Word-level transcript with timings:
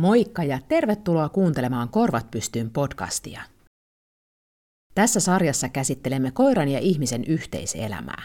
Moikka 0.00 0.44
ja 0.44 0.58
tervetuloa 0.68 1.28
kuuntelemaan 1.28 1.88
Korvat 1.88 2.30
pystyyn 2.30 2.70
podcastia. 2.70 3.42
Tässä 4.94 5.20
sarjassa 5.20 5.68
käsittelemme 5.68 6.30
koiran 6.30 6.68
ja 6.68 6.78
ihmisen 6.78 7.24
yhteiselämää. 7.24 8.22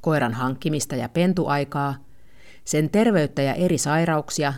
Koiran 0.00 0.34
hankkimista 0.34 0.96
ja 0.96 1.08
pentuaikaa, 1.08 1.94
sen 2.64 2.90
terveyttä 2.90 3.42
ja 3.42 3.54
eri 3.54 3.78
sairauksia, 3.78 4.54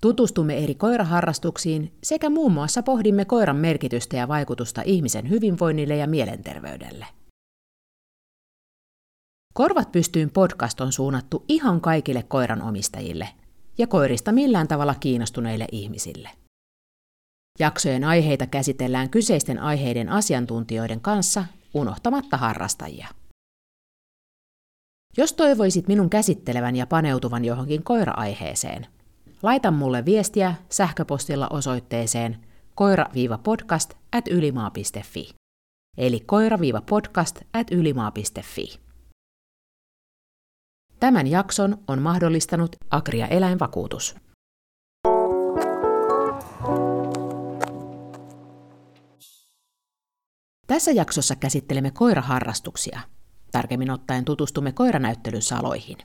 tutustumme 0.00 0.64
eri 0.64 0.74
koiraharrastuksiin 0.74 1.92
sekä 2.02 2.30
muun 2.30 2.52
muassa 2.52 2.82
pohdimme 2.82 3.24
koiran 3.24 3.56
merkitystä 3.56 4.16
ja 4.16 4.28
vaikutusta 4.28 4.82
ihmisen 4.84 5.30
hyvinvoinnille 5.30 5.96
ja 5.96 6.06
mielenterveydelle. 6.06 7.06
Korvat 9.54 9.92
pystyyn 9.92 10.30
podcast 10.30 10.80
on 10.80 10.92
suunnattu 10.92 11.44
ihan 11.48 11.80
kaikille 11.80 12.22
koiran 12.22 12.62
omistajille– 12.62 13.28
ja 13.78 13.86
koirista 13.86 14.32
millään 14.32 14.68
tavalla 14.68 14.94
kiinnostuneille 14.94 15.66
ihmisille. 15.72 16.30
Jaksojen 17.58 18.04
aiheita 18.04 18.46
käsitellään 18.46 19.10
kyseisten 19.10 19.58
aiheiden 19.58 20.08
asiantuntijoiden 20.08 21.00
kanssa 21.00 21.44
unohtamatta 21.74 22.36
harrastajia. 22.36 23.08
Jos 25.16 25.32
toivoisit 25.32 25.88
minun 25.88 26.10
käsittelevän 26.10 26.76
ja 26.76 26.86
paneutuvan 26.86 27.44
johonkin 27.44 27.84
koira-aiheeseen, 27.84 28.86
laita 29.42 29.70
mulle 29.70 30.04
viestiä 30.04 30.54
sähköpostilla 30.68 31.48
osoitteeseen 31.48 32.36
koira-podcast 32.74 33.96
at 34.12 34.28
ylimaa.fi. 34.28 35.34
Eli 35.98 36.20
koira-podcast 36.20 37.44
at 37.52 37.70
ylimaa.fi. 37.70 38.81
Tämän 41.02 41.26
jakson 41.26 41.78
on 41.88 42.02
mahdollistanut 42.02 42.76
Agria 42.90 43.26
Eläinvakuutus. 43.26 44.16
Tässä 50.66 50.90
jaksossa 50.90 51.36
käsittelemme 51.36 51.90
koiraharrastuksia. 51.90 53.00
Tarkemmin 53.52 53.90
ottaen 53.90 54.24
tutustumme 54.24 54.72
koiranäyttelyn 54.72 55.42
saloihin. 55.42 55.98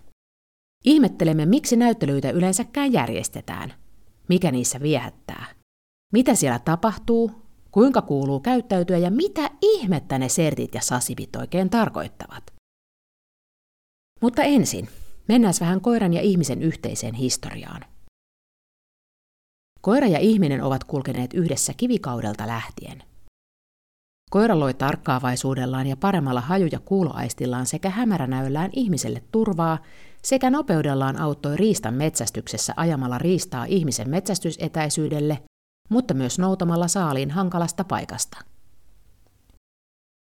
Ihmettelemme, 0.86 1.45
miksi 1.45 1.76
näyttelyitä 1.76 2.30
yleensäkään 2.30 2.94
järjestetään. 2.94 3.73
Mikä 4.30 4.52
niissä 4.52 4.80
viehättää. 4.80 5.45
Mitä 6.14 6.36
siellä 6.36 6.59
tapahtuu, 6.59 7.32
kuinka 7.72 8.02
kuuluu 8.02 8.39
käyttäytyä 8.39 8.98
ja 8.98 9.11
mitä 9.11 9.50
ihmettä 9.61 10.17
ne 10.20 10.30
sertit 10.30 10.76
ja 10.76 10.82
sasivit 10.82 11.36
oikein 11.36 11.70
tarkoittavat. 11.70 12.56
Mutta 14.22 14.44
ensin, 14.44 14.90
mennään 15.28 15.54
vähän 15.60 15.82
koiran 15.82 16.14
ja 16.14 16.22
ihmisen 16.22 16.64
yhteiseen 16.64 17.14
historiaan. 17.14 17.82
Koira 19.82 20.08
ja 20.08 20.20
ihminen 20.20 20.64
ovat 20.64 20.84
kulkeneet 20.84 21.34
yhdessä 21.34 21.73
kivikaudelta 21.78 22.48
lähtien. 22.48 23.04
Koira 24.30 24.60
loi 24.60 24.73
tarkkaavaisuudellaan 24.73 25.88
ja 25.88 25.98
paremmalla 25.98 26.42
haju- 26.42 26.70
ja 26.72 26.80
kuuloaistillaan 26.80 27.66
sekä 27.66 27.90
hämäränäöllään 27.90 28.70
ihmiselle 28.73 29.23
turvaa 29.32 29.78
sekä 30.23 30.50
nopeudellaan 30.50 31.20
auttoi 31.20 31.58
riistan 31.58 31.94
metsästyksessä 31.94 32.73
ajamalla 32.78 33.18
riistaa 33.18 33.66
ihmisen 33.66 34.10
metsästysetäisyydelle, 34.10 35.44
mutta 35.90 36.14
myös 36.14 36.40
noutamalla 36.40 36.88
saaliin 36.88 37.32
hankalasta 37.32 37.84
paikasta. 37.84 38.38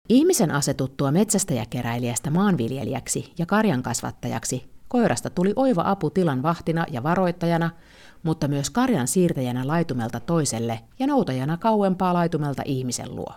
Ihmisen 0.09 0.51
asetuttua 0.51 1.11
metsästäjäkeräilijästä 1.11 2.29
maanviljelijäksi 2.29 3.33
ja 3.37 3.45
karjan 3.45 3.83
kasvattajaksi 3.83 4.71
koirasta 4.87 5.29
tuli 5.29 5.53
oiva 5.55 5.83
apu 5.85 6.09
tilan 6.09 6.43
vahtina 6.43 6.85
ja 6.91 7.03
varoittajana, 7.03 7.69
mutta 8.23 8.47
myös 8.47 8.69
karjan 8.69 9.07
siirtäjänä 9.07 9.67
laitumelta 9.67 10.19
toiselle 10.19 10.79
ja 10.99 11.07
noutajana 11.07 11.57
kauempaa 11.57 12.13
laitumelta 12.13 12.61
ihmisen 12.65 13.15
luo. 13.15 13.33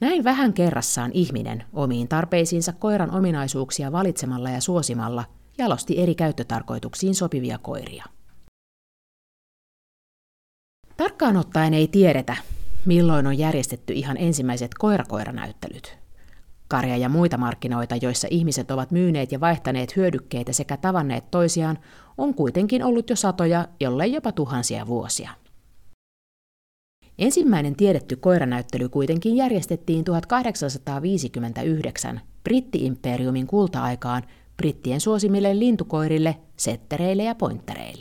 Näin 0.00 0.24
vähän 0.24 0.52
kerrassaan 0.52 1.10
ihminen 1.14 1.64
omiin 1.72 2.08
tarpeisiinsa 2.08 2.72
koiran 2.72 3.10
ominaisuuksia 3.10 3.92
valitsemalla 3.92 4.50
ja 4.50 4.60
suosimalla 4.60 5.24
jalosti 5.58 5.98
eri 5.98 6.14
käyttötarkoituksiin 6.14 7.14
sopivia 7.14 7.58
koiria. 7.58 8.04
Tarkkaan 10.96 11.36
ottaen 11.36 11.74
ei 11.74 11.88
tiedetä, 11.88 12.36
milloin 12.84 13.26
on 13.26 13.38
järjestetty 13.38 13.92
ihan 13.92 14.16
ensimmäiset 14.16 14.70
koirakoiranäyttelyt. 14.78 15.98
Karja 16.68 16.96
ja 16.96 17.08
muita 17.08 17.36
markkinoita, 17.36 17.96
joissa 17.96 18.28
ihmiset 18.30 18.70
ovat 18.70 18.90
myyneet 18.90 19.32
ja 19.32 19.40
vaihtaneet 19.40 19.96
hyödykkeitä 19.96 20.52
sekä 20.52 20.76
tavanneet 20.76 21.30
toisiaan, 21.30 21.78
on 22.18 22.34
kuitenkin 22.34 22.84
ollut 22.84 23.10
jo 23.10 23.16
satoja, 23.16 23.68
jollei 23.80 24.12
jopa 24.12 24.32
tuhansia 24.32 24.86
vuosia. 24.86 25.30
Ensimmäinen 27.18 27.76
tiedetty 27.76 28.16
koiranäyttely 28.16 28.88
kuitenkin 28.88 29.36
järjestettiin 29.36 30.04
1859 30.04 32.20
Britti-imperiumin 32.48 33.46
kulta-aikaan 33.46 34.22
brittien 34.56 35.00
suosimille 35.00 35.58
lintukoirille, 35.58 36.36
settereille 36.56 37.22
ja 37.22 37.34
pointtereille. 37.34 37.97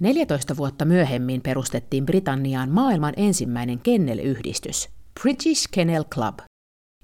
14 0.00 0.56
vuotta 0.56 0.84
myöhemmin 0.84 1.42
perustettiin 1.42 2.06
Britanniaan 2.06 2.70
maailman 2.70 3.12
ensimmäinen 3.16 3.78
kennelyhdistys, 3.78 4.88
British 5.20 5.68
Kennel 5.70 6.04
Club, 6.04 6.38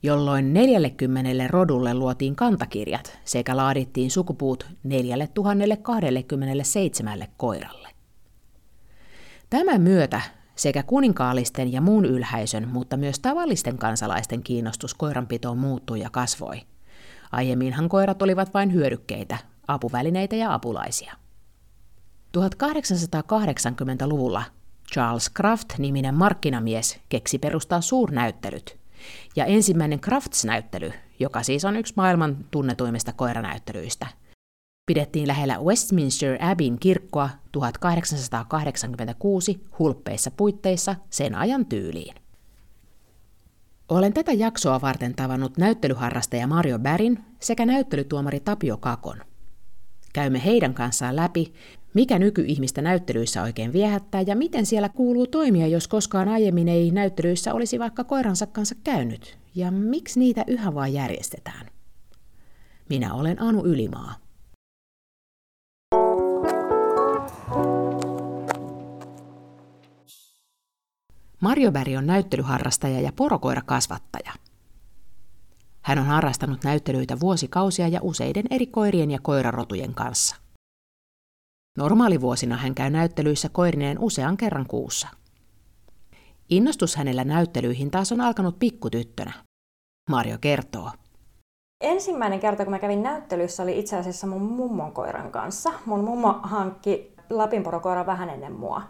jolloin 0.03 0.53
40 0.53 1.49
rodulle 1.49 1.95
luotiin 1.95 2.37
kantakirjat 2.37 3.19
sekä 3.25 3.57
laadittiin 3.57 4.11
sukupuut 4.11 4.67
4027 4.85 7.27
koiralle. 7.37 7.89
Tämän 9.51 9.81
myötä 9.81 10.21
sekä 10.57 10.83
kuninkaallisten 10.83 11.73
ja 11.73 11.81
muun 11.81 12.05
ylhäisön, 12.05 12.69
mutta 12.69 12.97
myös 12.97 13.19
tavallisten 13.19 13.79
kansalaisten 13.79 14.43
kiinnostus 14.43 14.95
koiranpitoon 14.95 15.59
muuttui 15.59 16.01
ja 16.01 16.11
kasvoi. 16.11 16.61
Aiemminhan 17.33 17.89
koirat 17.89 18.23
olivat 18.23 18.55
vain 18.55 18.73
hyödykkeitä, 18.73 19.39
apuvälineitä 19.69 20.37
ja 20.37 20.55
apulaisia. 20.55 21.22
1880-luvulla 22.39 24.43
Charles 24.93 25.31
Kraft-niminen 25.31 26.15
markkinamies 26.15 27.01
keksi 27.09 27.39
perustaa 27.39 27.81
suurnäyttelyt. 27.81 28.79
Ja 29.37 29.45
ensimmäinen 29.45 30.01
Crafts-näyttely, 30.01 30.93
joka 31.19 31.43
siis 31.43 31.65
on 31.65 31.77
yksi 31.77 31.93
maailman 31.97 32.37
tunnetuimmista 32.51 33.13
koiranäyttelyistä, 33.13 34.07
pidettiin 34.87 35.29
lähellä 35.29 35.59
Westminster 35.59 36.39
Abbeyn 36.41 36.79
kirkkoa 36.79 37.31
1886 37.53 39.67
hulppeissa 39.79 40.31
puitteissa 40.31 40.97
sen 41.11 41.35
ajan 41.35 41.67
tyyliin. 41.67 42.15
Olen 43.89 44.13
tätä 44.13 44.33
jaksoa 44.33 44.81
varten 44.81 45.15
tavannut 45.15 45.59
näyttelyharrastaja 45.59 46.47
Mario 46.47 46.79
Bärin 46.79 47.25
sekä 47.41 47.67
näyttelytuomari 47.67 48.41
Tapio 48.41 48.77
Kakon. 48.77 49.19
Käymme 50.13 50.45
heidän 50.45 50.75
kanssaan 50.75 51.17
läpi, 51.17 51.53
mikä 51.95 52.19
nykyihmistä 52.19 52.83
näyttelyissä 52.83 53.43
oikein 53.43 53.73
viehättää 53.73 54.21
ja 54.21 54.37
miten 54.37 54.67
siellä 54.67 54.89
kuuluu 54.89 55.27
toimia, 55.27 55.67
jos 55.67 55.89
koskaan 55.89 56.29
aiemmin 56.29 56.69
ei 56.69 56.91
näyttelyissä 56.91 57.55
olisi 57.55 57.79
vaikka 57.79 58.05
koiransa 58.05 58.47
kanssa 58.47 58.75
käynyt? 58.85 59.39
Ja 59.55 59.71
miksi 59.71 60.21
niitä 60.21 60.45
yhä 60.47 60.75
vaan 60.75 60.93
järjestetään? 60.93 61.67
Minä 62.89 63.15
olen 63.15 63.43
Anu 63.43 63.65
Ylimaa. 63.65 64.15
Mario 71.41 71.73
Berg 71.73 71.97
on 71.99 72.07
näyttelyharrastaja 72.07 73.01
ja 73.01 73.13
porokoirakasvattaja. 73.17 74.33
Hän 75.83 75.99
on 75.99 76.07
harrastanut 76.07 76.65
näyttelyitä 76.65 77.21
vuosikausia 77.21 77.89
ja 77.89 78.01
useiden 78.03 78.45
eri 78.51 78.67
koirien 78.67 79.11
ja 79.11 79.19
koirarotujen 79.23 79.95
kanssa. 79.95 80.42
Normaalivuosina 81.79 82.57
hän 82.57 82.75
käy 82.75 82.91
näyttelyissä 82.91 83.49
koirineen 83.49 83.99
usean 83.99 84.37
kerran 84.37 84.67
kuussa. 84.67 85.09
Innostus 86.49 86.97
hänellä 86.97 87.25
näyttelyihin 87.25 87.91
taas 87.91 88.13
on 88.13 88.21
alkanut 88.21 88.59
pikkutyttönä. 88.59 89.33
Mario 90.11 90.37
kertoo. 90.41 90.91
Ensimmäinen 91.81 92.41
kerta, 92.41 92.65
kun 92.65 92.71
mä 92.71 92.79
kävin 92.79 93.03
näyttelyssä, 93.03 93.63
oli 93.63 93.79
itse 93.79 93.97
asiassa 93.97 94.27
mun 94.27 94.43
mummon 94.43 94.93
koiran 94.93 95.33
kanssa. 95.33 95.73
Mun 95.87 96.05
mummo 96.05 96.41
hankki 96.43 97.15
lapinporokoiran 97.31 98.07
vähän 98.07 98.31
ennen 98.31 98.53
mua. 98.53 98.83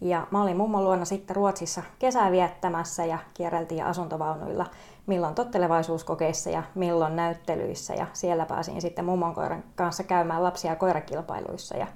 Ja 0.00 0.26
mä 0.30 0.42
olin 0.42 0.56
mummon 0.56 0.84
luona 0.84 1.04
sitten 1.04 1.36
Ruotsissa 1.36 1.82
kesää 1.98 2.30
viettämässä 2.30 3.04
ja 3.04 3.18
kierreltiin 3.34 3.84
asuntovaunuilla 3.84 4.66
milloin 5.06 5.34
tottelevaisuuskokeissa 5.34 6.50
ja 6.50 6.62
milloin 6.74 7.16
näyttelyissä. 7.16 7.94
Ja 7.94 8.06
siellä 8.12 8.46
pääsin 8.46 8.80
sitten 8.80 9.04
mummon 9.04 9.34
koiran 9.34 9.64
kanssa 9.74 10.02
käymään 10.02 10.42
lapsia 10.42 10.76
koirakilpailuissa 10.76 11.76
ja 11.76 11.86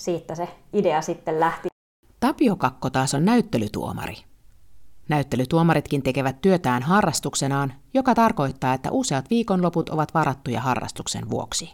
siitä 0.00 0.34
se 0.34 0.48
idea 0.72 1.02
sitten 1.02 1.40
lähti. 1.40 1.68
Tapio 2.20 2.56
Kakko 2.56 2.90
taas 2.90 3.14
on 3.14 3.24
näyttelytuomari. 3.24 4.16
Näyttelytuomaritkin 5.08 6.02
tekevät 6.02 6.40
työtään 6.40 6.82
harrastuksenaan, 6.82 7.72
joka 7.94 8.14
tarkoittaa, 8.14 8.74
että 8.74 8.90
useat 8.90 9.30
viikonloput 9.30 9.88
ovat 9.88 10.14
varattuja 10.14 10.60
harrastuksen 10.60 11.30
vuoksi. 11.30 11.72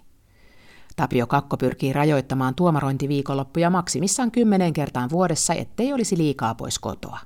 Tapio 0.96 1.26
Kakko 1.26 1.56
pyrkii 1.56 1.92
rajoittamaan 1.92 2.54
tuomarointiviikonloppuja 2.54 3.70
maksimissaan 3.70 4.30
kymmeneen 4.30 4.72
kertaan 4.72 5.10
vuodessa, 5.10 5.54
ettei 5.54 5.92
olisi 5.92 6.18
liikaa 6.18 6.54
pois 6.54 6.78
kotoa. 6.78 7.18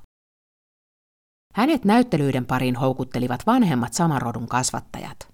Hänet 1.53 1.85
näyttelyiden 1.85 2.45
pariin 2.45 2.75
houkuttelivat 2.75 3.47
vanhemmat 3.47 3.93
saman 3.93 4.21
rodun 4.21 4.47
kasvattajat. 4.47 5.30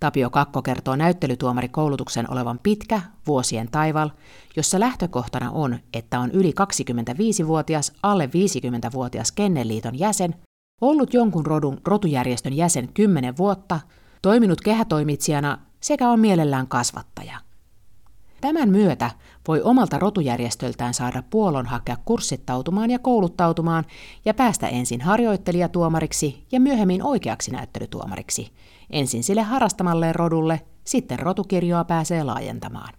Tapio 0.00 0.30
Kakko 0.30 0.62
kertoo 0.62 0.96
näyttelytuomarikoulutuksen 0.96 2.30
olevan 2.30 2.60
pitkä, 2.62 3.00
vuosien 3.26 3.68
taival, 3.70 4.10
jossa 4.56 4.80
lähtökohtana 4.80 5.50
on, 5.50 5.78
että 5.94 6.20
on 6.20 6.30
yli 6.30 6.54
25-vuotias, 6.60 7.92
alle 8.02 8.26
50-vuotias 8.26 9.32
Kennelliiton 9.32 9.98
jäsen, 9.98 10.34
ollut 10.80 11.14
jonkun 11.14 11.46
rodun 11.46 11.80
rotujärjestön 11.86 12.52
jäsen 12.52 12.88
10 12.94 13.36
vuotta, 13.36 13.80
toiminut 14.22 14.60
kehätoimitsijana 14.60 15.58
sekä 15.80 16.10
on 16.10 16.20
mielellään 16.20 16.68
kasvattaja. 16.68 17.38
Tämän 18.40 18.68
myötä 18.68 19.10
voi 19.48 19.62
omalta 19.62 19.98
rotujärjestöltään 19.98 20.94
saada 20.94 21.22
puolon 21.30 21.66
hakea 21.66 21.96
kurssittautumaan 22.04 22.90
ja 22.90 22.98
kouluttautumaan 22.98 23.84
ja 24.24 24.34
päästä 24.34 24.68
ensin 24.68 25.00
harjoittelijatuomariksi 25.00 26.46
ja 26.52 26.60
myöhemmin 26.60 27.02
oikeaksi 27.02 27.50
näyttelytuomariksi. 27.50 28.52
Ensin 28.90 29.24
sille 29.24 29.42
harrastamalleen 29.42 30.14
rodulle, 30.14 30.60
sitten 30.84 31.18
rotukirjoa 31.18 31.84
pääsee 31.84 32.24
laajentamaan. 32.24 32.94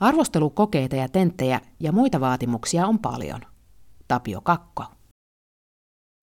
Arvostelukokeita 0.00 0.96
ja 0.96 1.08
tenttejä 1.08 1.60
ja 1.80 1.92
muita 1.92 2.20
vaatimuksia 2.20 2.86
on 2.86 2.98
paljon. 2.98 3.40
Tapio 4.08 4.40
Kakko. 4.40 4.84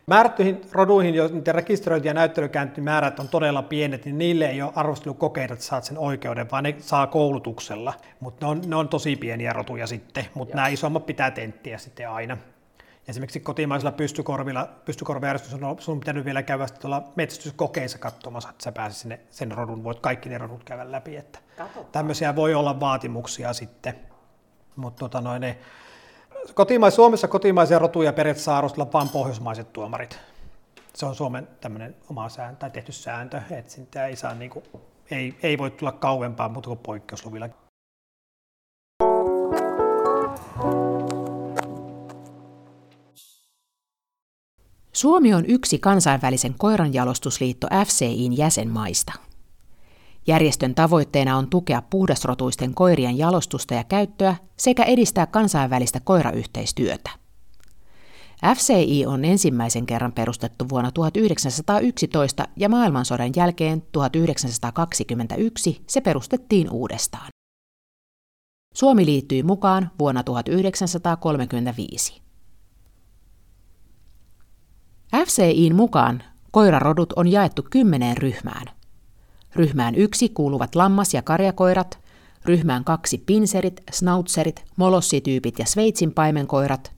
Määrättyihin 0.07 0.61
roduihin, 0.71 1.15
joiden 1.15 1.55
rekisteröinti- 1.55 2.07
ja 2.07 2.13
näyttelykäyntimäärät 2.13 3.19
on 3.19 3.27
todella 3.27 3.61
pienet, 3.61 4.05
niin 4.05 4.17
niille 4.17 4.45
ei 4.45 4.61
ole 4.61 4.71
arvostelukokeita, 4.75 5.53
että 5.53 5.65
saat 5.65 5.83
sen 5.83 5.97
oikeuden, 5.97 6.51
vaan 6.51 6.63
ne 6.63 6.75
saa 6.79 7.07
koulutuksella. 7.07 7.93
Mutta 8.19 8.45
ne 8.45 8.49
on, 8.49 8.61
ne 8.67 8.75
on 8.75 8.89
tosi 8.89 9.15
pieniä 9.15 9.53
rotuja 9.53 9.87
sitten, 9.87 10.25
mutta 10.33 10.55
nämä 10.55 10.67
isommat 10.67 11.05
pitää 11.05 11.31
tenttiä 11.31 11.77
sitten 11.77 12.09
aina. 12.09 12.37
Esimerkiksi 13.09 13.39
kotimaisilla 13.39 13.91
pystykorvilla, 13.91 14.69
pystykorvajärjestys 14.85 15.53
on 15.53 15.75
sun 15.79 15.99
pitänyt 15.99 16.25
vielä 16.25 16.43
käydä 16.43 16.67
tuolla 16.67 17.03
metsästyskokeissa 17.15 17.97
katsomassa, 17.97 18.49
että 18.49 18.63
sä 18.63 18.71
pääsit 18.71 18.99
sinne 18.99 19.19
sen 19.29 19.51
rodun, 19.51 19.83
voit 19.83 19.99
kaikki 19.99 20.29
ne 20.29 20.37
rodut 20.37 20.63
käydä 20.63 20.91
läpi. 20.91 21.15
Että 21.15 21.39
tämmöisiä 21.91 22.35
voi 22.35 22.53
olla 22.53 22.79
vaatimuksia 22.79 23.53
sitten. 23.53 23.95
Mutta 24.75 24.99
tota 24.99 25.21
noin, 25.21 25.41
ne, 25.41 25.57
kotimais, 26.53 26.95
Suomessa 26.95 27.27
kotimaisia 27.27 27.79
rotuja 27.79 28.13
periaatteessa 28.13 28.57
arvostella 28.57 28.93
vain 28.93 29.09
pohjoismaiset 29.09 29.73
tuomarit. 29.73 30.19
Se 30.95 31.05
on 31.05 31.15
Suomen 31.15 31.47
tämmöinen 31.61 31.95
oma 32.09 32.29
sääntö, 32.29 32.59
tai 32.59 32.71
tehty 32.71 32.91
sääntö, 32.91 33.41
että 33.51 33.71
sitä 33.71 34.05
ei, 34.05 34.15
saa, 34.15 34.33
niin 34.33 34.51
kuin, 34.51 34.65
ei, 35.11 35.37
ei 35.43 35.57
voi 35.57 35.71
tulla 35.71 35.91
kauempaa 35.91 36.49
muuta 36.49 36.67
kuin 36.67 36.79
poikkeusluvilla. 36.79 37.49
Suomi 44.99 45.33
on 45.33 45.45
yksi 45.47 45.79
kansainvälisen 45.79 46.55
koiranjalostusliitto 46.57 47.67
FCIin 47.85 48.37
jäsenmaista. 48.37 49.13
Järjestön 50.27 50.75
tavoitteena 50.75 51.37
on 51.37 51.49
tukea 51.49 51.81
puhdasrotuisten 51.81 52.73
koirien 52.73 53.17
jalostusta 53.17 53.73
ja 53.73 53.83
käyttöä 53.83 54.35
sekä 54.57 54.83
edistää 54.83 55.27
kansainvälistä 55.27 55.99
koirayhteistyötä. 55.99 57.09
FCI 58.55 59.05
on 59.05 59.25
ensimmäisen 59.25 59.85
kerran 59.85 60.11
perustettu 60.11 60.69
vuonna 60.69 60.91
1911 60.91 62.47
ja 62.57 62.69
maailmansodan 62.69 63.31
jälkeen 63.35 63.83
1921 63.91 65.83
se 65.87 66.01
perustettiin 66.01 66.71
uudestaan. 66.71 67.27
Suomi 68.73 69.05
liittyi 69.05 69.43
mukaan 69.43 69.91
vuonna 69.99 70.23
1935. 70.23 72.28
FCIin 75.15 75.75
mukaan 75.75 76.23
koirarodut 76.51 77.13
on 77.13 77.27
jaettu 77.27 77.67
kymmeneen 77.69 78.17
ryhmään. 78.17 78.67
Ryhmään 79.55 79.95
yksi 79.95 80.29
kuuluvat 80.29 80.75
lammas- 80.75 81.13
ja 81.13 81.21
karjakoirat, 81.21 81.99
ryhmään 82.45 82.83
kaksi 82.83 83.23
pinserit, 83.25 83.81
snautserit, 83.91 84.63
molossityypit 84.75 85.59
ja 85.59 85.65
Sveitsin 85.65 86.11
paimenkoirat, 86.11 86.91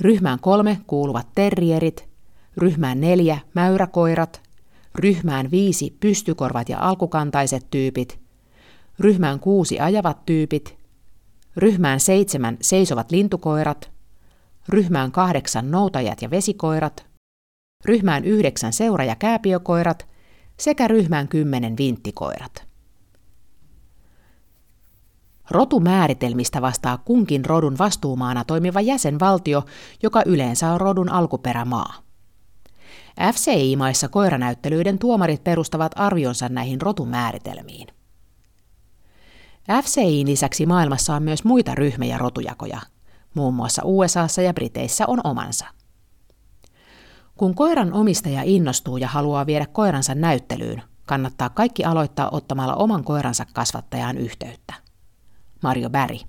ryhmään 0.00 0.38
kolme 0.40 0.80
kuuluvat 0.86 1.26
terrierit, 1.34 2.08
ryhmään 2.56 3.00
neljä 3.00 3.38
mäyräkoirat, 3.54 4.40
ryhmään 4.94 5.50
viisi 5.50 5.96
pystykorvat 6.00 6.68
ja 6.68 6.78
alkukantaiset 6.80 7.66
tyypit, 7.70 8.18
ryhmään 8.98 9.40
kuusi 9.40 9.80
ajavat 9.80 10.26
tyypit, 10.26 10.76
ryhmään 11.56 12.00
seitsemän 12.00 12.56
seisovat 12.60 13.10
lintukoirat, 13.10 13.90
ryhmään 14.68 15.12
kahdeksan 15.12 15.70
noutajat 15.70 16.22
ja 16.22 16.30
vesikoirat, 16.30 17.11
ryhmään 17.84 18.24
yhdeksän 18.24 18.72
seura- 18.72 19.04
ja 19.04 19.16
kääpiökoirat 19.16 20.06
sekä 20.58 20.88
ryhmään 20.88 21.28
kymmenen 21.28 21.76
vinttikoirat. 21.76 22.66
Rotumääritelmistä 25.50 26.62
vastaa 26.62 26.98
kunkin 26.98 27.44
rodun 27.44 27.78
vastuumaana 27.78 28.44
toimiva 28.44 28.80
jäsenvaltio, 28.80 29.64
joka 30.02 30.22
yleensä 30.26 30.72
on 30.72 30.80
rodun 30.80 31.08
alkuperämaa. 31.08 31.94
FCI-maissa 33.32 34.08
koiranäyttelyiden 34.08 34.98
tuomarit 34.98 35.44
perustavat 35.44 35.92
arvionsa 35.96 36.48
näihin 36.48 36.82
rotumääritelmiin. 36.82 37.88
FCIin 39.82 40.26
lisäksi 40.26 40.66
maailmassa 40.66 41.14
on 41.14 41.22
myös 41.22 41.44
muita 41.44 41.74
ryhmä- 41.74 42.04
ja 42.04 42.18
rotujakoja. 42.18 42.80
Muun 43.34 43.54
muassa 43.54 43.82
USAssa 43.84 44.42
ja 44.42 44.54
Briteissä 44.54 45.04
on 45.06 45.20
omansa. 45.24 45.66
Kun 47.42 47.54
koiran 47.54 47.92
omistaja 47.92 48.42
innostuu 48.44 48.96
ja 48.96 49.08
haluaa 49.08 49.46
viedä 49.46 49.66
koiransa 49.72 50.14
näyttelyyn, 50.14 50.82
kannattaa 51.06 51.48
kaikki 51.48 51.84
aloittaa 51.84 52.28
ottamalla 52.32 52.74
oman 52.74 53.04
koiransa 53.04 53.46
kasvattajaan 53.52 54.18
yhteyttä. 54.18 54.74
Mario 55.62 55.90
Bäri. 55.90 56.20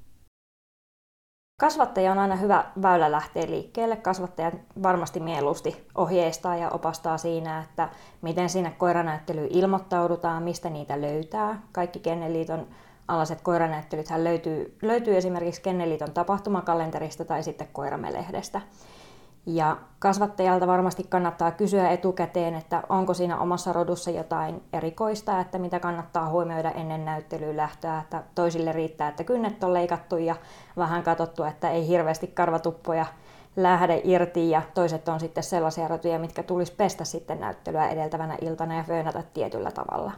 Kasvattaja 1.60 2.12
on 2.12 2.20
aina 2.20 2.36
hyvä 2.36 2.66
väylä 2.82 3.12
lähteä 3.12 3.46
liikkeelle. 3.50 3.96
Kasvattaja 3.96 4.52
varmasti 4.84 5.20
mieluusti 5.20 5.88
ohjeistaa 5.96 6.56
ja 6.56 6.70
opastaa 6.70 7.18
siinä, 7.18 7.60
että 7.60 7.90
miten 8.22 8.50
sinne 8.50 8.72
koiranäyttelyyn 8.72 9.52
ilmoittaudutaan, 9.52 10.44
mistä 10.44 10.70
niitä 10.70 11.02
löytää. 11.02 11.62
Kaikki 11.72 12.00
Kenneliiton 12.00 12.68
alaiset 13.08 13.42
koiranäyttelythän 13.42 14.24
löytyy, 14.24 14.78
löytyy 14.82 15.18
esimerkiksi 15.18 15.62
Kenneliiton 15.62 16.12
tapahtumakalenterista 16.14 17.26
tai 17.26 17.44
sitten 17.44 17.68
Koiramelehdestä. 17.74 18.62
Ja 19.46 19.78
kasvattajalta 20.00 20.68
varmasti 20.68 21.04
kannattaa 21.04 21.52
kysyä 21.52 21.90
etukäteen, 21.90 22.56
että 22.56 22.84
onko 22.90 23.14
siinä 23.14 23.40
omassa 23.40 23.74
rodussa 23.74 24.12
jotain 24.12 24.64
erikoista, 24.74 25.40
että 25.40 25.60
mitä 25.60 25.80
kannattaa 25.80 26.30
huomioida 26.30 26.72
ennen 26.72 27.06
näyttelyyn 27.06 27.58
lähtöä. 27.58 28.00
Että 28.00 28.24
toisille 28.36 28.72
riittää, 28.72 29.10
että 29.10 29.24
kynnet 29.24 29.64
on 29.64 29.74
leikattu 29.74 30.18
ja 30.18 30.36
vähän 30.78 31.04
katsottu, 31.04 31.44
että 31.44 31.70
ei 31.70 31.88
hirveästi 31.88 32.28
karvatuppoja 32.28 33.06
lähde 33.56 34.02
irti 34.04 34.50
ja 34.50 34.62
toiset 34.74 35.08
on 35.08 35.20
sitten 35.20 35.44
sellaisia 35.44 35.88
rotuja, 35.88 36.20
mitkä 36.20 36.44
tulisi 36.44 36.74
pestä 36.74 37.06
sitten 37.06 37.40
näyttelyä 37.40 37.88
edeltävänä 37.88 38.38
iltana 38.42 38.78
ja 38.78 38.84
föönata 38.84 39.24
tietyllä 39.34 39.72
tavalla. 39.72 40.12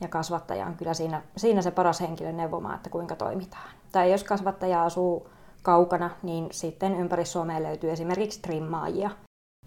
Ja 0.00 0.08
kasvattaja 0.08 0.66
on 0.66 0.74
kyllä 0.76 0.94
siinä, 0.94 1.22
siinä 1.36 1.62
se 1.62 1.70
paras 1.70 2.00
henkilö 2.00 2.32
neuvomaan, 2.32 2.74
että 2.74 2.90
kuinka 2.90 3.16
toimitaan. 3.16 3.68
Tai 3.92 4.12
jos 4.12 4.24
kasvattaja 4.24 4.82
asuu 4.82 5.28
kaukana, 5.66 6.10
niin 6.22 6.48
sitten 6.50 6.94
ympäri 6.94 7.24
Suomea 7.24 7.62
löytyy 7.62 7.90
esimerkiksi 7.90 8.42
trimmaajia, 8.42 9.10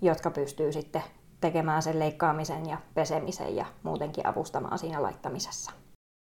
jotka 0.01 0.31
pystyy 0.31 0.71
sitten 0.71 1.03
tekemään 1.41 1.81
sen 1.81 1.99
leikkaamisen 1.99 2.69
ja 2.69 2.77
pesemisen 2.93 3.55
ja 3.55 3.65
muutenkin 3.83 4.27
avustamaan 4.27 4.79
siinä 4.79 5.03
laittamisessa. 5.03 5.71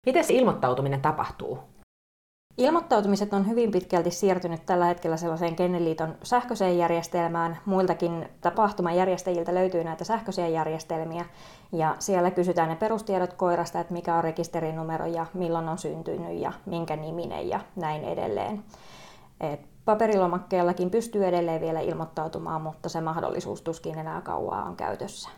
Miten 0.05 0.23
se 0.23 0.33
ilmoittautuminen 0.33 1.01
tapahtuu? 1.01 1.59
Ilmoittautumiset 2.57 3.33
on 3.33 3.49
hyvin 3.49 3.71
pitkälti 3.71 4.11
siirtynyt 4.11 4.65
tällä 4.65 4.85
hetkellä 4.85 5.17
sellaiseen 5.17 5.55
Kenneliiton 5.55 6.15
sähköiseen 6.23 6.77
järjestelmään. 6.77 7.57
Muiltakin 7.65 8.29
tapahtumajärjestäjiltä 8.41 9.53
löytyy 9.53 9.83
näitä 9.83 10.03
sähköisiä 10.03 10.47
järjestelmiä 10.47 11.25
ja 11.71 11.95
siellä 11.99 12.31
kysytään 12.31 12.69
ne 12.69 12.75
perustiedot 12.75 13.33
koirasta, 13.33 13.79
että 13.79 13.93
mikä 13.93 14.15
on 14.15 14.23
rekisterinumero 14.23 15.05
ja 15.05 15.25
milloin 15.33 15.69
on 15.69 15.77
syntynyt 15.77 16.39
ja 16.39 16.53
minkä 16.65 16.95
niminen 16.95 17.49
ja 17.49 17.59
näin 17.75 18.03
edelleen. 18.03 18.63
Et 19.51 19.59
paperilomakkeellakin 19.85 20.89
pystyy 20.89 21.25
edelleen 21.25 21.61
vielä 21.61 21.79
ilmoittautumaan, 21.79 22.61
mutta 22.61 22.89
se 22.89 23.01
mahdollisuus 23.01 23.61
tuskin 23.61 23.97
enää 23.97 24.21
kauaa 24.21 24.63
on 24.63 24.75
käytössä. 24.75 25.29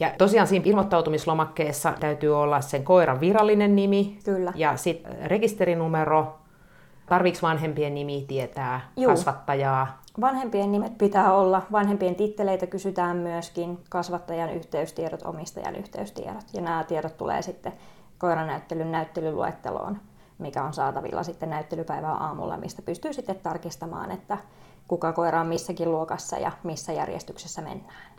Ja 0.00 0.10
tosiaan 0.18 0.46
siinä 0.46 0.64
ilmoittautumislomakkeessa 0.68 1.92
täytyy 2.00 2.40
olla 2.40 2.60
sen 2.60 2.84
koiran 2.84 3.20
virallinen 3.20 3.76
nimi 3.76 4.18
Kyllä. 4.24 4.52
ja 4.54 4.76
sitten 4.76 5.16
rekisterinumero. 5.24 6.38
Tarviiko 7.06 7.38
vanhempien 7.42 7.94
nimi 7.94 8.24
tietää, 8.28 8.80
Juu. 8.96 9.10
kasvattajaa? 9.10 9.98
Vanhempien 10.20 10.72
nimet 10.72 10.98
pitää 10.98 11.32
olla. 11.32 11.62
Vanhempien 11.72 12.14
titteleitä 12.14 12.66
kysytään 12.66 13.16
myöskin, 13.16 13.78
kasvattajan 13.88 14.50
yhteystiedot, 14.50 15.22
omistajan 15.22 15.76
yhteystiedot. 15.76 16.44
Ja 16.52 16.62
nämä 16.62 16.84
tiedot 16.84 17.16
tulee 17.16 17.42
sitten 17.42 17.72
koiranäyttelyn 18.18 18.92
näyttelyluetteloon, 18.92 19.98
mikä 20.44 20.64
on 20.64 20.74
saatavilla 20.74 21.22
sitten 21.22 21.50
näyttelypäivää 21.50 22.12
aamulla, 22.12 22.56
mistä 22.56 22.82
pystyy 22.82 23.12
sitten 23.12 23.40
tarkistamaan, 23.42 24.10
että 24.10 24.38
kuka 24.88 25.12
koira 25.12 25.40
on 25.40 25.46
missäkin 25.46 25.92
luokassa 25.92 26.38
ja 26.38 26.52
missä 26.62 26.92
järjestyksessä 26.92 27.62
mennään. 27.62 28.14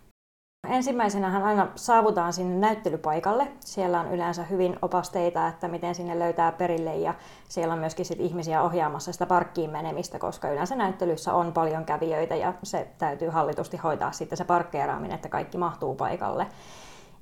Ensimmäisenä 0.69 1.45
aina 1.45 1.67
saavutaan 1.75 2.33
sinne 2.33 2.55
näyttelypaikalle. 2.55 3.47
Siellä 3.59 3.99
on 3.99 4.11
yleensä 4.11 4.43
hyvin 4.43 4.79
opasteita, 4.81 5.47
että 5.47 5.67
miten 5.67 5.95
sinne 5.95 6.19
löytää 6.19 6.51
perille 6.51 6.95
ja 6.95 7.13
siellä 7.49 7.73
on 7.73 7.79
myöskin 7.79 8.05
sit 8.05 8.19
ihmisiä 8.19 8.61
ohjaamassa 8.61 9.13
sitä 9.13 9.25
parkkiin 9.25 9.69
menemistä, 9.69 10.19
koska 10.19 10.49
yleensä 10.49 10.75
näyttelyssä 10.75 11.33
on 11.33 11.53
paljon 11.53 11.85
kävijöitä 11.85 12.35
ja 12.35 12.53
se 12.63 12.87
täytyy 12.97 13.29
hallitusti 13.29 13.77
hoitaa 13.77 14.11
sitten 14.11 14.37
se 14.37 14.43
parkkeeraaminen, 14.43 15.15
että 15.15 15.29
kaikki 15.29 15.57
mahtuu 15.57 15.95
paikalle. 15.95 16.47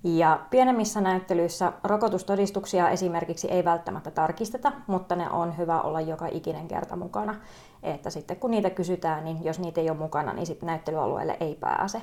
Ja 0.04 0.40
pienemmissä 0.50 1.02
näyttelyissä 1.02 1.74
rokotustodistuksia 1.84 2.90
esimerkiksi 2.90 3.52
ei 3.52 3.66
välttämättä 3.66 4.12
tarkisteta, 4.12 4.72
mutta 4.88 5.16
ne 5.16 5.30
on 5.30 5.58
hyvä 5.58 5.82
olla 5.82 6.02
joka 6.02 6.28
ikinen 6.32 6.68
kerta 6.68 6.96
mukana. 6.96 7.36
Että 7.84 8.10
sitten 8.10 8.38
kun 8.38 8.52
niitä 8.52 8.70
kysytään, 8.70 9.26
niin 9.26 9.44
jos 9.44 9.60
niitä 9.60 9.82
ei 9.82 9.90
ole 9.90 9.98
mukana, 9.98 10.34
niin 10.34 10.46
sitten 10.46 10.68
näyttelyalueelle 10.68 11.38
ei 11.40 11.56
pääse. 11.56 12.02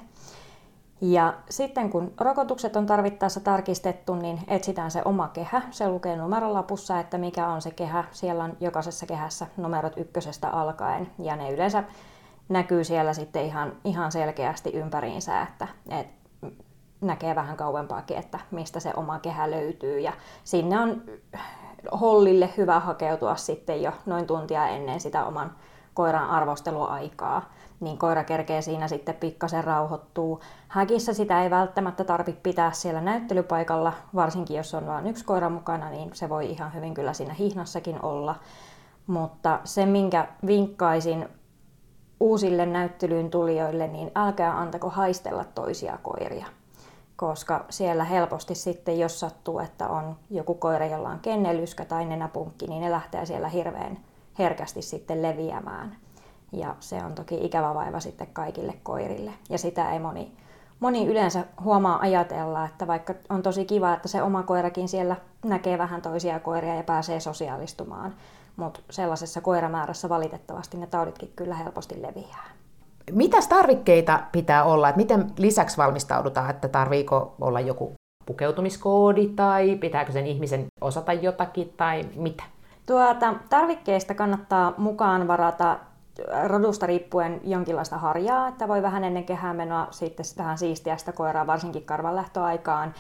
Ja 1.01 1.35
sitten 1.51 1.91
kun 1.91 2.13
rokotukset 2.21 2.77
on 2.77 2.87
tarvittaessa 2.87 3.41
tarkistettu, 3.41 4.15
niin 4.15 4.41
etsitään 4.49 4.91
se 4.91 5.03
oma 5.05 5.29
kehä. 5.29 5.63
Se 5.71 5.89
lukee 5.89 6.17
numerolapussa, 6.17 7.01
että 7.01 7.19
mikä 7.19 7.49
on 7.49 7.63
se 7.63 7.71
kehä. 7.71 8.05
Siellä 8.11 8.45
on 8.45 8.57
jokaisessa 8.61 9.07
kehässä 9.07 9.47
numerot 9.57 9.97
ykkösestä 9.97 10.49
alkaen 10.49 11.11
ja 11.19 11.37
ne 11.37 11.53
yleensä 11.53 11.85
näkyy 12.49 12.85
siellä 12.85 13.15
sitten 13.15 13.45
ihan, 13.45 13.73
ihan 13.85 14.13
selkeästi 14.13 14.71
ympäriinsä, 14.71 15.43
että, 15.43 15.69
että 15.89 16.21
näkee 17.01 17.35
vähän 17.35 17.57
kauempaakin, 17.57 18.17
että 18.17 18.39
mistä 18.51 18.81
se 18.81 18.93
oma 18.97 19.19
kehä 19.19 19.51
löytyy. 19.51 20.01
Ja 20.01 20.13
sinne 20.45 20.81
on 20.81 21.03
hollille 22.01 22.51
hyvä 22.57 22.81
hakeutua 22.81 23.37
sitten 23.37 23.83
jo 23.83 23.93
noin 24.07 24.27
tuntia 24.27 24.69
ennen 24.69 25.01
sitä 25.01 25.25
oman 25.25 25.53
koiran 25.95 26.31
arvosteluaikaa 26.31 27.43
niin 27.81 27.99
koira 27.99 28.25
kerkee 28.25 28.63
siinä 28.63 28.89
sitten 28.89 29.15
pikkasen 29.15 29.65
rauhoittuu. 29.65 30.41
Häkissä 30.69 31.15
sitä 31.15 31.43
ei 31.43 31.51
välttämättä 31.51 32.05
tarvitse 32.05 32.41
pitää 32.43 32.73
siellä 32.73 33.01
näyttelypaikalla, 33.01 33.93
varsinkin 34.15 34.57
jos 34.57 34.75
on 34.75 34.87
vain 34.87 35.07
yksi 35.07 35.25
koira 35.25 35.51
mukana, 35.51 35.91
niin 35.91 36.11
se 36.13 36.29
voi 36.29 36.51
ihan 36.51 36.75
hyvin 36.75 36.95
kyllä 36.95 37.13
siinä 37.13 37.35
hihnassakin 37.35 38.05
olla. 38.05 38.35
Mutta 39.07 39.61
se, 39.65 39.87
minkä 39.87 40.29
vinkkaisin 40.47 41.29
uusille 42.21 42.67
näyttelyyn 42.67 43.31
tulijoille, 43.31 43.89
niin 43.89 44.11
älkää 44.15 44.59
antako 44.59 44.91
haistella 44.91 45.45
toisia 45.45 45.99
koiria. 46.03 46.47
Koska 47.21 47.65
siellä 47.71 48.05
helposti 48.05 48.55
sitten, 48.55 48.99
jos 48.99 49.21
sattuu, 49.21 49.59
että 49.59 49.89
on 49.89 50.17
joku 50.31 50.55
koira, 50.55 50.87
jolla 50.87 51.09
on 51.09 51.19
kennelyskä 51.19 51.85
tai 51.85 52.05
nenäpunkki, 52.05 52.67
niin 52.67 52.83
ne 52.83 52.91
lähtee 52.91 53.27
siellä 53.27 53.49
hirveän 53.49 53.99
herkästi 54.39 54.83
sitten 54.83 55.23
leviämään. 55.23 55.97
Ja 56.53 56.77
se 56.81 57.05
on 57.05 57.15
toki 57.15 57.45
ikävä 57.45 57.75
vaiva 57.75 58.01
sitten 58.01 58.27
kaikille 58.33 58.75
koirille. 58.83 59.33
Ja 59.51 59.59
sitä 59.59 59.91
ei 59.93 59.99
moni, 59.99 60.33
moni 60.81 61.07
yleensä 61.07 61.45
huomaa 61.65 62.01
ajatella, 62.01 62.65
että 62.65 62.87
vaikka 62.87 63.15
on 63.29 63.43
tosi 63.43 63.65
kiva, 63.65 63.95
että 63.95 64.09
se 64.09 64.23
oma 64.23 64.43
koirakin 64.43 64.89
siellä 64.89 65.17
näkee 65.45 65.79
vähän 65.79 66.03
toisia 66.03 66.41
koiria 66.41 66.75
ja 66.75 66.83
pääsee 66.83 67.21
sosiaalistumaan, 67.21 68.15
mutta 68.57 68.81
sellaisessa 68.91 69.41
koiramäärässä 69.41 70.09
valitettavasti 70.09 70.77
ne 70.77 70.87
tauditkin 70.87 71.33
kyllä 71.37 71.55
helposti 71.55 72.03
leviää. 72.03 72.60
Mitäs 73.13 73.49
tarvikkeita 73.49 74.21
pitää 74.33 74.65
olla? 74.65 74.89
Että 74.89 74.97
miten 74.97 75.27
lisäksi 75.39 75.77
valmistaudutaan, 75.77 76.51
että 76.51 76.69
tarviiko 76.69 77.35
olla 77.41 77.61
joku 77.61 77.93
pukeutumiskoodi 78.27 79.29
tai 79.29 79.77
pitääkö 79.77 80.13
sen 80.13 80.27
ihmisen 80.27 80.67
osata 80.81 81.13
jotakin 81.13 81.73
tai 81.77 82.05
mitä? 82.17 82.43
Tuota, 82.87 83.35
tarvikkeista 83.51 84.15
kannattaa 84.15 84.75
mukaan 84.77 85.29
varata 85.29 85.79
rodusta 86.47 86.87
riippuen 86.87 87.41
jonkinlaista 87.45 87.99
harjaa, 87.99 88.49
että 88.49 88.69
voi 88.69 88.83
vähän 88.83 89.05
ennen 89.05 89.25
kehää 89.25 89.55
menoa 89.55 89.87
sitten 89.91 90.27
vähän 90.39 90.59
siistiä 90.59 90.97
sitä 90.97 91.13
koiraa, 91.13 91.47
varsinkin 91.47 91.85
karvanlähtöaikaan. 91.85 92.95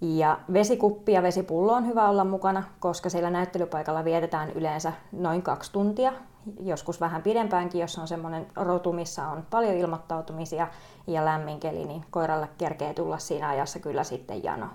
Ja 0.00 0.38
vesikuppi 0.52 1.12
ja 1.12 1.22
vesipullo 1.22 1.72
on 1.72 1.86
hyvä 1.86 2.08
olla 2.08 2.24
mukana, 2.24 2.62
koska 2.80 3.08
siellä 3.10 3.30
näyttelypaikalla 3.30 4.04
vietetään 4.04 4.50
yleensä 4.50 4.92
noin 5.12 5.42
kaksi 5.42 5.72
tuntia, 5.72 6.12
joskus 6.60 7.00
vähän 7.00 7.22
pidempäänkin, 7.22 7.80
jos 7.80 7.98
on 7.98 8.08
semmoinen 8.08 8.46
rotu, 8.56 8.92
missä 8.92 9.28
on 9.28 9.46
paljon 9.50 9.74
ilmoittautumisia 9.74 10.68
ja 11.06 11.24
lämmin 11.24 11.60
keli, 11.60 11.84
niin 11.84 12.04
koiralle 12.10 12.48
kerkee 12.58 12.94
tulla 12.94 13.18
siinä 13.18 13.48
ajassa 13.48 13.78
kyllä 13.78 14.04
sitten 14.04 14.44
jano. 14.44 14.66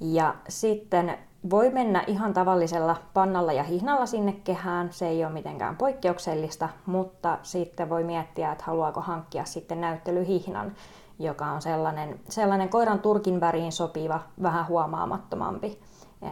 Ja 0.00 0.34
sitten 0.48 1.18
voi 1.50 1.70
mennä 1.70 2.04
ihan 2.06 2.32
tavallisella 2.32 2.96
pannalla 3.14 3.52
ja 3.52 3.62
hihnalla 3.62 4.06
sinne 4.06 4.32
kehään, 4.32 4.92
se 4.92 5.08
ei 5.08 5.24
ole 5.24 5.32
mitenkään 5.32 5.76
poikkeuksellista, 5.76 6.68
mutta 6.86 7.38
sitten 7.42 7.88
voi 7.90 8.04
miettiä, 8.04 8.52
että 8.52 8.64
haluaako 8.64 9.00
hankkia 9.00 9.44
sitten 9.44 9.80
näyttelyhihnan, 9.80 10.74
joka 11.18 11.46
on 11.46 11.62
sellainen, 11.62 12.20
sellainen 12.28 12.68
koiran 12.68 12.98
turkin 12.98 13.40
väriin 13.40 13.72
sopiva, 13.72 14.20
vähän 14.42 14.68
huomaamattomampi, 14.68 15.80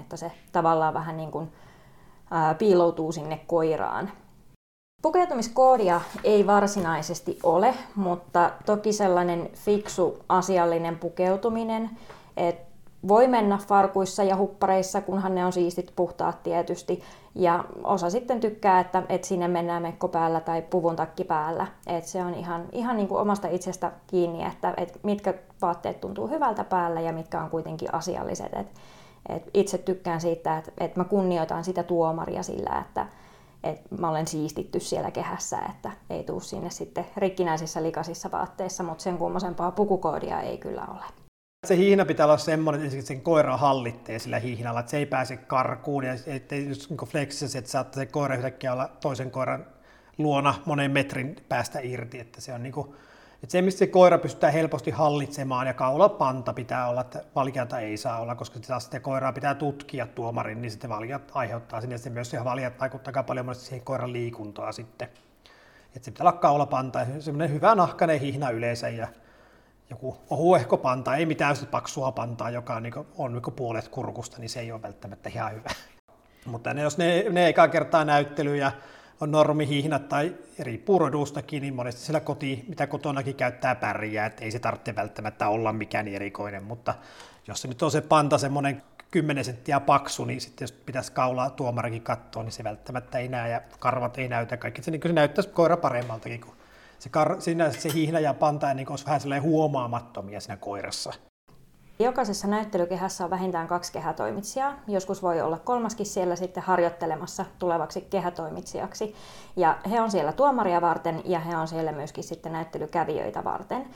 että 0.00 0.16
se 0.16 0.32
tavallaan 0.52 0.94
vähän 0.94 1.16
niin 1.16 1.30
kuin 1.30 1.52
piiloutuu 2.58 3.12
sinne 3.12 3.40
koiraan. 3.46 4.10
Pukeutumiskoodia 5.02 6.00
ei 6.24 6.46
varsinaisesti 6.46 7.38
ole, 7.42 7.74
mutta 7.94 8.50
toki 8.66 8.92
sellainen 8.92 9.50
fiksu 9.54 10.18
asiallinen 10.28 10.98
pukeutuminen, 10.98 11.90
että 12.36 12.72
voi 13.08 13.28
mennä 13.28 13.58
farkuissa 13.68 14.22
ja 14.22 14.36
huppareissa, 14.36 15.00
kunhan 15.00 15.34
ne 15.34 15.46
on 15.46 15.52
siistit 15.52 15.92
puhtaat 15.96 16.42
tietysti. 16.42 17.02
Ja 17.34 17.64
osa 17.84 18.10
sitten 18.10 18.40
tykkää, 18.40 18.80
että, 18.80 19.02
että 19.08 19.26
sinne 19.26 19.48
mennään 19.48 19.82
mekko 19.82 20.08
päällä 20.08 20.40
tai 20.40 20.62
puvun 20.62 20.96
takki 20.96 21.24
päällä. 21.24 21.66
Et 21.86 22.04
se 22.04 22.24
on 22.24 22.34
ihan, 22.34 22.64
ihan 22.72 22.96
niin 22.96 23.08
kuin 23.08 23.20
omasta 23.20 23.48
itsestä 23.48 23.92
kiinni, 24.06 24.44
että, 24.44 24.74
että 24.76 24.98
mitkä 25.02 25.34
vaatteet 25.62 26.00
tuntuu 26.00 26.28
hyvältä 26.28 26.64
päällä 26.64 27.00
ja 27.00 27.12
mitkä 27.12 27.42
on 27.42 27.50
kuitenkin 27.50 27.94
asialliset. 27.94 28.52
Et, 28.54 28.66
et 29.28 29.50
itse 29.54 29.78
tykkään 29.78 30.20
siitä, 30.20 30.58
että, 30.58 30.72
että 30.78 31.00
mä 31.00 31.04
kunnioitan 31.04 31.64
sitä 31.64 31.82
tuomaria 31.82 32.42
sillä, 32.42 32.84
että, 32.88 33.06
että 33.64 33.94
mä 33.98 34.08
olen 34.08 34.26
siistitty 34.26 34.80
siellä 34.80 35.10
kehässä, 35.10 35.58
että 35.58 35.92
ei 36.10 36.24
tuu 36.24 36.40
sinne 36.40 36.70
sitten 36.70 37.06
rikkinäisissä 37.16 37.82
likaisissa 37.82 38.30
vaatteissa, 38.30 38.82
mutta 38.82 39.04
sen 39.04 39.18
kummosempaa 39.18 39.70
pukukoodia 39.70 40.40
ei 40.40 40.58
kyllä 40.58 40.86
ole. 40.90 41.04
Se 41.66 41.76
hiihna 41.76 42.04
pitää 42.04 42.26
olla 42.26 42.38
semmoinen, 42.38 42.86
että 42.86 43.02
sen 43.02 43.20
koira 43.20 43.56
hallittee 43.56 44.18
sillä 44.18 44.38
hiihnalla, 44.38 44.80
että 44.80 44.90
se 44.90 44.96
ei 44.96 45.06
pääse 45.06 45.36
karkuun 45.36 46.04
ja 46.04 46.12
ettei 46.26 46.68
just 46.68 46.90
niin 46.90 46.98
flexissä, 47.08 47.58
että 47.58 47.70
saattaa 47.70 48.02
se 48.02 48.06
koira 48.06 48.34
yhtäkkiä 48.34 48.72
olla 48.72 48.88
toisen 49.00 49.30
koiran 49.30 49.66
luona 50.18 50.54
monen 50.64 50.90
metrin 50.90 51.36
päästä 51.48 51.80
irti, 51.82 52.18
että 52.18 52.40
se 52.40 52.52
on 52.52 52.62
niin 52.62 52.72
kuin, 52.72 52.94
että 53.42 53.52
se, 53.52 53.62
mistä 53.62 53.78
se 53.78 53.86
koira 53.86 54.18
pystytään 54.18 54.52
helposti 54.52 54.90
hallitsemaan 54.90 55.66
ja 55.66 55.74
kaulapanta 55.74 56.52
pitää 56.52 56.88
olla, 56.88 57.00
että 57.00 57.24
valkeata 57.34 57.80
ei 57.80 57.96
saa 57.96 58.20
olla, 58.20 58.34
koska 58.34 58.60
taas 58.60 58.84
sitä 58.84 59.00
koiraa 59.00 59.32
pitää 59.32 59.54
tutkia 59.54 60.06
tuomarin, 60.06 60.62
niin 60.62 60.70
sitten 60.70 60.90
valjat 60.90 61.30
aiheuttaa 61.34 61.80
sinne, 61.80 61.98
sitten 61.98 62.12
myös 62.12 62.30
se 62.30 62.44
valjat 62.44 62.80
vaikuttaa 62.80 63.22
paljon 63.22 63.46
monesti 63.46 63.64
siihen 63.64 63.84
koiran 63.84 64.12
liikuntaa 64.12 64.72
sitten. 64.72 65.08
Että 65.96 66.04
se 66.04 66.10
pitää 66.10 66.24
olla 66.24 66.32
kaulapanta 66.32 66.98
ja 66.98 67.06
semmoinen 67.20 67.54
hyvä 67.54 67.74
nahkainen 67.74 68.20
hihna 68.20 68.50
yleensä 68.50 68.88
ja 68.88 69.08
joku 69.90 70.16
ohuehko 70.30 70.76
panta, 70.76 71.16
ei 71.16 71.26
mitään 71.26 71.56
paksua 71.70 72.12
pantaa, 72.12 72.50
joka 72.50 72.74
on, 72.74 72.82
niin 72.82 72.92
kuin, 72.92 73.06
on 73.18 73.32
niin 73.32 73.42
puolet 73.56 73.88
kurkusta, 73.88 74.38
niin 74.38 74.50
se 74.50 74.60
ei 74.60 74.72
ole 74.72 74.82
välttämättä 74.82 75.28
ihan 75.28 75.52
hyvä. 75.52 75.70
Mutta 76.46 76.74
ne, 76.74 76.82
jos 76.82 76.98
ne, 76.98 77.24
ne 77.30 77.48
eka 77.48 77.68
kertaa 77.68 78.04
näyttelyjä 78.04 78.72
on 79.22 79.30
normihihnat 79.30 80.08
tai 80.08 80.34
riippuu 80.58 80.98
rodustakin, 80.98 81.62
niin 81.62 81.74
monesti 81.74 82.00
siellä 82.00 82.20
koti, 82.20 82.64
mitä 82.68 82.86
kotonakin 82.86 83.34
käyttää 83.34 83.74
pärjää, 83.74 84.26
että 84.26 84.44
ei 84.44 84.50
se 84.50 84.58
tarvitse 84.58 84.96
välttämättä 84.96 85.48
olla 85.48 85.72
mikään 85.72 86.08
erikoinen, 86.08 86.64
mutta 86.64 86.94
jos 87.46 87.62
se 87.62 87.68
nyt 87.68 87.82
on 87.82 87.90
se 87.90 88.00
panta 88.00 88.38
semmoinen 88.38 88.82
10 89.10 89.44
senttiä 89.44 89.80
paksu, 89.80 90.24
niin 90.24 90.40
sitten 90.40 90.64
jos 90.64 90.72
pitäisi 90.72 91.12
kaulaa 91.12 91.50
tuomarikin 91.50 92.02
katsoa, 92.02 92.42
niin 92.42 92.52
se 92.52 92.64
välttämättä 92.64 93.18
ei 93.18 93.28
näe 93.28 93.50
ja 93.50 93.60
karvat 93.78 94.18
ei 94.18 94.28
näytä 94.28 94.56
kaikki. 94.56 94.82
Se, 94.82 94.90
niin 94.90 95.00
se 95.02 95.12
näyttäisi 95.12 95.50
koira 95.50 95.76
paremmaltakin 95.76 96.40
kuin 96.40 96.56
se, 96.98 97.08
kar, 97.08 97.40
siinä 97.40 97.72
se 97.72 97.92
hihnä 97.94 98.18
ja 98.18 98.34
panta 98.34 98.74
niin 98.74 98.90
olisi 98.90 99.06
vähän 99.06 99.42
huomaamattomia 99.42 100.40
siinä 100.40 100.56
koirassa. 100.56 101.12
Jokaisessa 102.02 102.48
näyttelykehässä 102.48 103.24
on 103.24 103.30
vähintään 103.30 103.66
kaksi 103.66 103.92
kehätoimitsijaa. 103.92 104.72
Joskus 104.88 105.22
voi 105.22 105.40
olla 105.40 105.58
kolmaskin 105.58 106.06
siellä 106.06 106.36
sitten 106.36 106.62
harjoittelemassa 106.62 107.44
tulevaksi 107.58 108.00
kehätoimitsijaksi. 108.00 109.14
Ja 109.56 109.78
he 109.90 110.00
on 110.00 110.10
siellä 110.10 110.32
tuomaria 110.32 110.80
varten 110.80 111.22
ja 111.24 111.40
he 111.40 111.56
on 111.56 111.68
siellä 111.68 111.92
myöskin 111.92 112.24
sitten 112.24 112.52
näyttelykävijöitä 112.52 113.44
varten. 113.44 113.86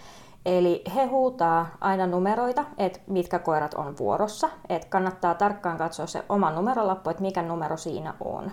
Eli 0.46 0.82
he 0.94 1.04
huutaa 1.04 1.66
aina 1.80 2.06
numeroita, 2.06 2.64
että 2.78 2.98
mitkä 3.06 3.38
koirat 3.38 3.74
on 3.74 3.98
vuorossa. 3.98 4.48
Että 4.68 4.88
kannattaa 4.88 5.34
tarkkaan 5.34 5.78
katsoa 5.78 6.06
se 6.06 6.24
oma 6.28 6.50
numerolappu, 6.50 7.10
että 7.10 7.22
mikä 7.22 7.42
numero 7.42 7.76
siinä 7.76 8.14
on. 8.24 8.52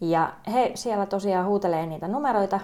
Ja 0.00 0.32
he 0.52 0.72
siellä 0.74 1.06
tosiaan 1.06 1.46
huutelee 1.46 1.86
niitä 1.86 2.08
numeroita 2.08 2.60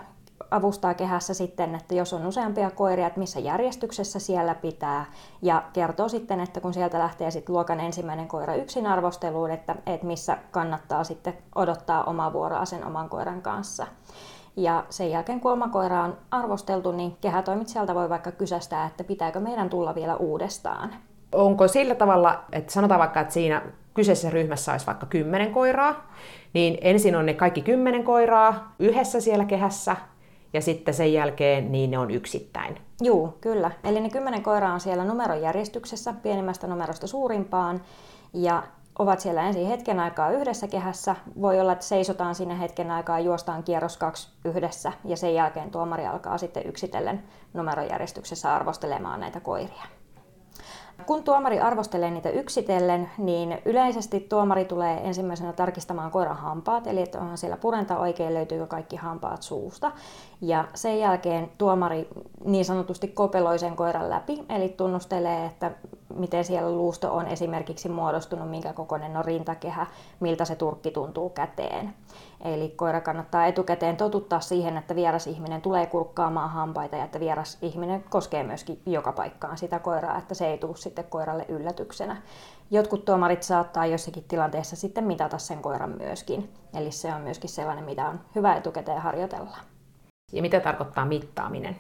avustaa 0.51 0.95
kehässä 0.95 1.35
sitten, 1.35 1.75
että 1.75 1.95
jos 1.95 2.13
on 2.13 2.27
useampia 2.27 2.71
koiria, 2.71 3.07
että 3.07 3.21
missä 3.21 3.41
järjestyksessä 3.41 4.19
siellä 4.19 4.55
pitää. 4.55 5.05
Ja 5.43 5.63
kertoo 5.73 6.09
sitten, 6.09 6.41
että 6.41 6.61
kun 6.61 6.75
sieltä 6.75 6.99
lähtee 6.99 7.31
sitten 7.31 7.55
luokan 7.55 7.81
ensimmäinen 7.81 8.29
koira 8.29 8.55
yksin 8.55 8.87
arvosteluun, 8.87 9.51
että, 9.51 9.75
että 9.87 10.07
missä 10.07 10.39
kannattaa 10.51 11.05
sitten 11.05 11.39
odottaa 11.55 12.05
omaa 12.05 12.33
vuoroa 12.33 12.65
sen 12.65 12.87
oman 12.87 13.09
koiran 13.09 13.43
kanssa. 13.43 13.87
Ja 14.57 14.85
sen 14.91 15.11
jälkeen 15.11 15.41
kun 15.41 15.53
oma 15.53 15.69
koira 15.69 16.05
on 16.05 16.17
arvosteltu, 16.31 16.93
niin 16.93 17.17
kehätoimitsijalta 17.21 17.95
voi 17.95 18.09
vaikka 18.09 18.33
kysästää, 18.33 18.87
että 18.87 19.05
pitääkö 19.05 19.41
meidän 19.41 19.71
tulla 19.71 19.95
vielä 19.95 20.17
uudestaan. 20.17 20.95
Onko 21.33 21.69
sillä 21.69 21.95
tavalla, 21.95 22.45
että 22.53 22.73
sanotaan 22.73 22.99
vaikka, 22.99 23.21
että 23.21 23.35
siinä 23.35 23.63
kyseisessä 23.95 24.31
ryhmässä 24.31 24.73
olisi 24.73 24.87
vaikka 24.87 25.07
kymmenen 25.07 25.53
koiraa, 25.53 26.13
niin 26.53 26.79
ensin 26.81 27.17
on 27.17 27.27
ne 27.27 27.35
kaikki 27.35 27.63
kymmenen 27.63 28.05
koiraa 28.05 28.75
yhdessä 28.79 29.21
siellä 29.21 29.45
kehässä, 29.45 29.97
ja 30.53 30.61
sitten 30.61 30.95
sen 30.95 31.13
jälkeen 31.13 31.73
niin 31.73 31.91
ne 31.91 31.99
on 31.99 32.11
yksittäin. 32.11 32.81
Joo, 33.01 33.39
kyllä. 33.41 33.71
Eli 33.85 34.01
ne 34.01 34.11
kymmenen 34.11 34.43
koiraa 34.43 34.75
on 34.75 34.81
siellä 34.81 35.05
numerojärjestyksessä, 35.05 36.13
pienimmästä 36.13 36.67
numerosta 36.67 37.07
suurimpaan, 37.07 37.81
ja 38.33 38.63
ovat 38.99 39.21
siellä 39.21 39.43
ensin 39.43 39.67
hetken 39.67 40.01
aikaa 40.01 40.31
yhdessä 40.31 40.69
kehässä. 40.69 41.17
Voi 41.41 41.61
olla, 41.61 41.73
että 41.73 41.85
seisotaan 41.85 42.35
sinne 42.35 42.61
hetken 42.61 42.91
aikaa, 42.91 43.21
juostaan 43.21 43.63
kierros 43.63 43.97
kaksi 43.97 44.29
yhdessä, 44.45 44.93
ja 45.05 45.17
sen 45.17 45.35
jälkeen 45.35 45.71
tuomari 45.71 46.07
alkaa 46.07 46.39
sitten 46.39 46.67
yksitellen 46.67 47.23
numerojärjestyksessä 47.55 48.55
arvostelemaan 48.55 49.21
näitä 49.21 49.41
koiria. 49.41 49.98
Kun 51.07 51.25
tuomari 51.25 51.61
arvostelee 51.61 52.11
niitä 52.11 52.31
yksitellen, 52.31 53.11
niin 53.19 53.59
yleisesti 53.65 54.21
tuomari 54.21 54.65
tulee 54.65 55.01
ensimmäisenä 55.05 55.53
tarkistamaan 55.53 56.11
koiran 56.11 56.37
hampaat, 56.37 56.87
eli 56.87 57.03
että 57.03 57.21
onhan 57.21 57.39
siellä 57.39 57.57
purenta 57.57 57.99
oikein, 57.99 58.35
löytyykö 58.35 58.67
kaikki 58.67 58.97
hampaat 58.97 59.43
suusta. 59.43 59.93
Ja 60.41 60.65
sen 60.75 60.99
jälkeen 60.99 61.51
tuomari 61.59 62.09
niin 62.45 62.65
sanotusti 62.65 63.09
kopeloi 63.09 63.59
sen 63.59 63.77
koiran 63.77 64.11
läpi, 64.11 64.45
eli 64.49 64.69
tunnustelee, 64.69 65.47
että 65.47 65.71
miten 66.15 66.45
siellä 66.45 66.71
luusto 66.71 67.15
on 67.15 67.27
esimerkiksi 67.27 67.89
muodostunut, 67.89 68.51
minkä 68.51 68.73
kokoinen 68.73 69.17
on 69.17 69.25
rintakehä, 69.25 69.87
miltä 70.21 70.45
se 70.45 70.57
turkki 70.57 70.91
tuntuu 70.91 71.31
käteen. 71.31 71.95
Eli 72.45 72.69
koira 72.77 73.01
kannattaa 73.01 73.47
etukäteen 73.47 73.97
totuttaa 73.97 74.41
siihen, 74.41 74.77
että 74.77 74.95
vieras 74.95 75.27
ihminen 75.27 75.63
tulee 75.63 75.87
kurkkaamaan 75.87 76.51
hampaita 76.51 76.97
ja 76.97 77.05
että 77.05 77.21
vieras 77.21 77.59
ihminen 77.63 78.05
koskee 78.11 78.43
myöskin 78.43 78.83
joka 78.87 79.13
paikkaan 79.13 79.59
sitä 79.59 79.79
koiraa, 79.79 80.19
että 80.19 80.35
se 80.35 80.47
ei 80.47 80.59
tule 80.59 80.77
sitten 80.77 81.05
koiralle 81.05 81.45
yllätyksenä. 81.49 82.17
Jotkut 82.71 83.05
tuomarit 83.05 83.43
saattaa 83.43 83.87
jossakin 83.87 84.25
tilanteessa 84.29 84.77
sitten 84.77 85.05
mitata 85.05 85.39
sen 85.39 85.63
koiran 85.63 85.95
myöskin. 85.99 86.53
Eli 86.75 86.91
se 86.91 87.15
on 87.15 87.21
myöskin 87.21 87.51
sellainen, 87.51 87.85
mitä 87.85 88.09
on 88.09 88.21
hyvä 88.35 88.57
etukäteen 88.57 89.01
harjoitella. 89.01 89.57
Ja 90.33 90.43
mitä 90.43 90.61
tarkoittaa 90.61 91.05
mittaaminen? 91.05 91.77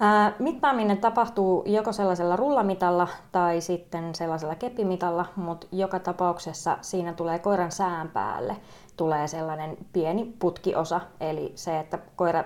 Ää, 0.00 0.32
mittaaminen 0.38 0.98
tapahtuu 0.98 1.64
joko 1.66 1.92
sellaisella 1.92 2.36
rullamitalla 2.36 3.08
tai 3.32 3.60
sitten 3.60 4.14
sellaisella 4.14 4.54
keppimitalla, 4.54 5.26
mutta 5.36 5.66
joka 5.72 5.98
tapauksessa 5.98 6.78
siinä 6.80 7.12
tulee 7.12 7.38
koiran 7.38 7.72
sään 7.72 8.08
päälle 8.08 8.56
tulee 8.98 9.28
sellainen 9.28 9.76
pieni 9.92 10.32
putkiosa, 10.38 11.00
eli 11.20 11.52
se, 11.54 11.78
että 11.78 11.98
koira 12.16 12.44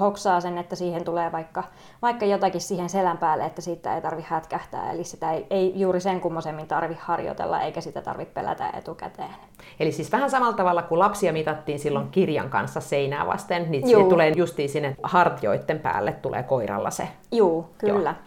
hoksaa 0.00 0.40
sen, 0.40 0.58
että 0.58 0.76
siihen 0.76 1.04
tulee 1.04 1.32
vaikka, 1.32 1.64
vaikka 2.02 2.26
jotakin 2.26 2.60
siihen 2.60 2.88
selän 2.88 3.18
päälle, 3.18 3.44
että 3.44 3.62
siitä 3.62 3.94
ei 3.94 4.02
tarvi 4.02 4.24
hätkähtää. 4.28 4.92
Eli 4.92 5.04
sitä 5.04 5.32
ei, 5.32 5.46
ei 5.50 5.72
juuri 5.80 6.00
sen 6.00 6.20
kummosemmin 6.20 6.66
tarvi 6.66 6.96
harjoitella, 7.00 7.60
eikä 7.60 7.80
sitä 7.80 8.02
tarvitse 8.02 8.34
pelätä 8.34 8.70
etukäteen. 8.70 9.34
Eli 9.80 9.92
siis 9.92 10.12
vähän 10.12 10.30
samalla 10.30 10.56
tavalla 10.56 10.82
kuin 10.82 10.98
lapsia 10.98 11.32
mitattiin 11.32 11.78
silloin 11.78 12.10
kirjan 12.10 12.50
kanssa 12.50 12.80
seinää 12.80 13.26
vasten, 13.26 13.70
niin 13.70 13.88
se 13.88 13.94
tulee 14.08 14.32
justiin 14.36 14.68
sinne 14.68 14.96
hartioiden 15.02 15.78
päälle, 15.78 16.12
tulee 16.12 16.42
koiralla 16.42 16.90
se. 16.90 17.08
Juu, 17.32 17.70
kyllä. 17.78 18.10
Joo. 18.10 18.26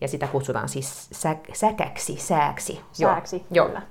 Ja 0.00 0.08
sitä 0.08 0.26
kutsutaan 0.26 0.68
siis 0.68 1.08
sä- 1.12 1.36
säkäksi, 1.52 2.16
sääksi. 2.16 2.80
Sääksi, 2.92 3.44
Joo. 3.50 3.66
kyllä. 3.66 3.82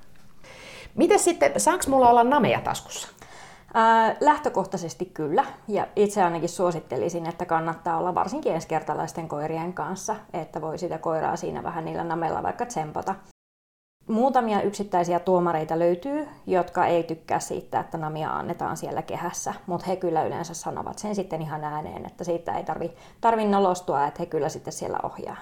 Miten 0.94 1.18
sitten, 1.18 1.60
saanko 1.60 1.84
mulla 1.88 2.10
olla 2.10 2.24
nameja 2.24 2.60
taskussa? 2.60 3.08
Lähtökohtaisesti 4.20 5.04
kyllä, 5.04 5.44
ja 5.68 5.86
itse 5.96 6.22
ainakin 6.22 6.48
suosittelisin, 6.48 7.26
että 7.26 7.44
kannattaa 7.46 7.98
olla 7.98 8.14
varsinkin 8.14 8.54
ensikertalaisten 8.54 9.28
koirien 9.28 9.72
kanssa, 9.72 10.16
että 10.32 10.60
voi 10.60 10.78
sitä 10.78 10.98
koiraa 10.98 11.36
siinä 11.36 11.62
vähän 11.62 11.84
niillä 11.84 12.04
namella 12.04 12.42
vaikka 12.42 12.66
tsempata. 12.66 13.14
Muutamia 14.08 14.62
yksittäisiä 14.62 15.18
tuomareita 15.18 15.78
löytyy, 15.78 16.28
jotka 16.46 16.86
ei 16.86 17.02
tykkää 17.02 17.40
siitä, 17.40 17.80
että 17.80 17.98
namia 17.98 18.30
annetaan 18.30 18.76
siellä 18.76 19.02
kehässä, 19.02 19.54
mutta 19.66 19.86
he 19.86 19.96
kyllä 19.96 20.24
yleensä 20.24 20.54
sanovat 20.54 20.98
sen 20.98 21.14
sitten 21.14 21.42
ihan 21.42 21.64
ääneen, 21.64 22.06
että 22.06 22.24
siitä 22.24 22.52
ei 22.52 22.64
tarvi, 22.64 22.92
tarvi 23.20 23.44
nolostua, 23.44 24.06
että 24.06 24.22
he 24.22 24.26
kyllä 24.26 24.48
sitten 24.48 24.72
siellä 24.72 24.98
ohjaa. 25.02 25.36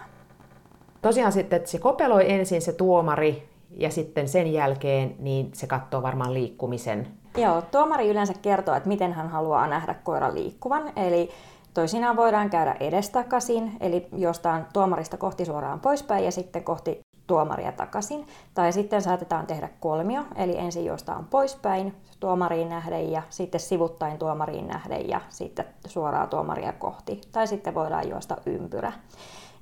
Tosiaan 1.03 1.33
sitten, 1.33 1.57
että 1.57 1.71
se 1.71 1.79
kopeloi 1.79 2.33
ensin 2.33 2.63
se 2.63 2.73
tuomari 2.73 3.49
ja 3.71 3.91
sitten 3.91 4.29
sen 4.29 4.53
jälkeen 4.53 5.17
niin 5.19 5.51
se 5.55 5.67
katsoo 5.67 6.03
varmaan 6.03 6.35
liikkumisen. 6.35 7.18
Joo, 7.41 7.63
tuomari 7.63 8.09
yleensä 8.09 8.35
kertoo, 8.43 8.75
että 8.75 8.89
miten 8.89 9.13
hän 9.13 9.29
haluaa 9.29 9.67
nähdä 9.67 9.95
koiran 9.95 10.35
liikkuvan. 10.35 10.93
Eli 10.97 11.31
toisinaan 11.75 12.17
voidaan 12.17 12.51
käydä 12.51 12.77
edestakaisin, 12.81 13.77
eli 13.81 14.09
jostain 14.17 14.65
tuomarista 14.73 15.17
kohti 15.17 15.45
suoraan 15.45 15.81
poispäin 15.81 16.25
ja 16.25 16.33
sitten 16.33 16.65
kohti 16.65 17.01
tuomaria 17.27 17.73
takaisin. 17.73 18.27
Tai 18.55 18.73
sitten 18.73 19.03
saatetaan 19.03 19.47
tehdä 19.47 19.69
kolmio, 19.81 20.23
eli 20.37 20.59
ensin 20.59 20.85
juostaan 20.85 21.25
poispäin 21.25 21.95
tuomariin 22.21 22.69
nähden 22.69 23.13
ja 23.13 23.23
sitten 23.31 23.61
sivuttain 23.61 24.19
tuomariin 24.19 24.69
nähden 24.69 25.09
ja 25.09 25.21
sitten 25.29 25.65
suoraan 25.87 26.29
tuomaria 26.29 26.73
kohti. 26.73 27.21
Tai 27.33 27.47
sitten 27.47 27.75
voidaan 27.75 28.09
juosta 28.09 28.37
ympyrä. 28.47 28.93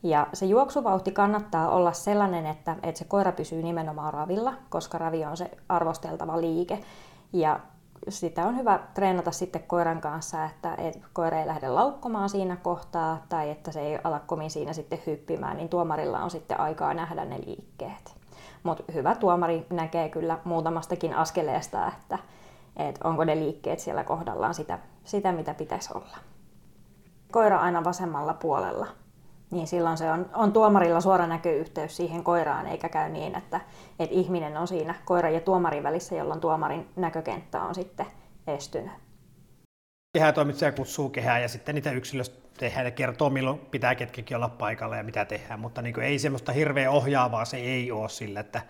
Ja 0.02 0.26
se 0.32 0.46
juoksuvauhti 0.46 1.12
kannattaa 1.12 1.70
olla 1.70 1.92
sellainen, 1.92 2.46
että, 2.46 2.76
että 2.82 2.98
se 2.98 3.04
koira 3.04 3.32
pysyy 3.32 3.62
nimenomaan 3.62 4.14
ravilla, 4.14 4.54
koska 4.68 4.98
ravi 4.98 5.24
on 5.24 5.36
se 5.36 5.50
arvosteltava 5.68 6.40
liike. 6.40 6.78
Ja 7.32 7.60
sitä 8.08 8.46
on 8.46 8.56
hyvä 8.56 8.80
treenata 8.94 9.30
sitten 9.30 9.62
koiran 9.62 10.00
kanssa, 10.00 10.44
että 10.44 10.74
et 10.74 11.00
koira 11.12 11.40
ei 11.40 11.46
lähde 11.46 11.68
laukkomaan 11.68 12.28
siinä 12.28 12.56
kohtaa 12.56 13.26
tai 13.28 13.50
että 13.50 13.72
se 13.72 13.80
ei 13.80 13.98
ala 14.04 14.20
komin 14.20 14.50
siinä 14.50 14.72
sitten 14.72 15.02
hyppimään, 15.06 15.56
niin 15.56 15.68
tuomarilla 15.68 16.18
on 16.18 16.30
sitten 16.30 16.60
aikaa 16.60 16.94
nähdä 16.94 17.24
ne 17.24 17.38
liikkeet. 17.46 18.16
Mutta 18.62 18.92
hyvä 18.94 19.14
tuomari 19.14 19.66
näkee 19.70 20.08
kyllä 20.08 20.38
muutamastakin 20.44 21.14
askeleesta, 21.14 21.86
että, 21.86 22.18
että 22.76 23.08
onko 23.08 23.24
ne 23.24 23.36
liikkeet 23.36 23.80
siellä 23.80 24.04
kohdallaan 24.04 24.54
sitä, 24.54 24.78
sitä, 25.04 25.32
mitä 25.32 25.54
pitäisi 25.54 25.90
olla. 25.94 26.16
Koira 27.32 27.58
aina 27.58 27.84
vasemmalla 27.84 28.34
puolella 28.34 28.86
niin 29.50 29.66
silloin 29.66 29.98
se 29.98 30.10
on, 30.10 30.30
on 30.34 30.52
tuomarilla 30.52 31.00
suora 31.00 31.26
näköyhteys 31.26 31.96
siihen 31.96 32.24
koiraan, 32.24 32.66
eikä 32.66 32.88
käy 32.88 33.08
niin, 33.08 33.34
että, 33.34 33.60
että 33.98 34.14
ihminen 34.14 34.56
on 34.56 34.68
siinä 34.68 34.94
koiran 35.04 35.34
ja 35.34 35.40
tuomarin 35.40 35.82
välissä, 35.82 36.14
jolloin 36.14 36.40
tuomarin 36.40 36.88
näkökenttä 36.96 37.62
on 37.62 37.74
sitten 37.74 38.06
estynyt. 38.46 38.92
Kehätoimitsija 40.18 40.72
kutsuu 40.72 41.08
kehää 41.08 41.38
ja 41.38 41.48
sitten 41.48 41.74
niitä 41.74 41.90
yksilöstä 41.90 42.48
tehdään 42.58 42.86
ja 42.86 42.90
kertoo, 42.90 43.30
milloin 43.30 43.58
pitää 43.58 43.94
ketkäkin 43.94 44.36
olla 44.36 44.48
paikalla 44.48 44.96
ja 44.96 45.02
mitä 45.02 45.24
tehdään, 45.24 45.60
mutta 45.60 45.82
niin 45.82 46.00
ei 46.00 46.18
semmoista 46.18 46.52
hirveä 46.52 46.90
ohjaavaa 46.90 47.44
se 47.44 47.56
ei 47.56 47.92
ole 47.92 48.08
sillä, 48.08 48.40
että 48.40 48.60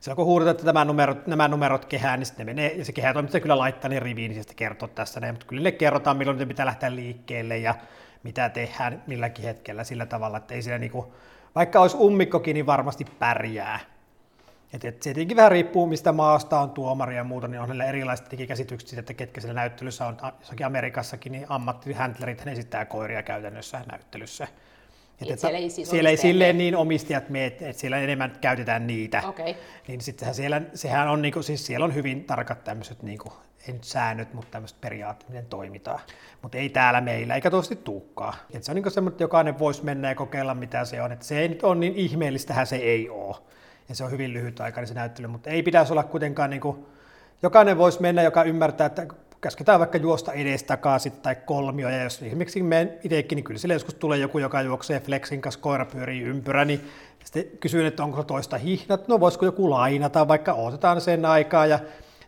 silloin 0.00 0.16
kun 0.16 0.24
huudetaan, 0.26 0.50
että 0.54 0.66
nämä 0.66 0.84
numerot, 0.84 1.26
nämä 1.26 1.48
numerot 1.48 1.84
kehään, 1.84 2.18
niin 2.18 2.26
sitten 2.26 2.46
ne 2.46 2.54
menee, 2.54 2.74
ja 2.74 2.84
se 2.84 2.92
kehätoimitsija 2.92 3.40
kyllä 3.40 3.58
laittaa 3.58 3.88
ne 3.88 4.00
riviin, 4.00 4.30
niin 4.30 4.42
sitten 4.42 4.56
kertoo 4.56 4.88
tässä 4.88 5.20
näin, 5.20 5.34
mutta 5.34 5.46
kyllä 5.46 5.62
ne 5.62 5.72
kerrotaan, 5.72 6.16
milloin 6.16 6.38
ne 6.38 6.46
pitää 6.46 6.66
lähteä 6.66 6.94
liikkeelle 6.94 7.58
ja 7.58 7.74
mitä 8.22 8.48
tehdään 8.48 9.02
milläkin 9.06 9.44
hetkellä 9.44 9.84
sillä 9.84 10.06
tavalla, 10.06 10.38
että 10.38 10.54
ei 10.54 10.62
siinä 10.62 10.78
niinku, 10.78 11.14
vaikka 11.54 11.80
olisi 11.80 11.96
ummikkokin, 11.96 12.54
niin 12.54 12.66
varmasti 12.66 13.04
pärjää. 13.18 13.80
Et, 14.72 14.84
et 14.84 15.02
se 15.02 15.14
tietenkin 15.14 15.36
vähän 15.36 15.52
riippuu, 15.52 15.86
mistä 15.86 16.12
maasta 16.12 16.60
on 16.60 16.70
tuomari 16.70 17.16
ja 17.16 17.24
muuta, 17.24 17.48
niin 17.48 17.60
on 17.60 17.68
heillä 17.68 17.84
erilaiset 17.84 18.26
käsitykset 18.48 18.88
siitä, 18.88 19.00
että 19.00 19.14
ketkä 19.14 19.40
siellä 19.40 19.60
näyttelyssä 19.60 20.06
on. 20.06 20.16
Jossakin 20.40 20.66
Amerikassakin 20.66 21.32
niin 21.32 21.46
ammattihäntlerit 21.48 22.46
esittää 22.46 22.84
koiria 22.84 23.22
käytännössä 23.22 23.80
näyttelyssä. 23.90 24.48
Et, 25.22 25.30
et 25.30 25.38
siellä 25.38 25.58
ei, 25.58 25.70
siis 25.70 25.90
siellä 25.90 26.10
ei 26.10 26.16
silleen 26.16 26.58
niin 26.58 26.76
omistajat 26.76 27.28
mene, 27.28 27.46
että 27.46 27.72
siellä 27.72 27.98
enemmän 27.98 28.32
käytetään 28.40 28.86
niitä. 28.86 29.22
Okay. 29.28 29.54
Niin 29.88 30.00
sittenhän 30.00 30.34
siellä, 30.34 30.62
sehän 30.74 31.08
on, 31.08 31.22
niinku, 31.22 31.42
siis 31.42 31.66
siellä 31.66 31.84
on 31.84 31.94
hyvin 31.94 32.24
tarkat 32.24 32.64
tämmöiset 32.64 33.02
niinku, 33.02 33.32
ei 33.68 33.72
nyt 33.72 33.84
säännöt, 33.84 34.34
mutta 34.34 34.50
tämmöiset 34.50 34.80
periaatteet, 34.80 35.28
miten 35.28 35.46
toimitaan. 35.46 36.00
Mutta 36.42 36.58
ei 36.58 36.68
täällä 36.68 37.00
meillä, 37.00 37.34
eikä 37.34 37.50
toisesti 37.50 37.76
tuukkaa. 37.76 38.34
Et 38.52 38.64
se 38.64 38.72
on 38.72 38.76
niin 38.76 38.90
semmoinen, 38.90 39.14
että 39.14 39.24
jokainen 39.24 39.58
voisi 39.58 39.84
mennä 39.84 40.08
ja 40.08 40.14
kokeilla, 40.14 40.54
mitä 40.54 40.84
se 40.84 41.02
on. 41.02 41.12
Et 41.12 41.22
se 41.22 41.38
ei 41.38 41.48
nyt 41.48 41.64
ole 41.64 41.74
niin 41.74 41.94
ihmeellistähän 41.96 42.66
se 42.66 42.76
ei 42.76 43.08
ole. 43.10 43.36
Ja 43.88 43.94
se 43.94 44.04
on 44.04 44.10
hyvin 44.10 44.32
lyhyt 44.32 44.60
aika 44.60 44.86
se 44.86 44.94
näyttely, 44.94 45.28
mutta 45.28 45.50
ei 45.50 45.62
pitäisi 45.62 45.92
olla 45.92 46.04
kuitenkaan, 46.04 46.50
niin 46.50 46.60
kuin, 46.60 46.86
jokainen 47.42 47.78
voisi 47.78 48.02
mennä, 48.02 48.22
joka 48.22 48.42
ymmärtää, 48.42 48.86
että 48.86 49.06
käsketään 49.40 49.78
vaikka 49.78 49.98
juosta 49.98 50.32
edestakaisin 50.32 51.12
tai 51.12 51.34
kolmio, 51.34 51.88
ja 51.88 52.02
jos 52.02 52.22
esimerkiksi 52.22 52.62
menen 52.62 52.98
itsekin, 53.04 53.36
niin 53.36 53.44
kyllä 53.44 53.58
sille 53.58 53.74
joskus 53.74 53.94
tulee 53.94 54.18
joku, 54.18 54.38
joka 54.38 54.62
juoksee 54.62 55.00
flexin 55.00 55.40
kanssa, 55.40 55.60
koira 55.60 55.84
pyörii 55.84 56.22
ympyrä, 56.22 56.64
niin 56.64 56.90
sitten 57.24 57.44
kysyn, 57.60 57.86
että 57.86 58.04
onko 58.04 58.22
toista 58.22 58.58
hihnat, 58.58 59.08
no 59.08 59.20
voisiko 59.20 59.44
joku 59.44 59.70
lainata, 59.70 60.28
vaikka 60.28 60.52
otetaan 60.52 61.00
sen 61.00 61.24
aikaa, 61.24 61.66
ja 61.66 61.78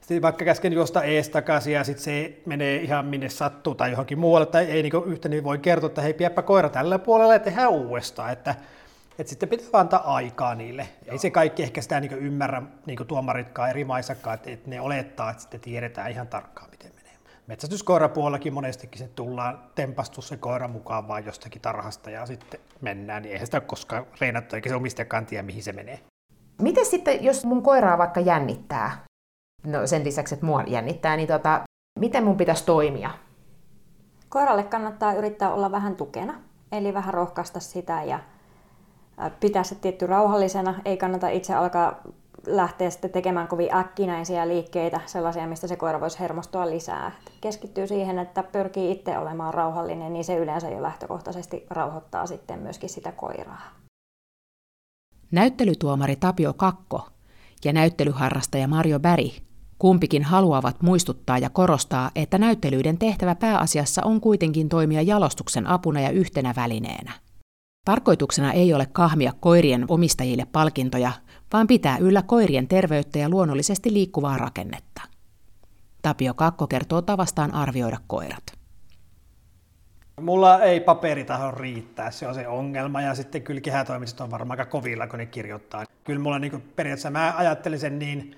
sitten 0.08 0.22
vaikka 0.22 0.44
käsken 0.44 0.72
juosta 0.72 1.02
ees 1.02 1.28
takaisin 1.28 1.72
ja 1.72 1.84
sitten 1.84 2.04
se 2.04 2.40
menee 2.46 2.76
ihan 2.76 3.06
minne 3.06 3.28
sattuu 3.28 3.74
tai 3.74 3.90
johonkin 3.90 4.18
muualle, 4.18 4.46
tai 4.46 4.64
ei 4.64 4.82
niin 4.82 4.92
yhtä 5.06 5.28
niin 5.28 5.44
voi 5.44 5.58
kertoa, 5.58 5.86
että 5.86 6.02
hei, 6.02 6.14
piäppä 6.14 6.42
koira 6.42 6.68
tällä 6.68 6.98
puolella 6.98 7.32
ja 7.32 7.38
tehdään 7.38 7.70
uudestaan. 7.70 8.32
Että, 8.32 8.54
että 9.18 9.30
sitten 9.30 9.48
pitää 9.48 9.80
antaa 9.80 10.14
aikaa 10.14 10.54
niille. 10.54 10.88
Joo. 11.06 11.12
Ei 11.12 11.18
se 11.18 11.30
kaikki 11.30 11.62
ehkä 11.62 11.82
sitä 11.82 12.00
niin 12.00 12.12
ymmärrä, 12.12 12.62
niin 12.86 13.06
tuomaritkaan 13.06 13.70
eri 13.70 13.84
maissakaan, 13.84 14.34
että, 14.34 14.50
että 14.50 14.70
ne 14.70 14.80
olettaa, 14.80 15.30
että 15.30 15.42
sitten 15.42 15.60
tiedetään 15.60 16.10
ihan 16.10 16.28
tarkkaan, 16.28 16.70
miten 16.70 16.92
menee. 16.94 17.12
Metsästyskoirapuolellakin 17.46 18.54
monestikin 18.54 18.98
se 18.98 19.08
tullaan 19.08 19.58
tempastu 19.74 20.22
se 20.22 20.36
koira 20.36 20.68
mukaan 20.68 21.08
vaan 21.08 21.26
jostakin 21.26 21.62
tarhasta 21.62 22.10
ja 22.10 22.26
sitten 22.26 22.60
mennään, 22.80 23.22
niin 23.22 23.32
eihän 23.32 23.46
sitä 23.46 23.60
koskaan 23.60 24.06
reenattu, 24.20 24.56
eikä 24.56 24.68
se 24.68 24.74
omistajakaan 24.74 25.26
tiedä, 25.26 25.42
mihin 25.42 25.62
se 25.62 25.72
menee. 25.72 26.00
Miten 26.62 26.86
sitten, 26.86 27.24
jos 27.24 27.44
mun 27.44 27.62
koiraa 27.62 27.98
vaikka 27.98 28.20
jännittää, 28.20 29.07
no 29.66 29.86
sen 29.86 30.04
lisäksi, 30.04 30.34
että 30.34 30.46
mua 30.46 30.62
jännittää, 30.66 31.16
niin 31.16 31.28
tota, 31.28 31.60
miten 32.00 32.24
mun 32.24 32.36
pitäisi 32.36 32.64
toimia? 32.64 33.10
Koiralle 34.28 34.62
kannattaa 34.62 35.12
yrittää 35.12 35.52
olla 35.54 35.70
vähän 35.70 35.96
tukena, 35.96 36.34
eli 36.72 36.94
vähän 36.94 37.14
rohkaista 37.14 37.60
sitä 37.60 38.02
ja 38.02 38.20
pitää 39.40 39.62
se 39.62 39.74
tietty 39.74 40.06
rauhallisena. 40.06 40.74
Ei 40.84 40.96
kannata 40.96 41.28
itse 41.28 41.54
alkaa 41.54 42.00
lähteä 42.46 42.90
sitten 42.90 43.10
tekemään 43.10 43.48
kovin 43.48 43.74
äkkinäisiä 43.74 44.48
liikkeitä, 44.48 45.00
sellaisia, 45.06 45.46
mistä 45.46 45.66
se 45.66 45.76
koira 45.76 46.00
voisi 46.00 46.20
hermostua 46.20 46.70
lisää. 46.70 47.12
Keskittyy 47.40 47.86
siihen, 47.86 48.18
että 48.18 48.42
pyrkii 48.42 48.90
itse 48.90 49.18
olemaan 49.18 49.54
rauhallinen, 49.54 50.12
niin 50.12 50.24
se 50.24 50.36
yleensä 50.36 50.68
jo 50.68 50.82
lähtökohtaisesti 50.82 51.66
rauhoittaa 51.70 52.26
sitten 52.26 52.58
myöskin 52.58 52.88
sitä 52.88 53.12
koiraa. 53.12 53.62
Näyttelytuomari 55.30 56.16
Tapio 56.16 56.52
Kakko 56.52 57.08
ja 57.64 57.72
näyttelyharrastaja 57.72 58.68
Mario 58.68 59.00
Bäri 59.00 59.47
kumpikin 59.78 60.24
haluavat 60.24 60.82
muistuttaa 60.82 61.38
ja 61.38 61.50
korostaa, 61.50 62.10
että 62.14 62.38
näyttelyiden 62.38 62.98
tehtävä 62.98 63.34
pääasiassa 63.34 64.02
on 64.04 64.20
kuitenkin 64.20 64.68
toimia 64.68 65.02
jalostuksen 65.02 65.66
apuna 65.66 66.00
ja 66.00 66.10
yhtenä 66.10 66.54
välineenä. 66.56 67.12
Tarkoituksena 67.84 68.52
ei 68.52 68.74
ole 68.74 68.86
kahmia 68.86 69.32
koirien 69.40 69.84
omistajille 69.88 70.46
palkintoja, 70.52 71.12
vaan 71.52 71.66
pitää 71.66 71.98
yllä 71.98 72.22
koirien 72.22 72.68
terveyttä 72.68 73.18
ja 73.18 73.28
luonnollisesti 73.28 73.92
liikkuvaa 73.92 74.36
rakennetta. 74.36 75.02
Tapio 76.02 76.34
Kakko 76.34 76.66
kertoo 76.66 77.02
tavastaan 77.02 77.54
arvioida 77.54 77.96
koirat. 78.06 78.58
Mulla 80.20 80.62
ei 80.62 80.80
paperitaho 80.80 81.50
riittää, 81.50 82.10
se 82.10 82.28
on 82.28 82.34
se 82.34 82.48
ongelma, 82.48 83.02
ja 83.02 83.14
sitten 83.14 83.42
kyllä 83.42 83.60
kehätoimiset 83.60 84.20
on 84.20 84.30
varmaan 84.30 84.60
aika 84.60 84.70
kovilla, 84.70 85.06
kun 85.06 85.18
ne 85.18 85.26
kirjoittaa. 85.26 85.84
Kyllä 86.04 86.20
mulla 86.20 86.38
niin 86.38 86.72
periaatteessa 86.76 87.10
mä 87.10 87.34
ajattelin 87.36 87.78
sen 87.78 87.98
niin, 87.98 88.36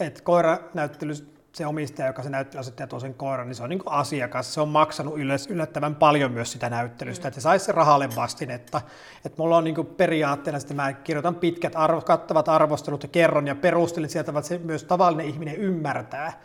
että 0.00 0.22
koiranäyttely, 0.22 1.14
se 1.54 1.66
omistaja, 1.66 2.06
joka 2.06 2.22
se 2.22 2.30
näyttelyasettaja 2.30 2.86
tuo 2.86 3.00
sen 3.00 3.14
koiran, 3.14 3.46
niin 3.46 3.54
se 3.54 3.62
on 3.62 3.68
niin 3.68 3.82
asiakas. 3.86 4.54
Se 4.54 4.60
on 4.60 4.68
maksanut 4.68 5.14
yllättävän 5.48 5.94
paljon 5.94 6.32
myös 6.32 6.52
sitä 6.52 6.70
näyttelystä, 6.70 7.24
mm. 7.24 7.28
että 7.28 7.40
se 7.40 7.42
saisi 7.42 7.72
rahalle 7.72 8.08
vastinetta. 8.16 8.80
Että 9.24 9.42
mulla 9.42 9.56
on 9.56 9.64
niin 9.64 9.86
periaatteena, 9.96 10.58
että 10.58 10.74
mä 10.74 10.92
kirjoitan 10.92 11.34
pitkät, 11.34 11.72
arvo, 11.76 12.00
kattavat 12.00 12.48
arvostelut 12.48 13.02
ja 13.02 13.08
kerron 13.08 13.46
ja 13.46 13.54
perustelin 13.54 14.10
sieltä, 14.10 14.30
että 14.30 14.48
se 14.48 14.58
myös 14.58 14.84
tavallinen 14.84 15.26
ihminen 15.26 15.56
ymmärtää. 15.56 16.40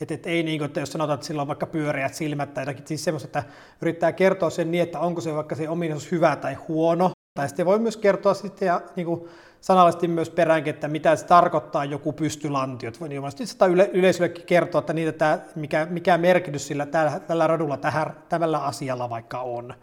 Että 0.00 0.14
et 0.14 0.26
ei 0.26 0.42
niin 0.42 0.58
kuin, 0.58 0.66
että 0.66 0.80
jos 0.80 0.92
sanotaan, 0.92 1.14
että 1.14 1.26
sillä 1.26 1.42
on 1.42 1.48
vaikka 1.48 1.66
pyöreät 1.66 2.14
silmät 2.14 2.54
tai 2.54 2.62
jotakin, 2.62 2.86
siis 2.86 3.04
semmoista, 3.04 3.26
että 3.26 3.42
yrittää 3.82 4.12
kertoa 4.12 4.50
sen 4.50 4.70
niin, 4.70 4.82
että 4.82 5.00
onko 5.00 5.20
se 5.20 5.34
vaikka 5.34 5.54
se 5.54 5.68
ominaisuus 5.68 6.12
hyvä 6.12 6.36
tai 6.36 6.54
huono. 6.54 7.10
Tai 7.38 7.48
sitten 7.48 7.66
voi 7.66 7.78
myös 7.78 7.96
kertoa 7.96 8.34
sitten 8.34 8.66
ja 8.66 8.80
niin 8.96 9.06
kuin, 9.06 9.28
sanallisesti 9.64 10.08
myös 10.08 10.30
peräänkin, 10.30 10.74
että 10.74 10.88
mitä 10.88 11.16
se 11.16 11.26
tarkoittaa 11.26 11.84
joku 11.84 12.12
pystylantio. 12.12 12.88
Että 12.88 13.08
niin 13.08 13.22
sitä 13.44 13.66
yle, 13.66 13.90
yleisöllekin 13.92 14.46
kertoa, 14.46 14.78
että 14.78 14.92
niitä 14.92 15.12
tämä, 15.12 15.38
mikä, 15.54 15.86
mikä 15.90 16.18
merkitys 16.18 16.66
sillä 16.66 16.86
tällä, 16.86 17.20
tällä 17.20 17.46
radulla 17.46 17.76
tähän, 17.76 18.16
tällä 18.28 18.58
asialla 18.58 19.10
vaikka 19.10 19.40
on. 19.40 19.74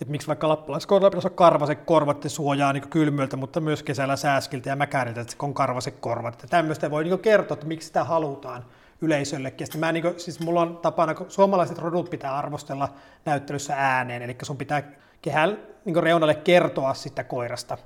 Että 0.00 0.12
miksi 0.12 0.28
vaikka 0.28 0.48
lappalaiskoiralla 0.48 1.10
pitäisi 1.10 1.28
olla 1.28 1.36
karvaset 1.36 1.80
korvat 1.84 2.24
ja 2.24 2.30
suojaa 2.30 2.72
niin 2.72 2.88
kylmyltä, 2.88 3.36
mutta 3.36 3.60
myös 3.60 3.82
kesällä 3.82 4.16
sääskiltä 4.16 4.68
ja 4.68 4.76
mäkäriltä, 4.76 5.20
että 5.20 5.34
on 5.38 5.54
karvaset 5.54 5.96
korvat. 6.00 6.34
Että 6.34 6.46
tämmöistä 6.46 6.90
voi 6.90 7.04
niin 7.04 7.18
kertoa, 7.18 7.54
että 7.54 7.66
miksi 7.66 7.86
sitä 7.86 8.04
halutaan 8.04 8.64
yleisöllekin. 9.00 9.66
Ja 9.74 9.80
mä, 9.80 9.92
niin 9.92 10.02
kuin, 10.02 10.20
siis 10.20 10.40
mulla 10.40 10.60
on 10.60 10.76
tapana, 10.76 11.14
kun 11.14 11.30
suomalaiset 11.30 11.78
rodut 11.78 12.10
pitää 12.10 12.36
arvostella 12.36 12.88
näyttelyssä 13.24 13.74
ääneen, 13.76 14.22
eli 14.22 14.36
sun 14.42 14.56
pitää 14.56 14.82
kehään 15.22 15.58
niin 15.84 16.02
reunalle 16.02 16.34
kertoa 16.34 16.94
sitä 16.94 17.24
koirasta. 17.24 17.78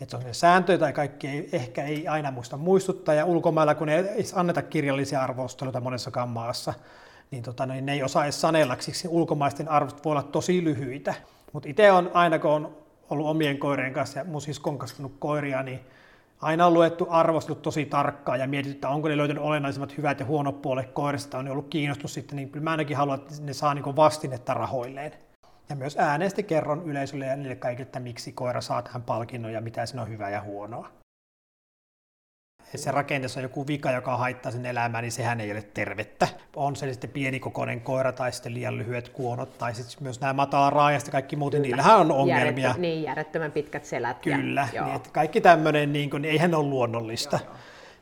Että 0.00 0.16
on 0.16 0.22
sääntöjä 0.32 0.78
tai 0.78 0.92
kaikki 0.92 1.28
ei, 1.28 1.48
ehkä 1.52 1.84
ei 1.84 2.08
aina 2.08 2.30
muista 2.30 2.56
muistuttaa, 2.56 3.14
ja 3.14 3.24
ulkomailla 3.24 3.74
kun 3.74 3.88
ei 3.88 4.04
anneta 4.34 4.62
kirjallisia 4.62 5.22
arvosteluita 5.22 5.80
monessakaan 5.80 6.28
maassa, 6.28 6.74
niin, 7.30 7.42
tota, 7.42 7.66
niin 7.66 7.86
ne 7.86 7.92
ei 7.92 8.02
osaa 8.02 8.24
edes 8.24 8.40
sanella, 8.40 8.76
siksi 8.78 9.08
ulkomaisten 9.08 9.68
arvostot 9.68 10.04
voi 10.04 10.10
olla 10.10 10.22
tosi 10.22 10.64
lyhyitä. 10.64 11.14
Mutta 11.52 11.68
itse 11.68 11.92
on 11.92 12.10
aina, 12.14 12.38
kun 12.38 12.50
on 12.50 12.76
ollut 13.10 13.26
omien 13.26 13.58
koirien 13.58 13.92
kanssa 13.92 14.18
ja 14.18 14.24
mun 14.24 14.40
siskon 14.40 14.78
kasvanut 14.78 15.12
koiria, 15.18 15.62
niin 15.62 15.80
aina 16.40 16.66
on 16.66 16.74
luettu 16.74 17.06
arvostelut 17.10 17.62
tosi 17.62 17.84
tarkkaan 17.84 18.40
ja 18.40 18.46
mietitty, 18.46 18.76
että 18.76 18.88
onko 18.88 19.08
ne 19.08 19.16
löytänyt 19.16 19.42
olennaisimmat 19.42 19.96
hyvät 19.96 20.20
ja 20.20 20.26
huonot 20.26 20.62
puolet 20.62 20.90
koirista, 20.90 21.38
on 21.38 21.48
ollut 21.48 21.68
kiinnostus 21.68 22.14
sitten, 22.14 22.36
niin 22.36 22.50
kyllä 22.50 22.64
mä 22.64 22.70
ainakin 22.70 22.96
haluan, 22.96 23.18
että 23.18 23.34
ne 23.42 23.52
saa 23.52 23.74
niin 23.74 23.96
vastinetta 23.96 24.54
rahoilleen. 24.54 25.12
Ja 25.70 25.76
myös 25.76 25.96
ääneesti 25.98 26.42
kerron 26.42 26.82
yleisölle 26.84 27.26
ja 27.26 27.36
niille 27.36 27.56
kaikille, 27.56 27.86
että 27.86 28.00
miksi 28.00 28.32
koira 28.32 28.60
saa 28.60 28.82
tähän 28.82 29.02
palkinnon 29.02 29.52
ja 29.52 29.60
mitä 29.60 29.86
siinä 29.86 30.02
on 30.02 30.08
hyvää 30.08 30.30
ja 30.30 30.40
huonoa. 30.42 30.88
Se 32.76 32.90
rakenteessa 32.90 33.40
on 33.40 33.42
joku 33.42 33.66
vika, 33.66 33.90
joka 33.90 34.16
haittaa 34.16 34.52
sen 34.52 34.66
elämää, 34.66 35.02
niin 35.02 35.12
sehän 35.12 35.40
ei 35.40 35.52
ole 35.52 35.62
tervettä. 35.62 36.28
On 36.56 36.76
se 36.76 36.92
sitten 36.92 37.10
pienikokoinen 37.10 37.80
koira 37.80 38.12
tai 38.12 38.32
sitten 38.32 38.54
liian 38.54 38.78
lyhyet 38.78 39.08
kuonot 39.08 39.58
tai 39.58 39.74
sitten 39.74 40.02
myös 40.02 40.20
nämä 40.20 40.32
matala 40.32 40.70
raajasta 40.70 41.08
ja 41.08 41.12
kaikki 41.12 41.36
muut, 41.36 41.52
niin 41.52 41.62
niillähän 41.62 42.00
on 42.00 42.12
ongelmia. 42.12 42.44
Järjettä, 42.46 42.80
niin, 42.80 43.02
järjettömän 43.02 43.52
pitkät 43.52 43.84
selät. 43.84 44.18
Kyllä, 44.18 44.68
ja, 44.72 44.84
niin, 44.84 44.96
että 44.96 45.10
kaikki 45.12 45.40
tämmöinen, 45.40 45.92
niin 45.92 46.10
kuin, 46.10 46.22
niin 46.22 46.32
eihän 46.32 46.54
ole 46.54 46.66
luonnollista. 46.66 47.38
Joo, 47.42 47.50
joo. 47.50 47.56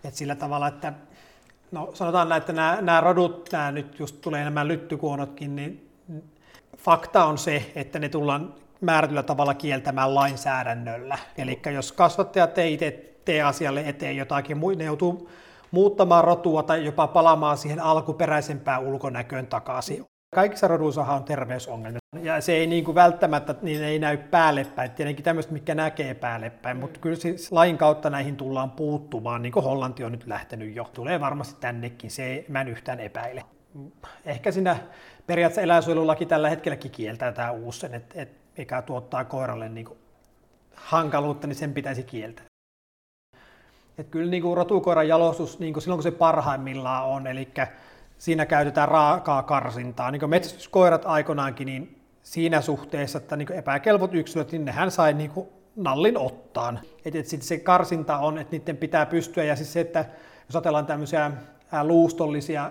Että 0.04 0.18
sillä 0.18 0.34
tavalla, 0.34 0.68
että 0.68 0.92
no 1.72 1.90
sanotaan, 1.94 2.32
että 2.32 2.52
nämä, 2.52 2.78
nämä 2.80 3.00
rodut, 3.00 3.48
nämä 3.52 3.72
nyt 3.72 3.98
just 3.98 4.20
tulee 4.20 4.44
nämä 4.44 4.68
lyttykuonotkin, 4.68 5.56
niin 5.56 5.87
fakta 6.78 7.24
on 7.24 7.38
se, 7.38 7.72
että 7.74 7.98
ne 7.98 8.08
tullaan 8.08 8.54
määrätyllä 8.80 9.22
tavalla 9.22 9.54
kieltämään 9.54 10.14
lainsäädännöllä. 10.14 11.18
Eli 11.38 11.60
jos 11.74 11.92
kasvattajat 11.92 12.58
ei 12.58 12.74
itse 12.74 12.90
tee 13.24 13.42
asialle 13.42 13.82
eteen 13.86 14.16
jotakin, 14.16 14.60
ne 14.76 14.84
joutuu 14.84 15.30
muuttamaan 15.70 16.24
rotua 16.24 16.62
tai 16.62 16.84
jopa 16.84 17.06
palaamaan 17.06 17.58
siihen 17.58 17.80
alkuperäisempään 17.80 18.82
ulkonäköön 18.82 19.46
takaisin. 19.46 20.04
Kaikissa 20.34 20.68
roduissahan 20.68 21.16
on 21.16 21.24
terveysongelmia. 21.24 21.98
Ja 22.22 22.40
se 22.40 22.52
ei 22.52 22.66
niin 22.66 22.84
kuin 22.84 22.94
välttämättä 22.94 23.54
niin 23.62 23.84
ei 23.84 23.98
näy 23.98 24.16
päälle 24.16 24.64
päin. 24.64 24.90
Tietenkin 24.90 25.24
tämmöistä, 25.24 25.52
mikä 25.52 25.74
näkee 25.74 26.14
päälle 26.14 26.50
päin, 26.50 26.76
mm. 26.76 26.80
mutta 26.80 27.00
kyllä 27.00 27.16
siis 27.16 27.52
lain 27.52 27.78
kautta 27.78 28.10
näihin 28.10 28.36
tullaan 28.36 28.70
puuttumaan, 28.70 29.42
niin 29.42 29.52
kuin 29.52 29.64
Hollanti 29.64 30.04
on 30.04 30.12
nyt 30.12 30.26
lähtenyt 30.26 30.76
jo. 30.76 30.90
Tulee 30.92 31.20
varmasti 31.20 31.60
tännekin, 31.60 32.10
se 32.10 32.24
ei, 32.24 32.44
mä 32.48 32.60
en 32.60 32.68
yhtään 32.68 33.00
epäile. 33.00 33.44
Ehkä 34.24 34.52
siinä 34.52 34.76
periaatteessa 35.28 35.62
eläinsuojelulaki 35.62 36.26
tällä 36.26 36.50
hetkelläkin 36.50 36.90
kieltää 36.90 37.32
tämä 37.32 37.50
uusi 37.50 37.80
sen, 37.80 37.94
että, 37.94 38.22
että 38.22 38.38
mikä 38.56 38.82
tuottaa 38.82 39.24
koiralle 39.24 39.68
niin 39.68 39.86
kuin 39.86 39.98
hankaluutta, 40.74 41.46
niin 41.46 41.56
sen 41.56 41.74
pitäisi 41.74 42.02
kieltää. 42.02 42.44
Että 43.98 44.10
kyllä 44.10 44.30
niin 44.30 44.42
kuin 44.42 44.56
rotukoiran 44.56 45.08
jalostus, 45.08 45.58
niin 45.58 45.72
kuin 45.72 45.82
silloin 45.82 45.98
kun 45.98 46.02
se 46.02 46.10
parhaimmillaan 46.10 47.04
on, 47.04 47.26
eli 47.26 47.48
siinä 48.18 48.46
käytetään 48.46 48.88
raakaa 48.88 49.42
karsintaa. 49.42 50.10
Niin 50.10 50.20
kuin 50.20 50.30
metsästyskoirat 50.30 51.02
aikoinaankin, 51.06 51.66
niin 51.66 52.00
siinä 52.22 52.60
suhteessa, 52.60 53.18
että 53.18 53.36
niin 53.36 53.52
epäkelvot 53.52 54.14
yksilöt, 54.14 54.52
niin 54.52 54.64
nehän 54.64 54.90
sai 54.90 55.12
niin 55.12 55.30
kuin 55.30 55.48
nallin 55.76 56.18
ottaan. 56.18 56.80
Että 57.04 57.18
et 57.18 57.42
se 57.42 57.58
karsinta 57.58 58.18
on, 58.18 58.38
että 58.38 58.56
niiden 58.56 58.76
pitää 58.76 59.06
pystyä, 59.06 59.44
ja 59.44 59.56
siis 59.56 59.72
se, 59.72 59.80
että 59.80 60.04
jos 60.46 60.56
ajatellaan 60.56 60.86
tämmöisiä 60.86 61.30
luustollisia 61.82 62.70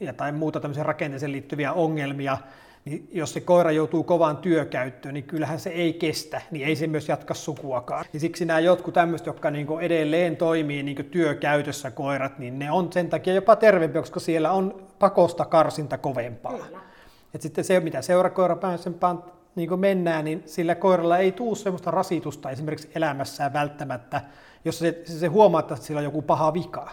ja 0.00 0.12
tai 0.12 0.32
muuta 0.32 0.60
tämmöisiä 0.60 0.82
rakenteeseen 0.82 1.32
liittyviä 1.32 1.72
ongelmia, 1.72 2.38
niin 2.84 3.08
jos 3.12 3.32
se 3.32 3.40
koira 3.40 3.70
joutuu 3.70 4.04
kovaan 4.04 4.36
työkäyttöön, 4.36 5.14
niin 5.14 5.24
kyllähän 5.24 5.60
se 5.60 5.70
ei 5.70 5.92
kestä, 5.92 6.40
niin 6.50 6.66
ei 6.66 6.76
se 6.76 6.86
myös 6.86 7.08
jatka 7.08 7.34
sukuakaan. 7.34 8.04
Ja 8.12 8.20
siksi 8.20 8.44
nämä 8.44 8.60
jotkut 8.60 8.94
tämmöiset, 8.94 9.26
jotka 9.26 9.50
niin 9.50 9.66
edelleen 9.80 10.36
toimii 10.36 10.82
niin 10.82 11.04
työkäytössä 11.10 11.90
koirat, 11.90 12.38
niin 12.38 12.58
ne 12.58 12.70
on 12.70 12.92
sen 12.92 13.08
takia 13.08 13.34
jopa 13.34 13.56
terveempiä, 13.56 14.02
koska 14.02 14.20
siellä 14.20 14.52
on 14.52 14.82
pakosta 14.98 15.44
karsinta 15.44 15.98
kovempaa. 15.98 16.52
Kyllä. 16.52 16.80
Et 17.34 17.42
sitten 17.42 17.64
se, 17.64 17.80
mitä 17.80 18.02
seurakoirapäisempään 18.02 19.22
niin 19.54 19.80
mennään, 19.80 20.24
niin 20.24 20.42
sillä 20.46 20.74
koiralla 20.74 21.18
ei 21.18 21.32
tule 21.32 21.56
sellaista 21.56 21.90
rasitusta 21.90 22.50
esimerkiksi 22.50 22.90
elämässään 22.94 23.52
välttämättä, 23.52 24.20
jos 24.64 24.78
se, 24.78 25.02
se 25.04 25.26
huomaa, 25.26 25.60
että 25.60 25.76
sillä 25.76 25.98
on 25.98 26.04
joku 26.04 26.22
paha 26.22 26.54
vika 26.54 26.90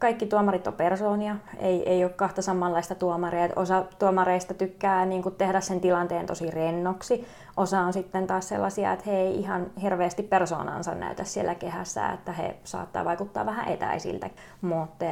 kaikki 0.00 0.26
tuomarit 0.26 0.66
on 0.66 0.72
persoonia, 0.72 1.36
ei, 1.58 1.88
ei 1.88 2.04
ole 2.04 2.12
kahta 2.12 2.42
samanlaista 2.42 2.94
tuomaria. 2.94 3.48
Osa 3.56 3.84
tuomareista 3.98 4.54
tykkää 4.54 5.06
niin 5.06 5.22
kuin, 5.22 5.34
tehdä 5.34 5.60
sen 5.60 5.80
tilanteen 5.80 6.26
tosi 6.26 6.50
rennoksi. 6.50 7.26
Osa 7.56 7.80
on 7.80 7.92
sitten 7.92 8.26
taas 8.26 8.48
sellaisia, 8.48 8.92
että 8.92 9.04
he 9.10 9.16
ei 9.16 9.38
ihan 9.38 9.66
hirveästi 9.82 10.22
persoonansa 10.22 10.94
näytä 10.94 11.24
siellä 11.24 11.54
kehässä, 11.54 12.08
että 12.08 12.32
he 12.32 12.56
saattaa 12.64 13.04
vaikuttaa 13.04 13.46
vähän 13.46 13.68
etäisiltä. 13.68 14.30
Mutta 14.60 15.04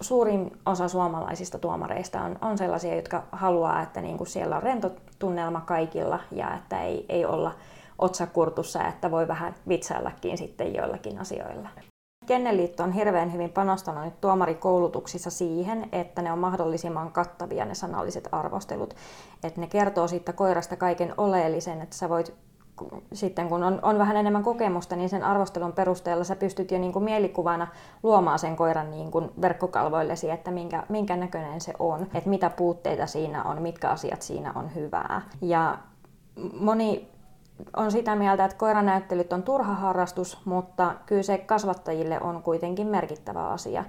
suurin 0.00 0.52
osa 0.66 0.88
suomalaisista 0.88 1.58
tuomareista 1.58 2.20
on, 2.20 2.38
on 2.40 2.58
sellaisia, 2.58 2.96
jotka 2.96 3.22
haluaa, 3.32 3.82
että 3.82 4.00
niin 4.00 4.18
kuin 4.18 4.28
siellä 4.28 4.56
on 4.56 4.62
rento 4.62 4.90
tunnelma 5.18 5.60
kaikilla 5.60 6.20
ja 6.30 6.54
että 6.54 6.82
ei, 6.82 7.06
ei 7.08 7.24
olla 7.24 7.54
otsakurtussa, 7.98 8.88
että 8.88 9.10
voi 9.10 9.28
vähän 9.28 9.54
vitsaillakin 9.68 10.38
sitten 10.38 10.74
joillakin 10.74 11.18
asioilla. 11.18 11.68
Kenneliitto 12.26 12.82
on 12.82 12.92
hirveän 12.92 13.32
hyvin 13.32 13.50
panostanut 13.50 14.04
nyt 14.04 14.20
tuomarikoulutuksissa 14.20 15.30
siihen, 15.30 15.88
että 15.92 16.22
ne 16.22 16.32
on 16.32 16.38
mahdollisimman 16.38 17.12
kattavia 17.12 17.64
ne 17.64 17.74
sanalliset 17.74 18.28
arvostelut. 18.32 18.94
Että 19.44 19.60
ne 19.60 19.66
kertoo 19.66 20.08
siitä 20.08 20.32
koirasta 20.32 20.76
kaiken 20.76 21.14
oleellisen, 21.16 21.80
että 21.80 21.96
sä 21.96 22.08
voit 22.08 22.34
sitten 23.12 23.48
kun 23.48 23.62
on, 23.62 23.78
on 23.82 23.98
vähän 23.98 24.16
enemmän 24.16 24.42
kokemusta, 24.42 24.96
niin 24.96 25.08
sen 25.08 25.22
arvostelun 25.22 25.72
perusteella 25.72 26.24
sä 26.24 26.36
pystyt 26.36 26.70
jo 26.70 26.78
niin 26.78 26.92
kuin 26.92 27.04
mielikuvana 27.04 27.66
luomaan 28.02 28.38
sen 28.38 28.56
koiran 28.56 28.90
niin 28.90 29.10
kuin 29.10 29.30
verkkokalvoillesi, 29.40 30.30
että 30.30 30.50
minkä, 30.50 30.82
minkä 30.88 31.16
näköinen 31.16 31.60
se 31.60 31.72
on, 31.78 32.02
että 32.14 32.30
mitä 32.30 32.50
puutteita 32.50 33.06
siinä 33.06 33.44
on, 33.44 33.62
mitkä 33.62 33.88
asiat 33.88 34.22
siinä 34.22 34.52
on 34.54 34.74
hyvää. 34.74 35.22
Ja 35.40 35.78
moni 36.60 37.11
on 37.76 37.92
sitä 37.92 38.14
mieltä, 38.14 38.44
että 38.44 38.56
koiranäyttelyt 38.56 39.32
on 39.32 39.42
turha 39.42 39.74
harrastus, 39.74 40.38
mutta 40.44 40.94
kyllä 41.06 41.22
se 41.22 41.38
kasvattajille 41.38 42.20
on 42.20 42.42
kuitenkin 42.42 42.86
merkittävä 42.86 43.48
asia. 43.48 43.84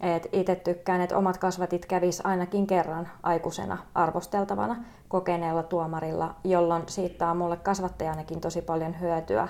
Et 0.00 0.28
itse 0.32 0.56
tykkään, 0.56 1.00
että 1.00 1.18
omat 1.18 1.38
kasvatit 1.38 1.86
kävis 1.86 2.26
ainakin 2.26 2.66
kerran 2.66 3.08
aikuisena 3.22 3.78
arvosteltavana 3.94 4.76
kokeneella 5.08 5.62
tuomarilla, 5.62 6.34
jolloin 6.44 6.82
siitä 6.86 7.30
on 7.30 7.36
mulle 7.36 7.56
kasvattajanakin 7.56 8.40
tosi 8.40 8.62
paljon 8.62 9.00
hyötyä, 9.00 9.48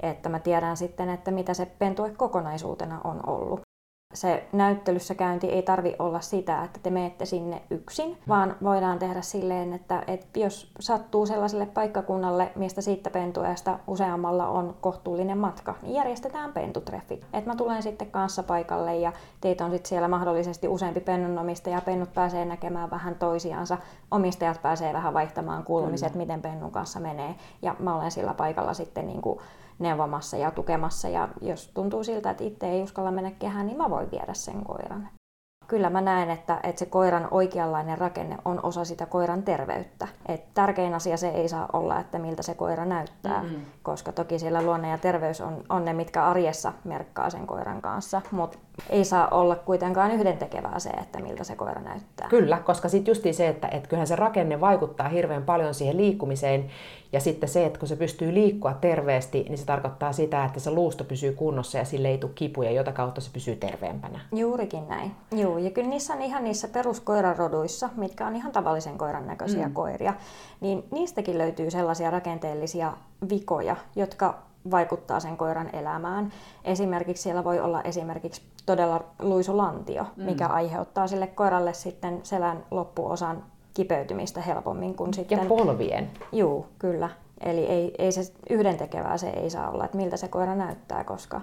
että 0.00 0.28
mä 0.28 0.38
tiedän 0.38 0.76
sitten, 0.76 1.08
että 1.08 1.30
mitä 1.30 1.54
se 1.54 1.66
pentue 1.66 2.10
kokonaisuutena 2.10 3.00
on 3.04 3.20
ollut 3.26 3.65
se 4.16 4.44
näyttelyssä 4.52 5.14
käynti 5.14 5.46
ei 5.46 5.62
tarvi 5.62 5.96
olla 5.98 6.20
sitä, 6.20 6.64
että 6.64 6.80
te 6.82 6.90
menette 6.90 7.24
sinne 7.24 7.62
yksin, 7.70 8.18
vaan 8.28 8.56
voidaan 8.62 8.98
tehdä 8.98 9.22
silleen, 9.22 9.72
että, 9.72 10.02
että 10.06 10.38
jos 10.38 10.70
sattuu 10.80 11.26
sellaiselle 11.26 11.66
paikkakunnalle, 11.66 12.52
mistä 12.54 12.80
siitä 12.80 13.10
pentueesta 13.10 13.78
useammalla 13.86 14.48
on 14.48 14.76
kohtuullinen 14.80 15.38
matka, 15.38 15.74
niin 15.82 15.94
järjestetään 15.94 16.52
pentutreffit. 16.52 17.26
Että 17.32 17.50
mä 17.50 17.56
tulen 17.56 17.82
sitten 17.82 18.10
kanssa 18.10 18.42
paikalle 18.42 18.96
ja 18.96 19.12
teitä 19.40 19.64
on 19.64 19.70
sitten 19.70 19.88
siellä 19.88 20.08
mahdollisesti 20.08 20.68
useampi 20.68 21.00
pennunomistaja, 21.00 21.80
pennut 21.80 22.14
pääsee 22.14 22.44
näkemään 22.44 22.90
vähän 22.90 23.14
toisiansa, 23.14 23.78
omistajat 24.10 24.62
pääsee 24.62 24.92
vähän 24.92 25.14
vaihtamaan 25.14 25.64
kuulumiset, 25.64 26.14
miten 26.14 26.42
pennun 26.42 26.70
kanssa 26.70 27.00
menee, 27.00 27.34
ja 27.62 27.76
mä 27.78 27.96
olen 27.96 28.10
sillä 28.10 28.34
paikalla 28.34 28.74
sitten 28.74 29.06
niin 29.06 29.22
kuin 29.22 29.38
neuvomassa 29.78 30.36
ja 30.36 30.50
tukemassa. 30.50 31.08
Ja 31.08 31.28
jos 31.40 31.70
tuntuu 31.74 32.04
siltä, 32.04 32.30
että 32.30 32.44
itse 32.44 32.68
ei 32.68 32.82
uskalla 32.82 33.10
mennä 33.10 33.30
kehään, 33.30 33.66
niin 33.66 33.78
mä 33.78 33.90
voin 33.90 34.10
viedä 34.10 34.34
sen 34.34 34.64
koiran 34.64 35.08
kyllä 35.66 35.90
mä 35.90 36.00
näen, 36.00 36.30
että, 36.30 36.60
että 36.62 36.78
se 36.78 36.86
koiran 36.86 37.28
oikeanlainen 37.30 37.98
rakenne 37.98 38.38
on 38.44 38.60
osa 38.62 38.84
sitä 38.84 39.06
koiran 39.06 39.42
terveyttä. 39.42 40.08
Et 40.26 40.54
tärkein 40.54 40.94
asia 40.94 41.16
se 41.16 41.28
ei 41.28 41.48
saa 41.48 41.68
olla, 41.72 42.00
että 42.00 42.18
miltä 42.18 42.42
se 42.42 42.54
koira 42.54 42.84
näyttää, 42.84 43.42
mm-hmm. 43.42 43.60
koska 43.82 44.12
toki 44.12 44.38
siellä 44.38 44.62
luonne 44.62 44.90
ja 44.90 44.98
terveys 44.98 45.40
on, 45.40 45.64
on 45.68 45.84
ne, 45.84 45.92
mitkä 45.92 46.24
arjessa 46.24 46.72
merkkaa 46.84 47.30
sen 47.30 47.46
koiran 47.46 47.82
kanssa, 47.82 48.22
mutta 48.30 48.58
ei 48.90 49.04
saa 49.04 49.28
olla 49.28 49.56
kuitenkaan 49.56 50.10
yhdentekevää 50.10 50.78
se, 50.78 50.90
että 50.90 51.18
miltä 51.18 51.44
se 51.44 51.56
koira 51.56 51.82
näyttää. 51.82 52.28
Kyllä, 52.28 52.58
koska 52.58 52.88
sitten 52.88 53.10
justiin 53.10 53.34
se, 53.34 53.48
että, 53.48 53.68
että 53.68 53.88
kyllähän 53.88 54.06
se 54.06 54.16
rakenne 54.16 54.60
vaikuttaa 54.60 55.08
hirveän 55.08 55.42
paljon 55.42 55.74
siihen 55.74 55.96
liikkumiseen, 55.96 56.70
ja 57.12 57.20
sitten 57.20 57.48
se, 57.48 57.66
että 57.66 57.78
kun 57.78 57.88
se 57.88 57.96
pystyy 57.96 58.34
liikkua 58.34 58.74
terveesti, 58.74 59.46
niin 59.48 59.58
se 59.58 59.66
tarkoittaa 59.66 60.12
sitä, 60.12 60.44
että 60.44 60.60
se 60.60 60.70
luusto 60.70 61.04
pysyy 61.04 61.32
kunnossa 61.32 61.78
ja 61.78 61.84
sille 61.84 62.08
ei 62.08 62.18
tule 62.18 62.32
kipuja, 62.34 62.70
jota 62.70 62.92
kautta 62.92 63.20
se 63.20 63.30
pysyy 63.32 63.56
terveempänä. 63.56 64.20
Juurikin 64.32 64.88
näin. 64.88 65.12
Joo, 65.32 65.58
ja 65.58 65.70
kyllä 65.70 65.88
niissä 65.88 66.14
on 66.14 66.22
ihan 66.22 66.44
niissä 66.44 66.68
peruskoiraroduissa, 66.68 67.88
mitkä 67.96 68.26
on 68.26 68.36
ihan 68.36 68.52
tavallisen 68.52 68.98
koiran 68.98 69.26
näköisiä 69.26 69.68
mm. 69.68 69.74
koiria, 69.74 70.14
niin 70.60 70.84
niistäkin 70.90 71.38
löytyy 71.38 71.70
sellaisia 71.70 72.10
rakenteellisia 72.10 72.92
vikoja, 73.28 73.76
jotka 73.96 74.45
vaikuttaa 74.70 75.20
sen 75.20 75.36
koiran 75.36 75.74
elämään. 75.74 76.32
Esimerkiksi 76.64 77.22
siellä 77.22 77.44
voi 77.44 77.60
olla 77.60 77.82
esimerkiksi 77.82 78.42
todella 78.66 79.04
luisulantio, 79.18 80.06
mm. 80.16 80.24
mikä 80.24 80.46
aiheuttaa 80.46 81.06
sille 81.06 81.26
koiralle 81.26 81.74
sitten 81.74 82.20
selän 82.22 82.64
loppuosan 82.70 83.44
kipeytymistä 83.74 84.40
helpommin 84.40 84.94
kuin 84.94 85.14
sitten... 85.14 85.38
Ja 85.38 85.44
polvien. 85.44 86.10
Juu, 86.32 86.66
kyllä. 86.78 87.10
Eli 87.40 87.66
ei, 87.66 87.94
ei 87.98 88.12
se 88.12 88.32
yhdentekevää 88.50 89.16
se 89.16 89.30
ei 89.30 89.50
saa 89.50 89.70
olla, 89.70 89.84
että 89.84 89.96
miltä 89.96 90.16
se 90.16 90.28
koira 90.28 90.54
näyttää, 90.54 91.04
koska 91.04 91.40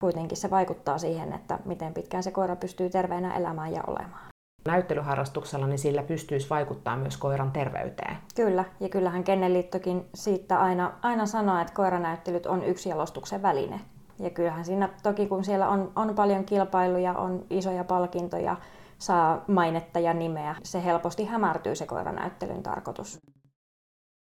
kuitenkin 0.00 0.36
se 0.36 0.50
vaikuttaa 0.50 0.98
siihen, 0.98 1.32
että 1.32 1.58
miten 1.64 1.94
pitkään 1.94 2.22
se 2.22 2.30
koira 2.30 2.56
pystyy 2.56 2.90
terveenä 2.90 3.36
elämään 3.36 3.72
ja 3.72 3.82
olemaan. 3.86 4.31
Näyttelyharrastuksella 4.66 5.66
niin 5.66 5.78
sillä 5.78 6.02
pystyisi 6.02 6.50
vaikuttaa 6.50 6.96
myös 6.96 7.16
koiran 7.16 7.52
terveyteen. 7.52 8.16
Kyllä, 8.34 8.64
ja 8.80 8.88
kyllähän 8.88 9.24
Kennelliittokin 9.24 10.04
siitä 10.14 10.60
aina, 10.60 10.92
aina 11.02 11.26
sanoo, 11.26 11.60
että 11.60 11.74
koiranäyttelyt 11.74 12.46
on 12.46 12.64
yksi 12.64 12.88
jalostuksen 12.88 13.42
väline. 13.42 13.80
Ja 14.18 14.30
kyllähän 14.30 14.64
siinä 14.64 14.88
toki 15.02 15.26
kun 15.26 15.44
siellä 15.44 15.68
on, 15.68 15.92
on 15.96 16.14
paljon 16.14 16.44
kilpailuja, 16.44 17.12
on 17.12 17.46
isoja 17.50 17.84
palkintoja, 17.84 18.56
saa 18.98 19.44
mainetta 19.48 19.98
ja 19.98 20.14
nimeä, 20.14 20.56
se 20.62 20.84
helposti 20.84 21.24
hämärtyy 21.24 21.74
se 21.74 21.86
koiranäyttelyn 21.86 22.62
tarkoitus. 22.62 23.18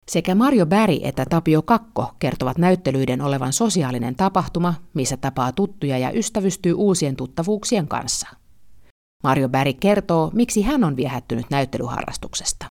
Sekä 0.08 0.36
Mario 0.36 0.66
Bäri 0.66 1.08
että 1.08 1.26
Tapio 1.30 1.62
Kakko 1.62 2.12
kertovat 2.20 2.58
näyttelyiden 2.58 3.22
olevan 3.22 3.54
sosiaalinen 3.54 4.16
tapahtuma, 4.16 4.74
missä 4.94 5.18
tapaa 5.18 5.52
tuttuja 5.52 5.98
ja 5.98 6.12
ystävystyy 6.12 6.74
uusien 6.74 7.16
tuttavuuksien 7.16 7.88
kanssa. 7.88 8.43
Mario 9.24 9.50
Bäri 9.50 9.74
kertoo, 9.74 10.32
miksi 10.34 10.62
hän 10.62 10.84
on 10.84 10.96
viehättynyt 10.96 11.46
näyttelyharrastuksesta. 11.50 12.66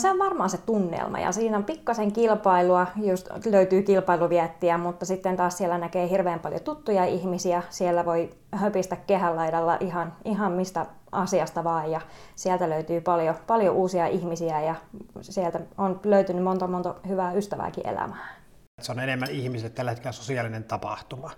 Se 0.00 0.10
on 0.10 0.18
varmaan 0.18 0.50
se 0.50 0.58
tunnelma 0.58 1.20
ja 1.20 1.32
siinä 1.32 1.56
on 1.56 1.64
pikkasen 1.64 2.12
kilpailua, 2.12 2.86
just 2.96 3.28
löytyy 3.46 3.82
kilpailuviettiä, 3.82 4.78
mutta 4.78 5.06
sitten 5.06 5.36
taas 5.36 5.58
siellä 5.58 5.78
näkee 5.78 6.10
hirveän 6.10 6.40
paljon 6.40 6.60
tuttuja 6.60 7.04
ihmisiä. 7.04 7.62
Siellä 7.70 8.04
voi 8.04 8.30
höpistä 8.52 8.96
kehänlaidalla 8.96 9.76
ihan, 9.80 10.12
ihan 10.24 10.52
mistä 10.52 10.86
asiasta 11.12 11.64
vaan 11.64 11.90
ja 11.90 12.00
sieltä 12.36 12.70
löytyy 12.70 13.00
paljon, 13.00 13.34
paljon 13.46 13.74
uusia 13.74 14.06
ihmisiä 14.06 14.60
ja 14.60 14.74
sieltä 15.20 15.60
on 15.78 16.00
löytynyt 16.04 16.44
monta 16.44 16.66
monta 16.66 16.94
hyvää 17.08 17.32
ystävääkin 17.32 17.86
elämään. 17.86 18.36
Se 18.80 18.92
on 18.92 19.00
enemmän 19.00 19.30
ihmisille 19.30 19.70
tällä 19.70 19.90
hetkellä 19.90 20.12
sosiaalinen 20.12 20.64
tapahtuma. 20.64 21.30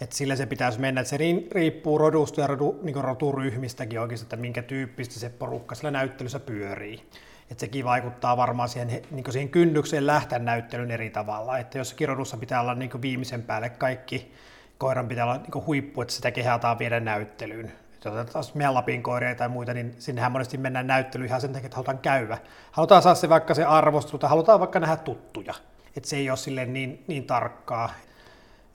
Et 0.00 0.12
sillä 0.12 0.36
se 0.36 0.46
pitäisi 0.46 0.80
mennä, 0.80 1.00
että 1.00 1.10
se 1.10 1.18
riippuu 1.52 1.98
rodusta 1.98 2.40
ja 2.40 2.46
rodu, 2.46 2.80
niin 2.82 3.04
roturyhmistäkin 3.04 4.00
oikeasti, 4.00 4.24
että 4.24 4.36
minkä 4.36 4.62
tyyppistä 4.62 5.20
se 5.20 5.30
porukka 5.30 5.74
sillä 5.74 5.90
näyttelyssä 5.90 6.40
pyörii. 6.40 7.02
Et 7.50 7.58
sekin 7.58 7.84
vaikuttaa 7.84 8.36
varmaan 8.36 8.68
siihen, 8.68 9.02
niin 9.10 9.32
siihen 9.32 9.48
kynnykseen 9.48 10.06
lähteä 10.06 10.38
näyttelyn 10.38 10.90
eri 10.90 11.10
tavalla. 11.10 11.58
Että 11.58 11.78
jos 11.78 11.96
rodussa 12.06 12.36
pitää 12.36 12.60
olla 12.60 12.74
niin 12.74 13.02
viimeisen 13.02 13.42
päälle 13.42 13.68
kaikki, 13.68 14.32
koiran 14.78 15.08
pitää 15.08 15.24
olla 15.24 15.36
niin 15.36 15.66
huippu, 15.66 16.02
että 16.02 16.14
sitä 16.14 16.30
kehataan 16.30 16.78
viedä 16.78 17.00
näyttelyyn. 17.00 17.72
Jos 18.04 18.14
otetaan 18.14 18.44
meidän 18.54 18.74
Lapin 18.74 19.02
koiria 19.02 19.34
tai 19.34 19.48
muita, 19.48 19.74
niin 19.74 19.94
sinnehän 19.98 20.32
monesti 20.32 20.58
mennään 20.58 20.86
näyttelyyn 20.86 21.28
ihan 21.28 21.40
sen 21.40 21.52
takia, 21.52 21.66
että 21.66 21.76
halutaan 21.76 21.98
käydä. 21.98 22.38
Halutaan 22.72 23.02
saada 23.02 23.14
se 23.14 23.28
vaikka 23.28 23.54
se 23.54 23.64
arvostelu 23.64 24.18
tai 24.18 24.30
halutaan 24.30 24.60
vaikka 24.60 24.80
nähdä 24.80 24.96
tuttuja. 24.96 25.54
Että 25.96 26.08
se 26.08 26.16
ei 26.16 26.30
ole 26.30 26.36
sille 26.36 26.66
niin, 26.66 27.04
niin 27.06 27.24
tarkkaa. 27.24 27.90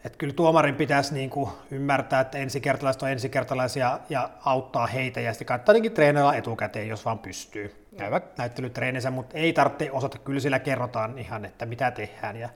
Että 0.05 0.17
kyllä 0.17 0.33
tuomarin 0.33 0.75
pitäisi 0.75 1.13
niin 1.13 1.29
kuin 1.29 1.49
ymmärtää, 1.71 2.21
että 2.21 2.37
ensikertalaiset 2.37 3.03
on 3.03 3.09
ensikertalaisia 3.09 3.99
ja 4.09 4.29
auttaa 4.45 4.87
heitä 4.87 5.19
ja 5.19 5.33
sitten 5.33 5.45
kannattaa 5.45 5.73
tietenkin 5.73 5.91
treenailla 5.91 6.35
etukäteen, 6.35 6.87
jos 6.87 7.05
vaan 7.05 7.19
pystyy. 7.19 7.87
Käydä 7.97 8.21
näyttelytreenissä, 8.37 9.11
mutta 9.11 9.37
ei 9.37 9.53
tarvitse 9.53 9.91
osata, 9.91 10.17
kyllä 10.17 10.39
sillä 10.39 10.59
kerrotaan 10.59 11.19
ihan, 11.19 11.45
että 11.45 11.65
mitä 11.65 11.91
tehdään 11.91 12.35
ja 12.35 12.49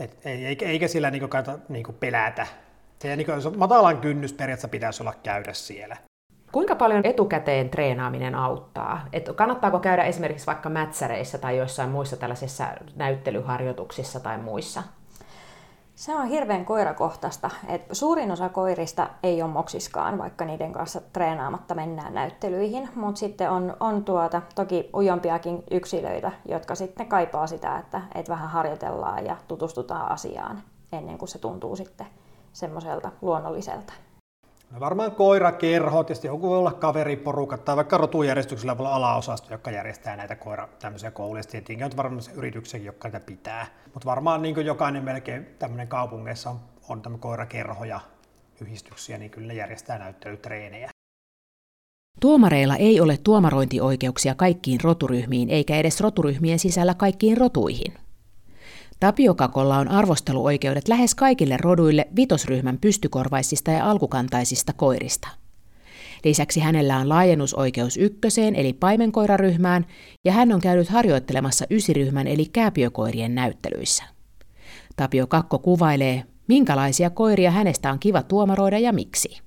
et, 0.00 0.18
eikä, 0.24 0.66
eikä 0.66 0.88
sillä 0.88 1.10
niin 1.10 1.28
kannata 1.28 1.58
niin 1.68 1.86
pelätä. 2.00 2.46
Se, 2.98 3.16
niin 3.16 3.26
kuin, 3.26 3.58
matalan 3.58 3.98
kynnys 3.98 4.32
periaatteessa 4.32 4.68
pitäisi 4.68 5.02
olla 5.02 5.14
käydä 5.22 5.52
siellä. 5.52 5.96
Kuinka 6.52 6.74
paljon 6.74 7.00
etukäteen 7.04 7.70
treenaaminen 7.70 8.34
auttaa? 8.34 9.06
Et 9.12 9.30
kannattaako 9.34 9.78
käydä 9.78 10.04
esimerkiksi 10.04 10.46
vaikka 10.46 10.68
mätsäreissä 10.68 11.38
tai 11.38 11.56
joissain 11.56 11.90
muissa 11.90 12.16
tällaisissa 12.16 12.68
näyttelyharjoituksissa 12.96 14.20
tai 14.20 14.38
muissa? 14.38 14.82
Se 15.96 16.14
on 16.14 16.26
hirveän 16.26 16.64
koirakohtaista. 16.64 17.50
Et 17.68 17.82
suurin 17.92 18.32
osa 18.32 18.48
koirista 18.48 19.08
ei 19.22 19.42
ole 19.42 19.50
moksiskaan, 19.50 20.18
vaikka 20.18 20.44
niiden 20.44 20.72
kanssa 20.72 21.00
treenaamatta 21.00 21.74
mennään 21.74 22.14
näyttelyihin, 22.14 22.88
mutta 22.94 23.18
sitten 23.18 23.50
on, 23.50 23.76
on 23.80 24.04
tuota, 24.04 24.42
toki 24.54 24.90
ujompiakin 24.94 25.64
yksilöitä, 25.70 26.32
jotka 26.48 26.74
sitten 26.74 27.06
kaipaa 27.06 27.46
sitä, 27.46 27.78
että, 27.78 28.02
että 28.14 28.32
vähän 28.32 28.48
harjoitellaan 28.48 29.26
ja 29.26 29.36
tutustutaan 29.48 30.10
asiaan 30.10 30.62
ennen 30.92 31.18
kuin 31.18 31.28
se 31.28 31.38
tuntuu 31.38 31.76
sitten 31.76 32.06
semmoiselta 32.52 33.10
luonnolliselta. 33.22 33.92
No 34.70 34.80
varmaan 34.80 35.12
koirakerhot, 35.12 36.06
tietysti 36.06 36.26
joku 36.26 36.48
voi 36.48 36.58
olla 36.58 36.72
kaveriporukat 36.72 37.64
tai 37.64 37.76
vaikka 37.76 37.96
rotujärjestyksellä 37.96 38.78
voi 38.78 38.86
olla 38.86 38.96
alaosasto, 38.96 39.54
joka 39.54 39.70
järjestää 39.70 40.16
näitä 40.16 40.36
koira 40.36 40.68
tämmöisiä 40.78 41.10
kouluja. 41.10 41.42
Tietenkin 41.42 41.84
on 41.84 41.96
varmaan 41.96 42.22
yrityksiä, 42.34 42.80
jotka 42.80 43.08
näitä 43.08 43.26
pitää. 43.26 43.66
Mutta 43.94 44.06
varmaan 44.06 44.42
niin 44.42 44.66
jokainen 44.66 45.04
melkein 45.04 45.46
tämmöinen 45.58 45.88
kaupungeissa 45.88 46.50
on, 46.50 46.60
on 46.88 47.02
tämmöinen 47.02 47.20
koirakerho 47.20 47.84
ja 47.84 48.00
yhdistyksiä, 48.60 49.18
niin 49.18 49.30
kyllä 49.30 49.48
ne 49.48 49.54
järjestää 49.54 49.98
näyttelytreenejä. 49.98 50.90
Tuomareilla 52.20 52.76
ei 52.76 53.00
ole 53.00 53.16
tuomarointioikeuksia 53.16 54.34
kaikkiin 54.34 54.80
roturyhmiin 54.80 55.50
eikä 55.50 55.76
edes 55.76 56.00
roturyhmien 56.00 56.58
sisällä 56.58 56.94
kaikkiin 56.94 57.36
rotuihin. 57.36 58.05
Tapiokakolla 59.00 59.78
on 59.78 59.88
arvosteluoikeudet 59.88 60.88
lähes 60.88 61.14
kaikille 61.14 61.56
roduille 61.60 62.08
vitosryhmän 62.16 62.78
pystykorvaisista 62.78 63.70
ja 63.70 63.90
alkukantaisista 63.90 64.72
koirista. 64.72 65.28
Lisäksi 66.24 66.60
hänellä 66.60 66.96
on 66.96 67.08
laajennusoikeus 67.08 67.96
ykköseen 67.96 68.54
eli 68.54 68.72
paimenkoiraryhmään 68.72 69.86
ja 70.24 70.32
hän 70.32 70.52
on 70.52 70.60
käynyt 70.60 70.88
harjoittelemassa 70.88 71.64
ysiryhmän 71.70 72.26
eli 72.26 72.46
kääpiökoirien 72.46 73.34
näyttelyissä. 73.34 74.04
Tapio 74.96 75.26
Kakko 75.26 75.58
kuvailee, 75.58 76.24
minkälaisia 76.48 77.10
koiria 77.10 77.50
hänestä 77.50 77.92
on 77.92 77.98
kiva 77.98 78.22
tuomaroida 78.22 78.78
ja 78.78 78.92
miksi. 78.92 79.45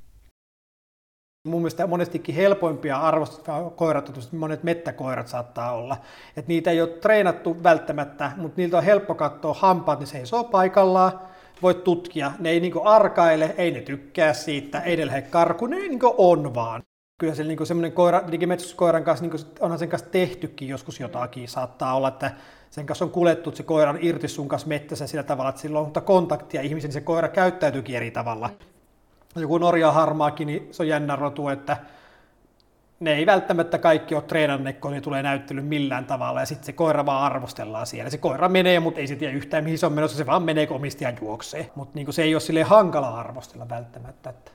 Mun 1.47 1.61
mielestä 1.61 1.87
monestikin 1.87 2.35
helpoimpia 2.35 2.97
arvostettuja 2.97 3.69
koirat, 3.75 4.11
monet 4.31 4.63
mettäkoirat 4.63 5.27
saattaa 5.27 5.71
olla. 5.71 5.97
Et 6.37 6.47
niitä 6.47 6.71
ei 6.71 6.81
ole 6.81 6.89
treenattu 6.89 7.63
välttämättä, 7.63 8.31
mutta 8.37 8.61
niiltä 8.61 8.77
on 8.77 8.83
helppo 8.83 9.15
katsoa 9.15 9.53
hampaat, 9.53 9.99
ne 9.99 10.05
seisoo 10.05 10.43
paikallaan, 10.43 11.19
voit 11.61 11.83
tutkia. 11.83 12.31
Ne 12.39 12.49
ei 12.49 12.59
niinku 12.59 12.81
arkaile, 12.83 13.55
ei 13.57 13.71
ne 13.71 13.81
tykkää 13.81 14.33
siitä, 14.33 14.81
ei 14.81 14.97
ne 14.97 15.05
lähde 15.05 15.21
karkuun, 15.21 15.71
ne 15.71 15.77
niinku 15.77 16.15
on 16.17 16.55
vaan. 16.55 16.83
Kyllä 17.19 17.35
se 17.35 17.43
niinku 17.43 17.65
semmoinen 17.65 17.91
koira, 17.91 18.23
digimetsuskoiran 18.31 19.03
kanssa, 19.03 19.25
niinku, 19.25 19.37
onhan 19.59 19.79
sen 19.79 19.89
kanssa 19.89 20.09
tehtykin 20.09 20.67
joskus 20.67 20.99
jotakin. 20.99 21.47
Saattaa 21.47 21.95
olla, 21.95 22.07
että 22.07 22.31
sen 22.69 22.85
kanssa 22.85 23.05
on 23.05 23.11
kuljettu 23.11 23.51
se 23.51 23.63
koira 23.63 23.95
irti 23.99 24.27
sun 24.27 24.47
kanssa 24.47 24.67
mettässä 24.67 25.07
sillä 25.07 25.23
tavalla, 25.23 25.49
että 25.49 25.61
sillä 25.61 25.79
on 25.79 25.91
kontaktia 25.93 26.61
ihmisen, 26.61 26.87
niin 26.87 26.93
se 26.93 27.01
koira 27.01 27.27
käyttäytyykin 27.27 27.95
eri 27.95 28.11
tavalla 28.11 28.49
joku 29.35 29.57
Norja 29.57 29.91
harmaakin, 29.91 30.47
niin 30.47 30.67
se 30.71 30.83
on 30.83 30.87
jännä 30.87 31.15
rotu, 31.15 31.47
että 31.47 31.77
ne 32.99 33.13
ei 33.13 33.25
välttämättä 33.25 33.77
kaikki 33.77 34.15
ole 34.15 34.23
treenanneet, 34.23 34.79
kun 34.79 34.91
ne 34.91 35.01
tulee 35.01 35.23
näyttely 35.23 35.61
millään 35.61 36.05
tavalla, 36.05 36.39
ja 36.39 36.45
sitten 36.45 36.65
se 36.65 36.73
koira 36.73 37.05
vaan 37.05 37.23
arvostellaan 37.23 37.87
siellä. 37.87 38.09
Se 38.09 38.17
koira 38.17 38.49
menee, 38.49 38.79
mutta 38.79 38.99
ei 38.99 39.07
se 39.07 39.15
tiedä 39.15 39.33
yhtään, 39.33 39.63
mihin 39.63 39.79
se 39.79 39.85
on 39.85 39.93
menossa, 39.93 40.17
se 40.17 40.25
vaan 40.25 40.43
menee, 40.43 40.67
kun 40.67 40.75
omistaja 40.75 41.13
juoksee. 41.21 41.71
Mutta 41.75 41.95
niin 41.95 42.13
se 42.13 42.23
ei 42.23 42.35
ole 42.35 42.39
sille 42.41 42.63
hankala 42.63 43.19
arvostella 43.19 43.69
välttämättä. 43.69 44.29
Että 44.29 44.51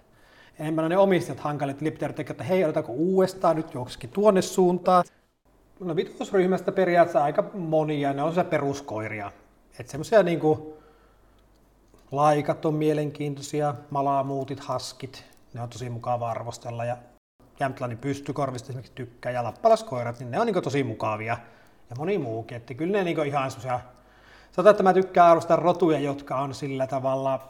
enemmän 0.59 0.91
ne 0.91 0.97
omistajat 0.97 1.41
hankalit, 1.41 1.83
että 1.83 2.09
tekee, 2.09 2.31
että 2.31 2.45
hei, 2.45 2.65
otetaanko 2.65 2.93
uudestaan, 2.93 3.57
nyt 3.57 3.75
juoksikin 3.75 4.11
tuonne 4.11 4.43
suuntaan. 4.43 5.05
No 5.81 5.97
vitosryhmästä 5.97 6.73
periaatteessa 6.73 7.25
aika 7.25 7.45
monia, 7.55 8.13
ne 8.13 8.23
on 8.23 8.35
se 8.35 8.45
peruskoiria. 8.45 9.33
Että 9.81 9.91
semmoisia 9.91 10.23
niin 10.23 10.41
kuin, 10.41 10.75
Laikat 12.14 12.64
on 12.64 12.74
mielenkiintoisia, 12.74 13.74
malaamuutit, 13.90 14.61
haskit, 14.61 15.24
ne 15.55 15.62
on 15.62 15.68
tosi 15.68 15.90
mukava 15.90 16.31
arvostella. 16.31 16.85
Ja 16.85 16.96
Jämtlänin 17.61 17.98
pystykorvista 17.98 18.66
esimerkiksi 18.66 18.92
tykkää 18.94 19.33
ja 19.33 19.44
lappalaskoirat, 19.44 20.18
niin 20.18 20.31
ne 20.31 20.40
on 20.40 20.46
niin 20.46 20.62
tosi 20.62 20.85
mukavia. 20.85 21.38
Ja 21.90 21.96
moni 21.98 22.18
muukin, 22.18 22.57
että 22.57 22.74
kyllä 22.74 22.92
ne 22.92 23.05
niin 23.05 23.27
ihan 23.27 23.50
semmoisia, 23.50 23.81
sanotaan, 24.53 24.70
että 24.70 24.83
mä 24.83 24.92
tykkään 24.92 25.31
arvostaa 25.31 25.57
rotuja, 25.57 25.98
jotka 25.98 26.37
on 26.37 26.55
sillä 26.55 26.87
tavalla 26.87 27.48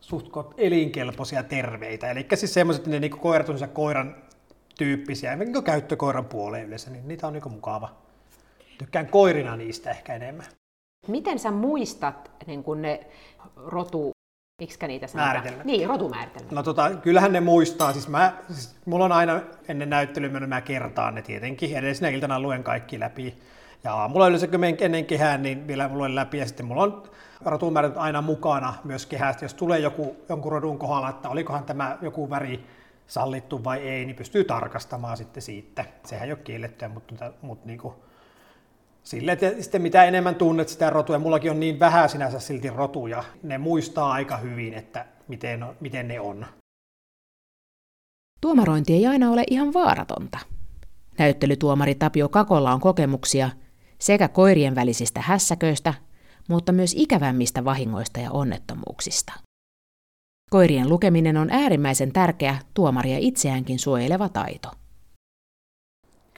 suht 0.00 0.26
elinkelpoisia 0.56 1.42
terveitä, 1.42 2.10
eli 2.10 2.26
siis 2.34 2.54
semmoiset, 2.54 2.80
että 2.80 2.90
ne 2.90 3.00
niin 3.00 3.18
koirat 3.18 3.48
on 3.48 3.68
koiran 3.72 4.16
tyyppisiä, 4.78 5.36
niin 5.36 5.64
käyttökoiran 5.64 6.24
puoleen 6.24 6.66
yleensä, 6.66 6.90
niin 6.90 7.08
niitä 7.08 7.26
on 7.26 7.32
niin 7.32 7.52
mukava. 7.52 7.94
Tykkään 8.78 9.06
koirina 9.06 9.56
niistä 9.56 9.90
ehkä 9.90 10.14
enemmän. 10.14 10.46
Miten 11.08 11.38
sä 11.38 11.50
muistat 11.50 12.30
niin 12.46 12.64
kun 12.64 12.82
ne 12.82 13.06
rotu, 13.56 14.10
miksi 14.60 14.86
niitä 14.86 15.06
sanotaan? 15.06 15.34
Määritelmät. 15.34 15.64
Niin, 15.64 15.88
rotumääritelmät. 15.88 16.52
No 16.52 16.62
tota, 16.62 16.90
kyllähän 16.90 17.32
ne 17.32 17.40
muistaa. 17.40 17.92
Siis 17.92 18.08
mä, 18.08 18.36
siis 18.50 18.76
mulla 18.84 19.04
on 19.04 19.12
aina 19.12 19.40
ennen 19.68 19.90
näyttelyä, 19.90 20.40
mä 20.46 20.60
kertaan 20.60 21.14
ne 21.14 21.22
tietenkin. 21.22 21.76
Edellisenä 21.76 22.08
iltana 22.08 22.40
luen 22.40 22.64
kaikki 22.64 23.00
läpi. 23.00 23.34
Ja 23.84 23.94
aamulla 23.94 24.28
yleensä 24.28 24.46
kun 24.46 24.60
menen 24.60 24.76
ennen 24.80 25.06
kehään, 25.06 25.42
niin 25.42 25.66
vielä 25.66 25.90
luen 25.92 26.14
läpi. 26.14 26.38
Ja 26.38 26.46
sitten 26.46 26.66
mulla 26.66 26.82
on 26.82 27.02
rotumääritelmät 27.44 28.04
aina 28.04 28.22
mukana 28.22 28.74
myös 28.84 29.06
kehästä. 29.06 29.44
Jos 29.44 29.54
tulee 29.54 29.78
joku, 29.78 30.16
jonkun 30.28 30.52
rodun 30.52 30.78
kohdalla, 30.78 31.08
että 31.10 31.28
olikohan 31.28 31.64
tämä 31.64 31.98
joku 32.02 32.30
väri 32.30 32.64
sallittu 33.06 33.64
vai 33.64 33.78
ei, 33.78 34.04
niin 34.04 34.16
pystyy 34.16 34.44
tarkastamaan 34.44 35.16
sitten 35.16 35.42
siitä. 35.42 35.84
Sehän 36.04 36.26
ei 36.26 36.32
ole 36.32 36.38
kiellettyä, 36.44 36.88
mutta, 36.88 37.32
mutta 37.42 37.66
niin 37.66 37.78
kuin, 37.78 37.94
Sille, 39.04 39.32
että 39.32 39.62
sitten 39.62 39.82
mitä 39.82 40.04
enemmän 40.04 40.34
tunnet 40.34 40.68
sitä 40.68 40.90
rotua, 40.90 41.16
ja 41.16 41.20
mullakin 41.20 41.50
on 41.50 41.60
niin 41.60 41.80
vähän 41.80 42.08
sinänsä 42.08 42.40
silti 42.40 42.70
rotuja, 42.70 43.24
ne 43.42 43.58
muistaa 43.58 44.12
aika 44.12 44.36
hyvin, 44.36 44.74
että 44.74 45.06
miten, 45.28 45.64
miten 45.80 46.08
ne 46.08 46.20
on. 46.20 46.46
Tuomarointi 48.40 48.92
ei 48.92 49.06
aina 49.06 49.30
ole 49.30 49.44
ihan 49.50 49.72
vaaratonta. 49.72 50.38
Näyttelytuomari 51.18 51.94
Tapio 51.94 52.28
Kakolla 52.28 52.72
on 52.72 52.80
kokemuksia 52.80 53.50
sekä 53.98 54.28
koirien 54.28 54.74
välisistä 54.74 55.20
hässäköistä, 55.20 55.94
mutta 56.48 56.72
myös 56.72 56.94
ikävämmistä 56.98 57.64
vahingoista 57.64 58.20
ja 58.20 58.30
onnettomuuksista. 58.30 59.32
Koirien 60.50 60.88
lukeminen 60.88 61.36
on 61.36 61.50
äärimmäisen 61.50 62.12
tärkeä 62.12 62.56
tuomaria 62.74 63.18
itseäänkin 63.20 63.78
suojeleva 63.78 64.28
taito. 64.28 64.70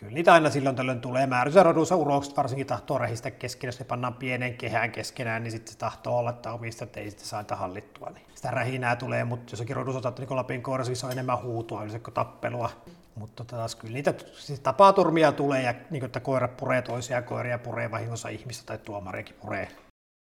Kyllä 0.07 0.15
niitä 0.15 0.33
aina 0.33 0.51
silloin 0.51 0.77
tällöin 0.77 1.01
tulee. 1.01 1.27
Määräisessä 1.27 1.63
rodussa 1.63 1.97
urokset 1.97 2.37
varsinkin 2.37 2.67
tahtoo 2.67 2.99
rehistä 2.99 3.31
keskenään, 3.31 3.69
jos 3.69 3.79
ne 3.79 3.85
pannaan 3.85 4.15
pienen 4.15 4.57
kehään 4.57 4.93
keskenään, 4.93 5.43
niin 5.43 5.53
sitten 5.53 5.73
se 5.73 5.79
tahtoo 5.79 6.19
olla, 6.19 6.31
että 6.31 6.51
että 6.83 7.01
ei 7.01 7.11
sitten 7.11 7.27
saa 7.27 7.45
hallittua. 7.55 8.11
Niin 8.11 8.27
sitä 8.35 8.51
rähinää 8.51 8.97
tulee, 8.97 9.25
mutta 9.25 9.53
jossakin 9.53 9.77
rodussa 9.77 10.13
niin 10.19 10.37
Lapin 10.37 10.63
koirassa, 10.63 11.07
on 11.07 11.13
enemmän 11.13 11.43
huutua 11.43 11.79
yleensä 11.79 11.99
kuin 11.99 12.15
tappelua. 12.15 12.71
Mutta 13.15 13.45
tota 13.45 13.57
taas 13.57 13.77
kyllä 13.77 13.95
niitä 13.95 14.15
siis 14.39 14.61
tapaturmia 14.61 15.33
tulee 15.33 15.63
ja 15.63 15.73
niin 15.73 16.01
kuin, 16.01 16.05
että 16.05 16.21
koira 16.21 16.49
puree 16.49 16.83
toisia 16.83 17.23
koiria, 17.23 17.59
puree 17.59 17.91
vahingossa 17.91 18.29
ihmistä 18.29 18.67
tai 18.67 18.79
tuomariakin 18.79 19.37
puree. 19.41 19.69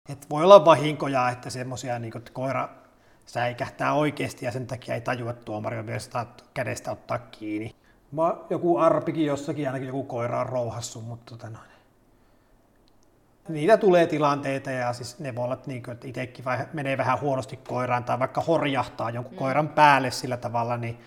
Et 0.10 0.30
voi 0.30 0.44
olla 0.44 0.66
vahinkoja, 0.66 1.30
että 1.30 1.50
semmoisia 1.50 2.00
niin 2.00 2.14
koira 2.34 2.70
säikähtää 3.26 3.94
oikeasti 3.94 4.46
ja 4.46 4.52
sen 4.52 4.68
takia 4.68 4.96
ei 4.96 5.02
tajua, 5.02 5.34
tuomari 5.34 5.80
on 5.80 5.86
vielä 5.86 6.00
kädestä 6.54 6.92
ottaa 6.92 7.20
kiinni. 7.20 7.83
Mä, 8.14 8.36
joku 8.50 8.78
arpikin 8.78 9.26
jossakin, 9.26 9.68
ainakin 9.68 9.88
joku 9.88 10.04
koira 10.04 10.40
on 10.40 10.46
rouhassu, 10.46 11.02
mutta 11.02 11.36
tota 11.36 11.50
noin. 11.50 11.74
Niitä 13.50 13.78
tulee 13.78 14.08
tilanteita 14.08 14.72
ja 14.72 14.94
siis 14.94 15.20
ne 15.20 15.36
voi 15.36 15.44
olla, 15.44 15.54
että, 15.54 15.68
niin, 15.68 15.90
että 15.92 16.08
itsekin 16.08 16.46
vai 16.46 16.58
menee 16.74 16.98
vähän 16.98 17.22
huonosti 17.22 17.58
koiraan 17.58 18.04
tai 18.04 18.20
vaikka 18.20 18.42
horjahtaa 18.42 19.10
jonkun 19.10 19.34
mm. 19.34 19.38
koiran 19.38 19.68
päälle 19.68 20.12
sillä 20.12 20.38
tavalla, 20.38 20.78
niin 20.78 21.00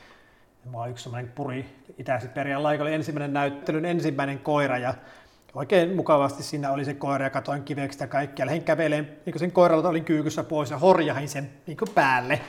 mä 0.71 0.79
oon 0.79 0.91
yksi 0.91 1.03
semmoinen 1.03 1.33
puri 1.33 1.83
Itä-Siperian 1.99 2.63
laikolla 2.63 2.91
ensimmäinen 2.91 3.33
näyttelyn 3.33 3.85
ensimmäinen 3.85 4.39
koira 4.39 4.79
ja 4.79 4.95
oikein 5.55 5.97
mukavasti 5.97 6.43
siinä 6.43 6.73
oli 6.73 6.85
se 6.85 6.95
koira 6.95 7.25
ja 7.27 7.31
katoin 7.31 7.63
kiveksi 7.63 8.03
ja 8.03 8.07
kaikkia. 8.07 8.47
Lähdin 8.47 8.65
käveleen 8.65 9.17
niin 9.27 9.39
sen 9.39 9.53
koiralta 9.53 9.89
olin 9.89 10.05
kyykyssä 10.05 10.45
pois 10.45 10.71
ja 10.71 10.79
horjahin 10.79 11.29
sen 11.29 11.51
niin 11.67 11.77
päälle. 11.95 12.41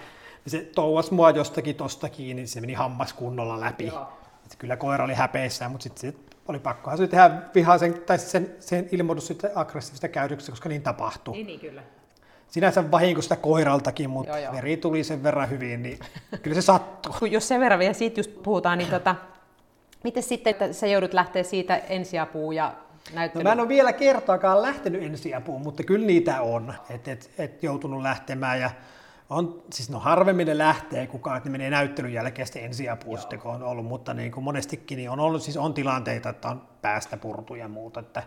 Ja 0.46 0.52
se 0.52 0.60
touas 0.76 1.12
mua 1.12 1.30
jostakin 1.30 1.76
tosta 1.76 2.10
kiinni, 2.10 2.42
niin 2.42 2.48
se 2.48 2.62
meni 2.62 2.74
hammas 2.74 3.14
kunnolla 3.14 3.60
läpi. 3.60 3.88
Joo. 3.88 4.27
Että 4.48 4.58
kyllä 4.58 4.78
koira 4.78 5.04
oli 5.04 5.14
häpeissään, 5.14 5.72
mutta 5.72 5.84
sitten 5.84 6.02
sit 6.02 6.38
oli 6.48 6.60
pakkohan 6.60 6.98
se 6.98 7.08
tehdä 7.08 7.32
vihaisen, 7.56 7.94
tai 7.94 8.20
sen, 8.20 8.56
sen 8.60 8.90
ilmoitus 8.92 9.28
sitten 9.28 9.52
aggressiivista 9.56 10.08
käytöksestä, 10.08 10.52
koska 10.52 10.70
niin 10.70 10.82
tapahtui. 10.82 11.34
Niin, 11.34 11.48
niin 11.48 11.60
kyllä. 11.60 11.84
Sinänsä 12.48 12.92
vahinkosta 12.92 13.36
koiraltakin, 13.36 14.10
mutta 14.10 14.32
joo, 14.32 14.38
joo. 14.38 14.54
veri 14.54 14.78
tuli 14.78 15.04
sen 15.04 15.24
verran 15.24 15.50
hyvin, 15.50 15.84
niin 15.84 16.00
kyllä 16.42 16.56
se 16.56 16.62
sattuu. 16.62 17.26
Jos 17.32 17.48
sen 17.48 17.62
verran 17.62 17.80
vielä 17.80 17.94
siitä 17.94 18.20
just 18.20 18.32
puhutaan, 18.44 18.78
niin 18.78 18.90
tota, 18.90 19.16
miten 20.04 20.24
sitten, 20.24 20.52
että 20.52 20.74
sä 20.74 20.88
joudut 20.88 21.14
lähteä 21.14 21.44
siitä 21.44 21.78
ensiapuun 21.78 22.56
ja 22.56 22.74
näyttely? 23.14 23.44
No 23.44 23.50
mä 23.50 23.54
en 23.54 23.60
ole 23.60 23.68
vielä 23.68 23.94
kertaakaan 23.94 24.62
lähtenyt 24.62 25.04
ensiapuun, 25.04 25.62
mutta 25.62 25.84
kyllä 25.84 26.06
niitä 26.06 26.42
on, 26.42 26.74
että 26.90 27.12
et, 27.12 27.30
et 27.38 27.64
joutunut 27.64 28.02
lähtemään 28.02 28.60
ja 28.60 28.70
on, 29.30 29.64
siis 29.74 29.90
no 29.90 30.00
harvemmin 30.00 30.48
ne 30.48 30.58
lähtee 30.58 31.08
kukaan, 31.08 31.38
että 31.38 31.50
ne 31.50 31.52
menee 31.52 31.70
näyttelyn 31.70 32.14
jälkeen 32.14 32.46
sitten 32.46 32.64
ensiapuun 32.64 33.20
sitten, 33.20 33.40
kun 33.40 33.52
on 33.52 33.64
ollut, 33.64 33.86
mutta 33.86 34.14
niin 34.14 34.32
kuin 34.32 34.44
monestikin 34.44 34.96
niin 34.96 35.10
on 35.10 35.20
ollut, 35.20 35.44
siis 35.44 35.58
on 35.58 35.74
tilanteita, 35.74 36.30
että 36.30 36.48
on 36.48 36.62
päästä 36.82 37.18
purtu 37.18 37.56
ja 37.56 37.68
muuta, 37.68 38.00
että 38.00 38.24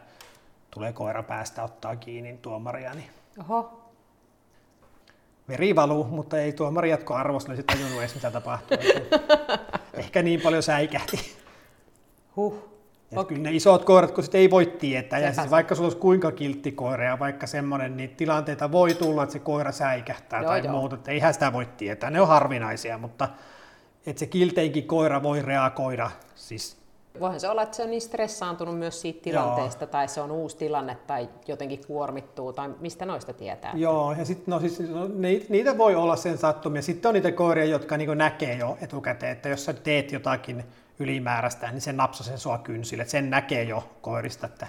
tulee 0.71 0.93
koira 0.93 1.23
päästä 1.23 1.65
ottaa 1.65 1.97
kiinni 1.97 2.39
tuomaria, 2.43 2.95
niin 2.95 3.11
Oho. 3.41 3.91
veri 5.49 5.77
valuu, 5.77 6.05
mutta 6.05 6.39
ei 6.39 6.53
tuomari 6.53 6.91
jatko 6.91 7.15
arvostella, 7.15 7.57
sitten 7.57 7.77
tajunnut 7.77 8.01
edes 8.01 8.15
mitä 8.15 8.31
tapahtuu. 8.31 8.77
Ehkä 9.95 10.23
niin 10.23 10.41
paljon 10.41 10.63
säikähti. 10.63 11.37
Huh. 12.37 12.70
Okay. 13.13 13.25
Kyllä 13.25 13.43
ne 13.43 13.57
isot 13.57 13.85
koirat, 13.85 14.11
kun 14.11 14.25
ei 14.33 14.51
voi 14.51 14.67
tietää, 14.67 15.19
ja 15.19 15.33
siis 15.33 15.51
vaikka 15.51 15.75
sulla 15.75 15.87
olisi 15.87 15.99
kuinka 15.99 16.33
kiltti 16.33 16.73
koira 16.73 17.05
ja 17.05 17.19
vaikka 17.19 17.47
semmoinen, 17.47 17.97
niin 17.97 18.11
tilanteita 18.11 18.73
voi 18.73 18.95
tulla, 18.95 19.23
että 19.23 19.33
se 19.33 19.39
koira 19.39 19.73
säikähtää 19.73 20.41
joo, 20.41 20.51
tai 20.51 20.65
joo. 20.65 20.73
muuta, 20.73 20.97
että 20.97 21.11
eihän 21.11 21.35
sitä 21.35 21.53
voi 21.53 21.67
tietää, 21.77 22.11
ne 22.11 22.21
on 22.21 22.29
harvinaisia, 22.29 22.99
mutta 22.99 23.29
että 24.07 24.21
se 24.21 24.27
kilteinkin 24.27 24.87
koira 24.87 25.23
voi 25.23 25.43
reagoida 25.43 26.11
siis 26.35 26.81
Voihan 27.21 27.41
se 27.41 27.49
olla, 27.49 27.63
että 27.63 27.77
se 27.77 27.83
on 27.83 27.91
niin 27.91 28.01
stressaantunut 28.01 28.79
myös 28.79 29.01
siitä 29.01 29.23
tilanteesta, 29.23 29.85
Joo. 29.85 29.91
tai 29.91 30.09
se 30.09 30.21
on 30.21 30.31
uusi 30.31 30.57
tilanne, 30.57 30.97
tai 31.07 31.29
jotenkin 31.49 31.87
kuormittuu, 31.87 32.53
tai 32.53 32.71
mistä 32.81 33.07
noista 33.07 33.33
tietää? 33.33 33.73
Joo, 33.75 34.13
ja 34.13 34.25
sitten 34.25 34.53
no, 34.53 34.61
siis, 34.61 34.81
no, 34.81 35.09
niitä 35.49 35.79
voi 35.79 35.95
olla 35.95 36.17
sen 36.17 36.39
sattumia. 36.39 36.83
Sitten 36.83 37.09
on 37.09 37.15
niitä 37.15 37.33
koiria, 37.33 37.65
jotka 37.65 37.97
niin 37.97 38.19
näkee 38.19 38.57
jo 38.57 38.79
etukäteen, 38.81 39.33
että 39.33 39.49
jos 39.49 39.65
sä 39.65 39.73
teet 39.73 40.13
jotakin 40.13 40.65
ylimääräistä, 41.01 41.71
niin 41.71 41.81
se 41.81 41.93
napsaa 41.93 42.27
sen 42.27 42.39
sua 42.39 42.59
kynsille. 42.59 43.05
Sen 43.05 43.31
näkee 43.31 43.63
jo 43.63 43.99
koirista, 44.01 44.47
että, 44.47 44.67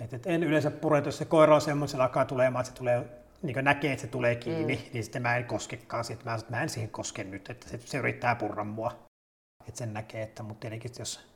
että, 0.00 0.16
että 0.16 0.30
en 0.30 0.42
yleensä 0.42 0.70
pureta, 0.70 1.08
jos 1.08 1.18
se 1.18 1.24
koira 1.24 1.54
on 1.54 1.60
semmoisella 1.60 2.04
alkaa 2.04 2.24
tulemaan, 2.24 2.60
että 2.60 2.72
se 2.72 2.78
tulee 2.78 3.04
niin 3.42 3.64
näkee, 3.64 3.92
että 3.92 4.00
se 4.00 4.08
tulee 4.08 4.36
kiinni, 4.36 4.74
mm. 4.74 4.92
niin 4.92 5.04
sitten 5.04 5.22
mä 5.22 5.36
en 5.36 5.44
koskekaan 5.44 6.04
siitä. 6.04 6.24
Mä, 6.24 6.38
mä 6.48 6.62
en 6.62 6.68
siihen 6.68 6.90
koske 6.90 7.24
nyt, 7.24 7.50
että 7.50 7.68
se, 7.68 7.80
se 7.84 7.98
yrittää 7.98 8.34
purra 8.34 8.64
mua. 8.64 9.06
Että 9.68 9.78
sen 9.78 9.94
näkee, 9.94 10.22
että 10.22 10.42
mutta 10.42 10.60
tietenkin 10.60 10.90
jos 10.98 11.34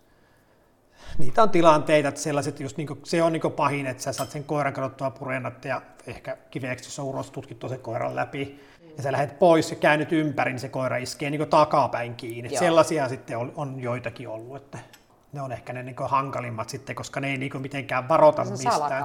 niitä 1.19 1.43
on 1.43 1.51
tilanteita, 1.51 2.09
että 2.09 2.21
sellaiset 2.21 2.61
just 2.61 2.77
niin 2.77 2.87
kuin, 2.87 3.01
se 3.05 3.23
on 3.23 3.33
niin 3.33 3.53
pahin, 3.57 3.87
että 3.87 4.03
sä 4.03 4.13
saat 4.13 4.31
sen 4.31 4.45
koiran 4.45 4.73
katsottua 4.73 5.11
purennat 5.11 5.65
ja 5.65 5.83
ehkä 6.07 6.37
kiveeksi, 6.51 6.87
jos 6.87 6.99
on 6.99 7.05
uros 7.05 7.31
tutkittu 7.31 7.69
sen 7.69 7.81
koiran 7.81 8.17
läpi. 8.17 8.61
Ja 8.99 9.03
sä 9.03 9.13
lähdet 9.13 9.39
pois 9.39 9.71
ja 9.71 9.77
käännyt 9.77 10.13
ympäri, 10.13 10.53
niin 10.53 10.61
se 10.61 10.69
koira 10.69 10.97
iskee 10.97 11.31
niin 11.31 11.49
takapäin 11.49 12.15
kiinni. 12.15 12.57
Sellaisia 12.57 13.09
sitten 13.09 13.39
on, 13.39 13.53
on 13.57 13.81
joitakin 13.81 14.29
ollut, 14.29 14.57
että 14.57 14.79
ne 15.33 15.43
on 15.43 15.53
ehkä 15.53 15.73
ne 15.73 15.83
niin 15.83 15.97
hankalimmat 16.01 16.69
sitten, 16.69 16.97
koska 16.97 17.21
ne 17.21 17.31
ei 17.31 17.37
niin 17.37 17.61
mitenkään 17.61 18.09
varota 18.09 18.45
se 18.45 18.51
mistään. 18.51 19.05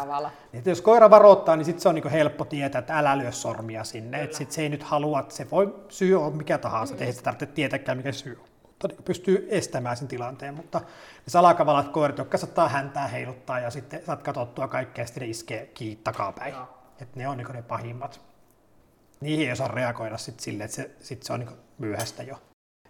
Niin, 0.52 0.58
että 0.60 0.70
jos 0.70 0.82
koira 0.82 1.10
varoittaa, 1.10 1.56
niin 1.56 1.66
sitten 1.66 1.82
se 1.82 1.90
on 1.90 1.96
niin 1.96 2.10
helppo 2.10 2.46
tietää, 2.46 2.80
että 2.80 2.98
älä 3.00 3.18
lyö 3.18 3.32
sormia 3.32 3.84
sinne. 3.84 4.24
Että 4.24 4.38
sit 4.38 4.52
se 4.52 4.62
ei 4.62 4.70
nyt 4.70 4.84
halua, 4.84 5.20
että 5.20 5.36
se 5.36 5.52
voi 5.52 5.76
syy 5.90 6.24
on 6.24 6.38
mikä 6.38 6.58
tahansa, 6.58 6.96
mm. 6.96 7.02
ei 7.02 7.12
sitä 7.12 7.24
tarvitse 7.24 7.46
tietääkään 7.46 7.98
mikä 7.98 8.12
syy 8.12 8.38
on. 8.42 8.48
Mutta 8.68 8.88
niin 8.88 9.04
pystyy 9.04 9.48
estämään 9.50 9.98
sen 9.98 10.08
tilanteen, 10.08 10.54
mutta 10.54 10.80
ne 10.80 11.28
salakavalat 11.28 11.88
koirat, 11.88 12.18
jotka 12.18 12.38
saattaa 12.38 12.70
häntää 12.70 13.08
heiluttaa 13.08 13.60
ja 13.60 13.70
sitten 13.70 14.06
saat 14.06 14.24
katsottua 14.24 14.68
kaikkea, 14.68 15.06
sitten 15.06 15.22
ne 15.22 15.30
iskee 15.30 15.66
kiinni 15.66 16.02
takapäin. 16.04 16.56
Että 17.02 17.20
ne 17.20 17.28
on 17.28 17.38
niin 17.38 17.48
ne 17.54 17.62
pahimmat. 17.62 18.33
Niihin 19.24 19.46
ei 19.46 19.52
osaa 19.52 19.68
reagoida 19.68 20.18
sitten 20.18 20.44
silleen, 20.44 20.66
että 20.66 20.76
se, 20.76 20.92
sit 21.00 21.24
se 21.24 21.34
on 21.34 21.40
niin 21.40 21.50
myöhäistä 21.78 22.24
jo 22.24 22.40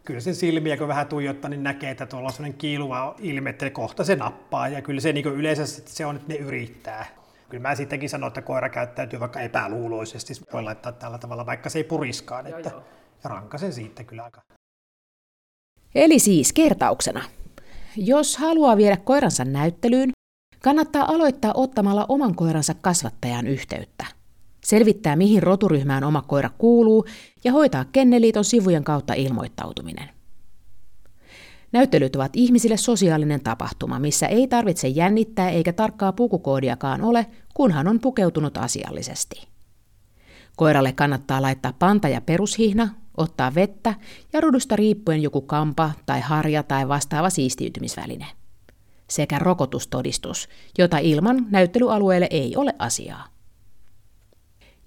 kyllä 0.06 0.20
sen 0.20 0.36
silmiä, 0.36 0.78
kun 0.78 0.88
vähän 0.88 1.08
tuijottaa, 1.08 1.50
niin 1.50 1.64
näkee, 1.64 1.92
että 1.92 2.06
tuolla 2.06 2.28
on 2.28 2.34
sellainen 2.34 2.58
kiiluva 2.58 3.16
ilme, 3.20 3.50
että 3.50 3.70
kohta 3.70 4.04
se 4.04 4.16
nappaa. 4.16 4.68
Ja 4.68 4.82
kyllä 4.82 5.02
se 5.02 5.14
niin 5.14 5.26
yleensä 5.26 5.66
se 5.66 6.06
on, 6.06 6.16
että 6.16 6.28
ne 6.28 6.36
yrittää. 6.36 7.06
Kyllä 7.50 7.62
mä 7.62 7.76
sittenkin 7.76 8.10
sanon, 8.10 8.28
että 8.28 8.42
koira 8.42 8.70
käyttäytyy 8.70 9.20
vaikka 9.20 9.40
epäluuloisesti. 9.40 10.34
Voi 10.54 10.64
laittaa 10.64 10.92
tällä 10.92 11.18
tavalla, 11.18 11.46
vaikka 11.46 11.70
se 11.70 11.80
ei 11.80 11.84
puriskaan. 11.84 12.48
Että, 12.48 12.70
joo, 12.70 12.80
joo. 12.80 12.84
Ja 13.24 13.30
rankasen 13.30 13.74
siitä 13.74 14.04
kyllä 14.04 14.24
aika. 14.24 14.42
Eli 15.96 16.20
siis 16.20 16.54
kertauksena. 16.54 17.24
Jos 17.96 18.38
haluaa 18.38 18.78
viedä 18.78 18.98
koiransa 18.98 19.46
näyttelyyn, 19.46 20.12
kannattaa 20.64 21.06
aloittaa 21.06 21.52
ottamalla 21.56 22.06
oman 22.10 22.36
koiransa 22.36 22.74
kasvattajan 22.82 23.48
yhteyttä– 23.48 24.06
selvittää 24.64 25.16
mihin 25.16 25.44
roturyhmään 25.44 26.04
oma 26.04 26.22
koira 26.22 26.50
kuuluu 26.58 27.06
ja 27.44 27.52
hoitaa 27.52 27.86
Kenneliiton 27.92 28.46
sivujen 28.46 28.84
kautta 28.84 29.14
ilmoittautuminen. 29.14 30.10
Näyttelyt 31.72 32.16
ovat 32.16 32.36
ihmisille 32.36 32.78
sosiaalinen 32.78 33.44
tapahtuma, 33.44 34.00
missä 34.00 34.28
ei 34.28 34.48
tarvitse 34.48 34.88
jännittää 34.88 35.50
eikä 35.50 35.74
tarkkaa 35.74 36.14
pukukoodiakaan 36.14 37.02
ole, 37.02 37.26
kunhan 37.54 37.88
on 37.88 38.00
pukeutunut 38.00 38.58
asiallisesti. 38.58 39.48
Koiralle 40.56 40.92
kannattaa 40.92 41.42
laittaa 41.42 41.74
panta 41.80 42.08
ja 42.08 42.22
perushihna, 42.22 42.90
ottaa 43.18 43.56
vettä 43.56 43.94
ja 44.34 44.42
rudusta 44.42 44.76
riippuen 44.76 45.22
joku 45.24 45.42
kampa 45.42 45.92
tai 46.06 46.22
harja 46.22 46.64
tai 46.64 46.88
vastaava 46.88 47.30
siistiytymisväline. 47.30 48.26
Sekä 49.10 49.40
rokotustodistus, 49.40 50.50
jota 50.78 50.98
ilman 50.98 51.48
näyttelyalueelle 51.50 52.28
ei 52.30 52.56
ole 52.56 52.74
asiaa. 52.80 53.33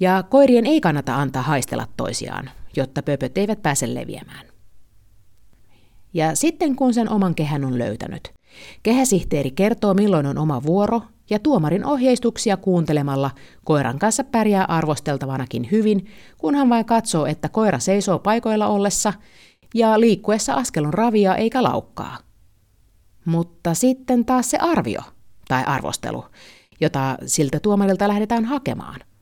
Ja 0.01 0.22
koirien 0.22 0.66
ei 0.66 0.80
kannata 0.80 1.16
antaa 1.16 1.42
haistella 1.42 1.86
toisiaan, 1.97 2.51
jotta 2.76 3.03
pöpöt 3.03 3.38
eivät 3.38 3.62
pääse 3.62 3.94
leviämään. 3.94 4.47
Ja 6.14 6.34
sitten 6.34 6.76
kun 6.76 6.94
sen 6.94 7.11
oman 7.11 7.34
kehän 7.34 7.64
on 7.64 7.78
löytänyt, 7.78 8.32
kehäsihteeri 8.82 9.51
kertoo 9.51 9.94
milloin 9.94 10.26
on 10.26 10.38
oma 10.38 10.62
vuoro 10.62 11.03
ja 11.30 11.38
tuomarin 11.38 11.84
ohjeistuksia 11.84 12.57
kuuntelemalla 12.57 13.30
koiran 13.64 13.99
kanssa 13.99 14.24
pärjää 14.24 14.64
arvosteltavanakin 14.64 15.68
hyvin, 15.70 16.07
kunhan 16.38 16.68
vain 16.68 16.84
katsoo, 16.84 17.26
että 17.26 17.49
koira 17.49 17.78
seisoo 17.78 18.18
paikoilla 18.18 18.66
ollessa 18.66 19.12
ja 19.74 20.01
liikkuessa 20.01 20.55
askel 20.55 20.84
on 20.84 20.94
ravia 20.94 21.36
eikä 21.36 21.62
laukkaa. 21.62 22.18
Mutta 23.24 23.74
sitten 23.74 24.24
taas 24.24 24.51
se 24.51 24.59
arvio 24.59 25.01
tai 25.49 25.64
arvostelu, 25.64 26.24
jota 26.80 27.18
siltä 27.26 27.61
tuomarilta 27.61 28.09
lähdetään 28.09 28.44
hakemaan– 28.44 29.01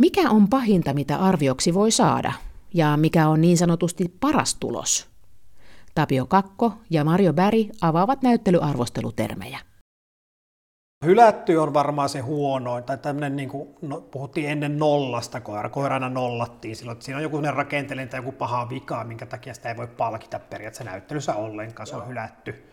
mikä 0.00 0.30
on 0.30 0.48
pahinta, 0.48 0.94
mitä 0.94 1.16
arvioksi 1.16 1.74
voi 1.74 1.90
saada, 1.90 2.32
ja 2.74 2.96
mikä 2.96 3.28
on 3.28 3.40
niin 3.40 3.58
sanotusti 3.58 4.14
paras 4.20 4.54
tulos? 4.54 5.08
Tapio 5.94 6.26
Kakko 6.26 6.72
ja 6.90 7.04
Mario 7.04 7.32
Bäri 7.32 7.70
avaavat 7.80 8.22
näyttelyarvostelutermejä. 8.22 9.58
Hylätty 11.04 11.56
on 11.56 11.74
varmaan 11.74 12.08
se 12.08 12.20
huonoin, 12.20 12.84
tai 12.84 12.98
tämmöinen, 12.98 13.36
niin 13.36 13.48
kuin, 13.48 13.68
no, 13.82 14.00
puhuttiin 14.00 14.50
ennen 14.50 14.78
nollasta 14.78 15.40
koira, 15.40 15.68
koirana 15.68 16.08
nollattiin 16.08 16.76
silloin, 16.76 16.94
että 16.94 17.04
siinä 17.04 17.16
on 17.16 17.22
joku 17.22 17.40
rakenteellinen 17.40 18.08
tai 18.08 18.18
joku 18.18 18.32
paha 18.32 18.68
vika, 18.68 19.04
minkä 19.04 19.26
takia 19.26 19.54
sitä 19.54 19.68
ei 19.68 19.76
voi 19.76 19.86
palkita 19.86 20.38
periaatteessa 20.38 20.90
näyttelyssä 20.90 21.34
ollenkaan, 21.34 21.86
se 21.86 21.96
on 21.96 22.08
hylätty. 22.08 22.69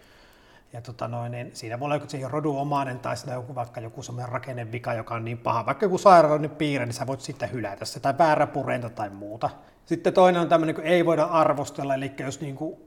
Ja 0.73 0.81
tota 0.81 1.07
noin, 1.07 1.31
niin 1.31 1.51
siinä 1.53 1.79
voi 1.79 1.85
olla 1.85 1.95
joku 1.95 2.09
siihen 2.09 2.31
rodunomainen 2.31 2.99
tai 2.99 3.17
siinä 3.17 3.33
joku, 3.33 3.55
vaikka 3.55 3.81
joku 3.81 4.03
semmoinen 4.03 4.31
rakennevika, 4.31 4.93
joka 4.93 5.15
on 5.15 5.25
niin 5.25 5.37
paha. 5.37 5.65
Vaikka 5.65 5.85
joku 5.85 5.97
sairauden 5.97 6.49
piirre, 6.49 6.85
niin 6.85 6.93
sä 6.93 7.07
voit 7.07 7.21
sitten 7.21 7.51
hylätä 7.51 7.85
se 7.85 7.99
tai 7.99 8.17
väärä 8.17 8.47
purenta 8.47 8.89
tai 8.89 9.09
muuta. 9.09 9.49
Sitten 9.85 10.13
toinen 10.13 10.41
on 10.41 10.49
tämmöinen, 10.49 10.75
kun 10.75 10.83
ei 10.83 11.05
voida 11.05 11.23
arvostella, 11.23 11.95
eli 11.95 12.11
jos 12.19 12.41
niin 12.41 12.55
kuin 12.55 12.77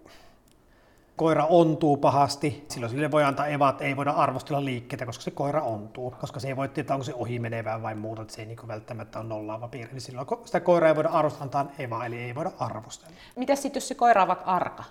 koira 1.17 1.45
ontuu 1.45 1.97
pahasti, 1.97 2.65
silloin 2.69 2.91
sille 2.91 3.11
voi 3.11 3.25
antaa 3.25 3.47
evat, 3.47 3.83
ei 3.83 3.97
voida 3.97 4.11
arvostella 4.11 4.65
liikkeitä, 4.65 5.07
koska 5.07 5.25
se 5.25 5.31
koira 5.31 5.63
ontuu, 5.63 6.15
koska 6.21 6.41
se 6.41 6.49
ei 6.49 6.57
voi 6.57 6.69
tietää, 6.69 6.95
onko 6.95 7.05
se 7.05 7.15
ohi 7.15 7.39
menevää 7.39 7.83
vai 7.83 7.95
muuta, 7.95 8.23
että 8.23 8.35
se 8.35 8.43
ei 8.43 8.47
niin 8.47 8.69
välttämättä 8.69 9.19
ole 9.19 9.29
nollaava 9.29 9.69
piirre, 9.69 9.93
niin 9.93 10.01
silloin 10.01 10.27
sitä 10.45 10.61
koiraa 10.61 10.89
ei 10.89 10.97
voida 10.97 11.09
arvostella, 11.09 11.45
antaa 11.45 11.67
eva, 11.79 12.07
eli 12.07 12.19
ei 12.19 12.35
voida 12.35 12.51
arvostella. 12.59 13.15
Mitä 13.37 13.57
sitten, 13.57 13.81
jos 13.81 13.89
se 13.89 13.95
koira 13.95 14.23
on 14.23 14.29
vaikka 14.29 14.45
arka? 14.45 14.85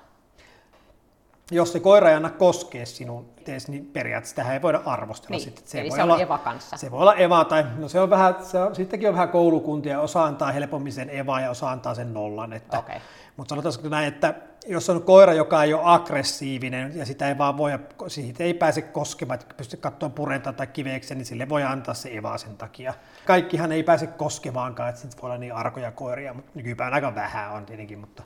Jos 1.51 1.71
se 1.71 1.79
koira 1.79 2.09
ei 2.09 2.15
anna 2.15 2.29
koskea 2.29 2.85
sinun 2.85 3.29
tees, 3.43 3.67
niin 3.67 3.85
periaatteessa 3.85 4.41
sitä 4.41 4.53
ei 4.53 4.61
voida 4.61 4.81
arvostella. 4.85 5.35
Niin, 5.35 5.43
sitten. 5.43 5.63
Se, 5.67 5.79
eli 5.79 5.89
voi 5.89 5.97
se 5.97 6.03
on 6.03 6.11
olla, 6.11 6.21
Eva 6.21 6.37
kanssa. 6.37 6.77
Se 6.77 6.91
voi 6.91 7.01
olla 7.01 7.15
Eva, 7.15 7.45
tai 7.45 7.65
no 7.77 7.89
se 7.89 7.99
on 7.99 8.09
vähän, 8.09 8.35
se 8.41 8.59
on, 8.59 8.75
sittenkin 8.75 9.09
on 9.09 9.15
vähän 9.15 9.29
koulukuntia, 9.29 10.01
osa 10.01 10.23
antaa 10.23 10.51
helpommin 10.51 10.93
sen 10.93 11.09
Eva 11.09 11.41
ja 11.41 11.49
osa 11.49 11.71
antaa 11.71 11.95
sen 11.95 12.13
nollan. 12.13 12.53
Että, 12.53 12.79
okay. 12.79 12.99
Mutta 13.37 13.49
sanotaanko 13.49 13.89
näin, 13.89 14.07
että 14.07 14.33
jos 14.67 14.89
on 14.89 15.03
koira, 15.03 15.33
joka 15.33 15.63
ei 15.63 15.73
ole 15.73 15.81
aggressiivinen 15.85 16.97
ja 16.97 17.05
sitä 17.05 17.27
ei 17.27 17.37
vaan 17.37 17.57
voi, 17.57 17.71
siitä 18.07 18.43
ei 18.43 18.53
pääse 18.53 18.81
koskemaan, 18.81 19.39
että 19.39 19.55
pystyy 19.55 19.79
katsoa 19.79 20.09
purentaa 20.09 20.53
tai 20.53 20.67
kiveeksi, 20.67 21.15
niin 21.15 21.25
sille 21.25 21.49
voi 21.49 21.63
antaa 21.63 21.93
se 21.93 22.09
Eva 22.17 22.37
sen 22.37 22.57
takia. 22.57 22.93
Kaikkihan 23.25 23.71
ei 23.71 23.83
pääse 23.83 24.07
koskemaankaan, 24.07 24.89
että 24.89 25.01
sitten 25.01 25.21
voi 25.21 25.27
olla 25.27 25.37
niin 25.37 25.53
arkoja 25.53 25.91
koiria, 25.91 26.33
mutta 26.33 26.51
nykypäivänä 26.55 26.95
aika 26.95 27.15
vähän 27.15 27.51
on 27.51 27.65
tietenkin, 27.65 27.99
mutta, 27.99 28.23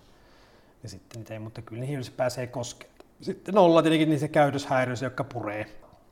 ja 0.83 0.89
sitten 0.89 1.19
niitä 1.19 1.33
ei, 1.33 1.39
mutta 1.39 1.61
kyllä 1.61 1.79
niihin 1.79 2.03
se 2.03 2.11
pääsee 2.11 2.47
koskemaan. 2.47 2.92
Sitten 3.23 3.55
nolla 3.55 3.81
tietenkin 3.81 4.19
se 4.19 4.27
käytöshäiriössä, 4.27 5.05
jotka 5.05 5.23
puree. 5.23 5.65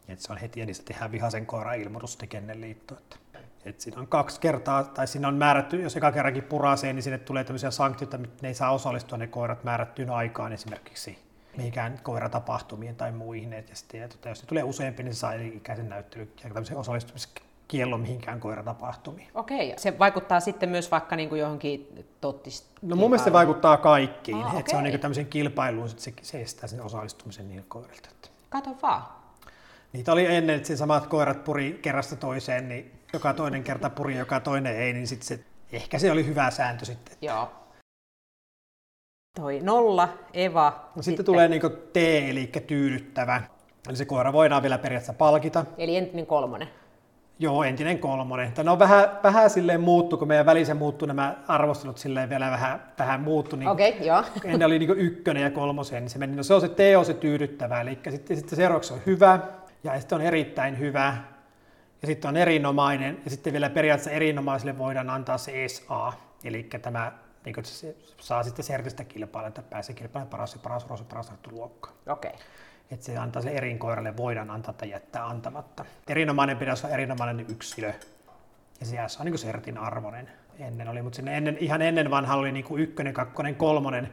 Et 0.08 0.20
se 0.20 0.32
on 0.32 0.38
heti 0.38 0.60
ja 0.60 0.66
niistä 0.66 0.86
tehdään 0.86 1.12
vihaisen 1.12 1.46
koiran 1.46 1.80
ilmoitus 1.80 2.18
liitto. 2.54 2.96
Että, 2.98 3.18
et 3.66 3.82
siinä 3.82 4.00
on 4.00 4.08
kaksi 4.08 4.40
kertaa, 4.40 4.84
tai 4.84 5.08
siinä 5.08 5.28
on 5.28 5.36
määrätty, 5.36 5.82
jos 5.82 5.98
eka 5.98 6.12
kerrankin 6.12 6.44
purasee, 6.44 6.94
niin 6.94 7.04
sinne 7.04 7.18
tulee 7.18 7.44
tämmöisiä 7.44 7.72
sanktioita, 7.72 8.18
että 8.18 8.30
ne 8.42 8.48
ei 8.48 8.54
saa 8.54 8.72
osallistua 8.72 9.18
ne 9.18 9.28
koirat 9.28 9.64
määrättyyn 9.64 10.10
aikaan 10.10 10.54
esimerkiksi 10.54 11.18
mihinkään 11.58 12.00
koiratapahtumiin 12.04 12.96
tai 12.96 13.12
muihin. 13.12 13.54
Et, 13.54 13.70
ja 13.70 13.76
sitten, 13.76 14.02
ja 14.02 14.08
tota, 14.08 14.30
jos 14.30 14.42
ne 14.42 14.48
tulee 14.48 14.64
useampi, 14.64 15.04
niin 15.04 15.14
se 15.14 15.20
saa 15.20 15.34
ikäisen 15.34 15.90
näyttely 15.90 16.34
ja 16.44 16.50
tämmöisen 16.50 16.78
osallistumiskiellon 17.72 18.02
mihinkään 18.02 18.40
koiratapahtumiin. 18.40 19.28
Okei, 19.36 19.74
se 19.78 20.00
vaikuttaa 20.00 20.40
sitten 20.40 20.70
myös 20.70 20.92
vaikka 20.92 21.16
niin 21.16 21.30
kuin 21.30 21.42
johonkin 21.42 22.06
tottis... 22.22 22.70
No 22.82 22.96
mun 22.96 23.10
mielestä 23.10 23.26
se 23.26 23.34
vaikuttaa 23.34 23.78
kaikkiin, 23.78 24.38
oh, 24.38 24.48
okay. 24.48 24.60
että 24.60 24.72
se 24.72 24.78
on 24.78 24.84
niin 24.84 25.00
tämmöisen 25.00 25.26
kilpailuun, 25.26 25.90
että 25.90 26.02
se, 26.02 26.14
se 26.22 26.42
estää 26.42 26.68
sen 26.68 26.82
osallistumisen 26.82 27.48
niillä 27.48 27.66
koirilta. 27.68 28.10
Kato 28.50 28.76
vaan. 28.82 29.04
Niitä 29.94 30.12
oli 30.12 30.26
ennen, 30.26 30.56
että 30.56 30.76
samat 30.76 31.08
koirat 31.08 31.44
puri 31.44 31.80
kerrasta 31.82 32.16
toiseen, 32.16 32.70
niin 32.70 32.92
joka 33.14 33.34
toinen 33.34 33.64
kerta 33.64 33.90
puri, 33.90 34.18
joka 34.18 34.40
toinen 34.40 34.76
ei, 34.76 34.94
niin 34.94 35.08
sit 35.08 35.24
se, 35.24 35.40
ehkä 35.72 36.00
se 36.00 36.12
oli 36.12 36.26
hyvä 36.26 36.52
sääntö 36.52 36.86
sitten. 36.86 37.18
Joo. 37.22 37.52
Toi 39.36 39.60
nolla, 39.64 40.10
Eva. 40.34 40.70
No 40.70 40.78
sitten, 40.86 41.04
sitten 41.04 41.26
tulee 41.26 41.48
niin 41.48 41.62
T, 41.94 41.98
eli 41.98 42.52
tyydyttävä. 42.68 43.42
Eli 43.88 43.98
se 43.98 44.06
koira 44.06 44.34
voidaan 44.34 44.62
vielä 44.62 44.78
periaatteessa 44.78 45.14
palkita. 45.14 45.66
Eli 45.78 45.98
entinen 45.98 46.26
kolmonen. 46.26 46.68
Joo, 47.42 47.64
entinen 47.64 48.00
kolmonen. 48.00 48.54
Ne 48.64 48.72
on 48.72 48.80
vähän, 48.80 49.20
vähän 49.24 49.50
silleen 49.50 49.82
muuttu, 49.82 50.18
kun 50.18 50.28
meidän 50.28 50.46
välissä 50.46 50.74
muuttu 50.74 51.06
nämä 51.06 51.36
arvostelut 51.48 51.98
silleen 51.98 52.30
vielä 52.30 52.52
vähän, 52.52 52.84
vähän 53.00 53.22
muuttu. 53.22 53.56
Niin 53.56 53.70
Okei, 53.70 53.90
okay, 53.90 54.08
joo. 54.08 54.24
Ennen 54.46 54.66
oli 54.66 54.80
niin 54.80 54.98
ykkönen 54.98 55.44
ja 55.44 55.52
kolmosen, 55.52 56.04
niin 56.04 56.10
se 56.10 56.20
meni. 56.20 56.36
No 56.36 56.44
se 56.44 56.54
on 56.54 56.62
se 56.62 56.70
teo, 56.70 57.04
se 57.04 57.14
tyydyttävä. 57.14 57.82
Eli 57.82 58.00
sitten, 58.10 58.38
sitten 58.38 58.56
seuraavaksi 58.56 58.94
on 58.94 59.02
hyvä, 59.06 59.40
ja 59.84 60.00
sitten 60.00 60.16
on 60.16 60.22
erittäin 60.22 60.80
hyvä, 60.80 61.18
ja 62.02 62.08
sitten 62.08 62.30
on 62.30 62.38
erinomainen, 62.38 63.22
ja 63.26 63.32
sitten 63.32 63.54
vielä 63.54 63.70
periaatteessa 63.70 64.12
erinomaiselle 64.12 64.78
voidaan 64.78 65.10
antaa 65.10 65.38
se 65.38 65.68
SA, 65.68 66.14
eli 66.44 66.64
tämä 66.82 67.12
niin 67.46 67.56
se 67.64 67.96
saa 68.18 68.44
sitten 68.44 68.66
sertistä 68.66 69.04
kilpailla, 69.04 69.48
että 69.48 69.62
pääsee 69.62 69.96
kilpailemaan 69.96 70.30
paras 70.30 70.54
ja 70.54 70.60
paras 70.64 70.86
paras, 70.86 71.02
paras 71.02 71.32
luokka. 71.52 71.90
Okei. 72.08 72.32
Okay. 72.32 72.42
Että 72.92 73.06
se 73.06 73.18
antaa 73.18 73.42
se 73.42 73.78
koiralle 73.78 74.18
voidaan 74.18 74.52
antaa 74.52 74.74
tai 74.74 74.90
jättää 74.90 75.26
antamatta. 75.26 75.86
Erinomainen 76.08 76.58
pitäisi 76.58 76.86
olla 76.86 76.94
erinomainen 76.94 77.46
yksilö. 77.50 77.94
Ja 78.80 79.08
se 79.08 79.20
on 79.20 79.26
niin 79.26 79.38
sertin 79.38 79.78
arvoinen 79.78 80.30
ennen 80.60 80.90
oli, 80.90 81.02
mutta 81.02 81.16
sinne 81.16 81.38
ennen, 81.38 81.58
ihan 81.60 81.82
ennen 81.82 82.12
vanha 82.12 82.36
oli 82.36 82.52
niin 82.52 82.66
kuin 82.66 82.82
ykkönen, 82.82 83.14
kakkonen, 83.14 83.56
kolmonen, 83.56 84.12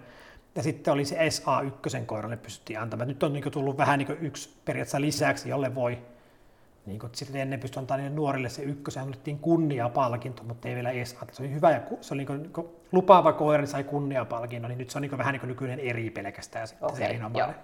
ja 0.54 0.62
sitten 0.62 0.92
oli 0.92 1.04
se 1.04 1.16
SA1 1.16 2.04
koiralle 2.06 2.36
pystyttiin 2.36 2.80
antamaan. 2.80 3.08
Nyt 3.08 3.22
on 3.22 3.32
niin 3.32 3.52
tullut 3.52 3.76
vähän 3.76 3.98
niin 3.98 4.18
yksi 4.20 4.60
periaatteessa 4.64 5.00
lisäksi, 5.00 5.48
jolle 5.48 5.74
voi 5.74 5.98
niin 6.86 6.98
kuin, 6.98 7.10
sitten 7.14 7.40
ennen 7.40 7.60
pystyi 7.60 7.80
antaa 7.80 7.96
niille 7.96 8.16
nuorille 8.16 8.48
se 8.48 8.62
ykkösen, 8.62 9.02
annettiin 9.02 9.38
kunniapalkinto, 9.38 10.44
mutta 10.44 10.68
ei 10.68 10.74
vielä 10.74 10.90
edes 10.90 11.16
Se 11.32 11.42
oli 11.42 11.52
hyvä 11.52 11.70
ja 11.70 11.80
se 12.00 12.14
oli 12.14 12.24
niin 12.24 12.52
kuin, 12.52 12.68
lupaava 12.92 13.32
koira, 13.32 13.60
niin 13.60 13.68
sai 13.68 13.84
kunniapalkinto, 13.84 14.68
niin 14.68 14.78
nyt 14.78 14.90
se 14.90 14.98
on 14.98 15.02
niin 15.02 15.18
vähän 15.18 15.32
niin 15.32 15.40
kuin 15.40 15.48
nykyinen 15.48 15.80
eri 15.80 16.10
pelkästään 16.10 16.68
sitten 16.68 16.86
okay, 16.86 16.98
se 16.98 17.04
erinomainen. 17.04 17.54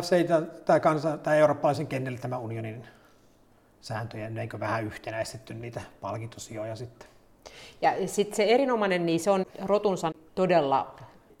FC 0.00 0.26
tai, 0.64 0.80
kansa, 0.80 1.18
tai 1.18 1.38
eurooppalaisen 1.38 1.86
kennellä 1.86 2.18
tämä 2.18 2.38
unionin 2.38 2.86
sääntöjä, 3.80 4.30
eikö 4.40 4.60
vähän 4.60 4.84
yhtenäistetty 4.84 5.54
niitä 5.54 5.80
palkintosijoja 6.00 6.76
sitten. 6.76 7.08
Ja 7.82 8.08
sitten 8.08 8.36
se 8.36 8.44
erinomainen, 8.44 9.06
niin 9.06 9.20
se 9.20 9.30
on 9.30 9.46
rotunsa 9.64 10.12
todella 10.34 10.94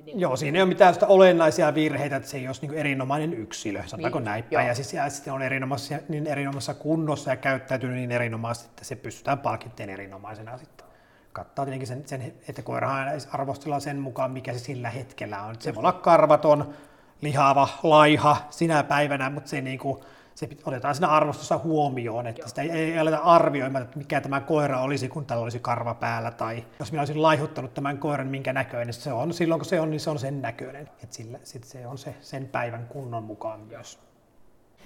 niin 0.04 0.20
Joo, 0.20 0.36
siinä 0.36 0.58
ei 0.58 0.62
ole 0.62 0.68
mitään 0.68 0.94
olennaisia 1.08 1.74
virheitä, 1.74 2.16
että 2.16 2.28
se 2.28 2.36
ei 2.36 2.46
olisi 2.46 2.66
niin 2.66 2.78
erinomainen 2.78 3.34
yksilö, 3.34 3.82
sanotaanko 3.86 4.18
niin, 4.18 4.24
näin 4.24 4.44
päin. 4.44 4.68
Ja 4.68 4.74
siis 4.74 4.92
ja 4.92 5.10
sitten 5.10 5.32
on 5.32 5.42
erinomaisessa, 5.42 5.98
niin 6.08 6.26
erinomaisessa 6.26 6.74
kunnossa 6.74 7.30
ja 7.30 7.36
käyttäytynyt 7.36 7.96
niin 7.96 8.12
erinomaisesti, 8.12 8.68
että 8.70 8.84
se 8.84 8.96
pystytään 8.96 9.38
palkitteen 9.38 9.90
erinomaisena 9.90 10.58
sitten. 10.58 10.86
Kattaa 11.32 11.64
tietenkin 11.64 11.88
sen, 11.88 12.02
sen 12.06 12.34
että 12.48 12.62
koirahan 12.62 13.08
arvostellaan 13.32 13.80
sen 13.80 13.98
mukaan, 13.98 14.30
mikä 14.30 14.52
se 14.52 14.58
sillä 14.58 14.90
hetkellä 14.90 15.42
on. 15.42 15.54
Se 15.58 15.74
voi 15.74 15.80
olla 15.80 15.92
karvaton, 15.92 16.74
lihava, 17.22 17.68
laiha 17.82 18.36
sinä 18.50 18.82
päivänä, 18.82 19.30
mutta 19.30 19.50
se 19.50 19.60
niin 19.60 19.78
kuin, 19.78 19.98
se 20.34 20.48
otetaan 20.64 20.94
siinä 20.94 21.08
arvostossa 21.08 21.58
huomioon, 21.58 22.26
että 22.26 22.42
Joo. 22.42 22.48
sitä 22.48 22.62
ei, 22.62 22.70
ei 22.70 22.98
aleta 22.98 23.18
arvioimaan, 23.18 23.84
että 23.84 23.98
mikä 23.98 24.20
tämä 24.20 24.40
koira 24.40 24.80
olisi, 24.80 25.08
kun 25.08 25.26
tällä 25.26 25.42
olisi 25.42 25.58
karva 25.58 25.94
päällä, 25.94 26.30
tai 26.30 26.64
jos 26.78 26.92
minä 26.92 27.00
olisin 27.00 27.22
laihuttanut 27.22 27.74
tämän 27.74 27.98
koiran, 27.98 28.26
minkä 28.26 28.52
näköinen, 28.52 28.86
niin 28.86 28.94
se 28.94 29.12
on, 29.12 29.34
silloin 29.34 29.58
kun 29.58 29.66
se 29.66 29.80
on, 29.80 29.90
niin 29.90 30.00
se 30.00 30.10
on 30.10 30.18
sen 30.18 30.42
näköinen. 30.42 30.82
Että 31.02 31.16
sillä, 31.16 31.38
sit 31.42 31.64
se 31.64 31.86
on 31.86 31.98
se 31.98 32.14
sen 32.20 32.48
päivän 32.48 32.86
kunnon 32.88 33.24
mukaan 33.24 33.60
myös. 33.60 33.98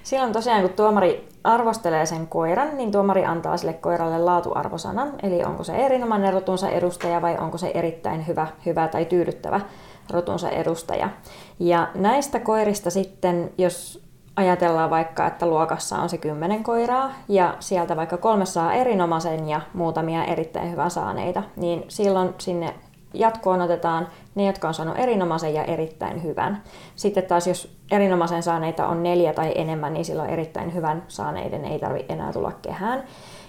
Silloin 0.02 0.32
tosiaan, 0.32 0.62
kun 0.62 0.70
tuomari 0.70 1.28
arvostelee 1.44 2.06
sen 2.06 2.26
koiran, 2.26 2.76
niin 2.76 2.92
tuomari 2.92 3.24
antaa 3.24 3.56
sille 3.56 3.72
koiralle 3.72 4.18
laatuarvosanan, 4.18 5.12
eli 5.22 5.44
onko 5.44 5.64
se 5.64 5.76
erinomainen 5.76 6.32
rotunsa 6.32 6.68
edustaja 6.68 7.22
vai 7.22 7.38
onko 7.38 7.58
se 7.58 7.70
erittäin 7.74 8.26
hyvä, 8.26 8.46
hyvä 8.66 8.88
tai 8.88 9.04
tyydyttävä 9.04 9.60
rotunsa 10.10 10.50
edustaja. 10.50 11.08
Ja 11.58 11.88
näistä 11.94 12.40
koirista 12.40 12.90
sitten, 12.90 13.50
jos 13.58 14.06
ajatellaan 14.36 14.90
vaikka, 14.90 15.26
että 15.26 15.46
luokassa 15.46 15.96
on 15.96 16.08
se 16.08 16.18
kymmenen 16.18 16.62
koiraa 16.64 17.12
ja 17.28 17.56
sieltä 17.60 17.96
vaikka 17.96 18.16
kolme 18.16 18.46
saa 18.46 18.72
erinomaisen 18.72 19.48
ja 19.48 19.60
muutamia 19.74 20.24
erittäin 20.24 20.70
hyvän 20.70 20.90
saaneita, 20.90 21.42
niin 21.56 21.84
silloin 21.88 22.34
sinne 22.38 22.74
jatkoon 23.14 23.60
otetaan 23.60 24.08
ne, 24.34 24.46
jotka 24.46 24.68
on 24.68 24.74
saanut 24.74 24.98
erinomaisen 24.98 25.54
ja 25.54 25.64
erittäin 25.64 26.22
hyvän. 26.22 26.62
Sitten 26.96 27.24
taas 27.24 27.46
jos 27.46 27.76
erinomaisen 27.90 28.42
saaneita 28.42 28.86
on 28.86 29.02
neljä 29.02 29.32
tai 29.32 29.52
enemmän, 29.54 29.92
niin 29.92 30.04
silloin 30.04 30.30
erittäin 30.30 30.74
hyvän 30.74 31.04
saaneiden 31.08 31.64
ei 31.64 31.78
tarvitse 31.78 32.12
enää 32.12 32.32
tulla 32.32 32.52
kehään. 32.62 33.04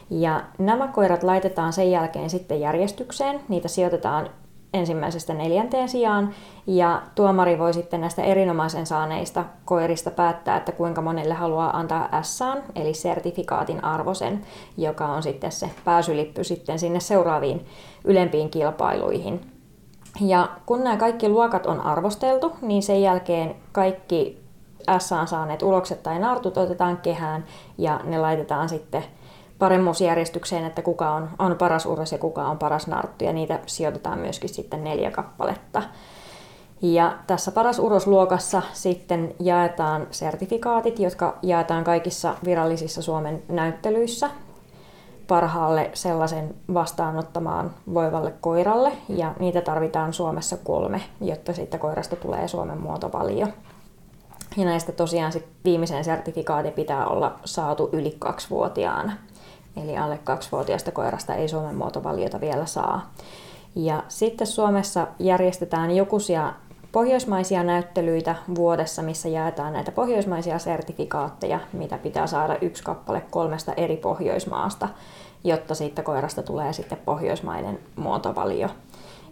Ja 0.10 0.44
nämä 0.58 0.88
koirat 0.88 1.24
laitetaan 1.24 1.74
sen 1.74 1.92
jälkeen 1.92 2.30
sitten 2.30 2.60
järjestykseen. 2.60 3.40
Niitä 3.48 3.68
sijoitetaan 3.68 4.30
ensimmäisestä 4.74 5.34
neljänteen 5.34 5.90
sijaan, 5.90 6.34
ja 6.68 7.02
tuomari 7.16 7.60
voi 7.60 7.74
sitten 7.74 8.02
näistä 8.02 8.22
erinomaisen 8.22 8.86
saaneista 8.86 9.46
koirista 9.66 10.12
päättää, 10.12 10.58
että 10.58 10.72
kuinka 10.72 11.02
monelle 11.02 11.34
haluaa 11.34 11.78
antaa 11.78 12.22
S, 12.22 12.40
eli 12.76 12.94
sertifikaatin 12.94 13.84
arvosen, 13.84 14.46
joka 14.78 15.06
on 15.06 15.24
sitten 15.24 15.52
se 15.52 15.70
pääsylippy 15.86 16.44
sitten 16.44 16.80
sinne 16.80 17.00
seuraaviin 17.00 17.66
ylempiin 18.04 18.50
kilpailuihin. 18.50 19.52
Ja 20.22 20.50
kun 20.66 20.84
nämä 20.84 20.98
kaikki 20.98 21.30
luokat 21.30 21.66
on 21.66 21.82
arvosteltu, 21.82 22.56
niin 22.62 22.84
sen 22.84 23.02
jälkeen 23.02 23.56
kaikki 23.72 24.48
S 25.00 25.14
saaneet 25.26 25.64
ulokset 25.64 26.04
tai 26.04 26.20
nartut 26.20 26.58
otetaan 26.58 26.98
kehään 26.98 27.46
ja 27.78 28.00
ne 28.04 28.18
laitetaan 28.18 28.70
sitten 28.70 29.04
paremmuusjärjestykseen, 29.60 30.66
että 30.66 30.82
kuka 30.82 31.12
on, 31.12 31.30
on 31.40 31.56
paras 31.56 31.86
urras 31.86 32.12
ja 32.12 32.18
kuka 32.18 32.46
on 32.48 32.58
paras 32.58 32.88
narttu, 32.88 33.26
ja 33.26 33.34
niitä 33.34 33.60
sijoitetaan 33.66 34.20
myöskin 34.20 34.50
sitten 34.50 34.84
neljä 34.84 35.12
kappaletta. 35.12 35.84
Ja 36.82 37.18
tässä 37.28 37.52
paras 37.52 37.80
urosluokassa 37.80 38.62
sitten 38.74 39.36
jaetaan 39.40 40.08
sertifikaatit, 40.12 41.00
jotka 41.00 41.38
jaetaan 41.42 41.84
kaikissa 41.84 42.36
virallisissa 42.46 43.02
Suomen 43.02 43.44
näyttelyissä 43.48 44.30
parhaalle 45.28 45.92
sellaisen 45.94 46.56
vastaanottamaan 46.74 47.72
voivalle 47.94 48.34
koiralle, 48.42 48.92
ja 49.10 49.34
niitä 49.40 49.62
tarvitaan 49.62 50.14
Suomessa 50.14 50.58
kolme, 50.58 51.02
jotta 51.22 51.54
siitä 51.54 51.78
koirasta 51.78 52.16
tulee 52.16 52.48
Suomen 52.48 52.82
muotovalio. 52.82 53.48
Ja 54.58 54.66
näistä 54.66 54.92
tosiaan 54.92 55.32
sit 55.32 55.46
viimeisen 55.66 56.04
sertifikaatin 56.04 56.74
pitää 56.74 57.08
olla 57.08 57.40
saatu 57.46 57.90
yli 57.92 58.16
kaksivuotiaana. 58.20 59.14
Eli 59.84 59.98
alle 59.98 60.20
kaksivuotiaasta 60.24 60.92
koirasta 60.92 61.36
ei 61.36 61.48
Suomen 61.48 61.76
muotovaliota 61.76 62.42
vielä 62.42 62.66
saa. 62.66 63.12
Ja 63.76 64.04
sitten 64.08 64.48
Suomessa 64.48 65.08
järjestetään 65.20 65.96
jokuisia 65.96 66.54
pohjoismaisia 66.92 67.64
näyttelyitä 67.64 68.36
vuodessa, 68.56 69.02
missä 69.02 69.30
jaetaan 69.30 69.74
näitä 69.74 69.92
pohjoismaisia 69.92 70.60
sertifikaatteja, 70.60 71.60
mitä 71.74 71.98
pitää 71.98 72.28
saada 72.28 72.58
yksi 72.62 72.84
kappale 72.84 73.22
kolmesta 73.30 73.74
eri 73.74 73.98
pohjoismaasta, 73.98 74.90
jotta 75.44 75.76
siitä 75.76 76.04
koirasta 76.04 76.44
tulee 76.44 76.74
sitten 76.74 76.98
pohjoismainen 77.06 77.80
muotovalio. 77.96 78.70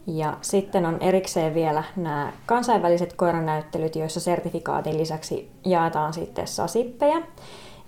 Ja 0.08 0.38
sitten 0.42 0.86
on 0.86 0.98
erikseen 1.00 1.54
vielä 1.54 1.84
nämä 1.96 2.34
kansainväliset 2.46 3.14
koiranäyttelyt, 3.14 3.96
joissa 3.96 4.20
sertifikaatin 4.20 4.98
lisäksi 4.98 5.52
jaetaan 5.66 6.14
sitten 6.14 6.48
sasippejä. 6.48 7.22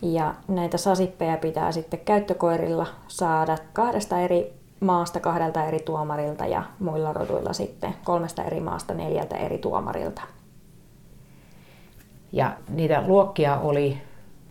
Ja 0.02 0.34
näitä 0.48 0.78
sasippeja 0.78 1.38
pitää 1.38 1.72
sitten 1.72 2.00
käyttökoirilla 2.00 2.88
saada 3.08 3.58
kahdesta 3.74 4.20
eri 4.20 4.54
maasta 4.80 5.20
kahdelta 5.20 5.66
eri 5.66 5.80
tuomarilta 5.80 6.46
ja 6.46 6.64
muilla 6.80 7.14
roduilla 7.14 7.54
sitten 7.54 7.94
kolmesta 8.04 8.44
eri 8.44 8.60
maasta 8.60 8.94
neljältä 8.94 9.36
eri 9.36 9.58
tuomarilta. 9.58 10.22
Ja 12.32 12.54
niitä 12.70 13.04
luokkia 13.08 13.60
oli 13.60 13.98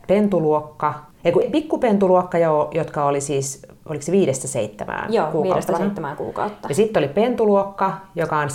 pentuluokka, 0.07 0.95
ei 1.25 1.33
kun 1.33 1.43
pikkupentuluokka, 1.53 2.39
jotka 2.75 3.05
oli 3.05 3.21
siis, 3.21 3.67
oliko 3.89 4.03
se 4.03 4.13
viidestä 4.13 4.49
seitsemään 4.49 5.13
Joo, 5.13 5.25
kuukautta? 5.25 5.49
viidestä 5.49 5.77
seitsemään 5.77 6.17
kuukautta. 6.17 6.69
Ja 6.69 6.75
sitten 6.75 7.01
oli 7.01 7.09
pentuluokka, 7.09 7.93
joka 8.15 8.39
on 8.39 8.49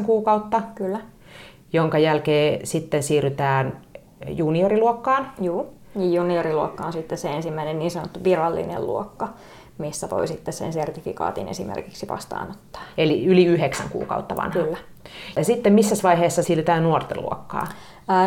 7-9 0.00 0.04
kuukautta. 0.04 0.62
Kyllä. 0.74 1.00
Jonka 1.72 1.98
jälkeen 1.98 2.66
sitten 2.66 3.02
siirrytään 3.02 3.80
junioriluokkaan. 4.28 5.30
Joo. 5.40 5.66
Niin 5.98 6.14
junioriluokka 6.14 6.84
on 6.84 6.92
sitten 6.92 7.18
se 7.18 7.30
ensimmäinen 7.30 7.78
niin 7.78 7.90
sanottu 7.90 8.24
virallinen 8.24 8.86
luokka, 8.86 9.28
missä 9.78 10.10
voi 10.10 10.28
sitten 10.28 10.54
sen 10.54 10.72
sertifikaatin 10.72 11.48
esimerkiksi 11.48 12.08
vastaanottaa. 12.08 12.82
Eli 12.98 13.26
yli 13.26 13.44
yhdeksän 13.44 13.88
kuukautta 13.88 14.36
vanha. 14.36 14.50
Kyllä. 14.50 14.78
Ja 15.36 15.44
sitten 15.44 15.72
missä 15.72 15.96
vaiheessa 16.02 16.42
siirrytään 16.42 16.82
nuorten 16.82 17.22
luokkaan? 17.22 17.68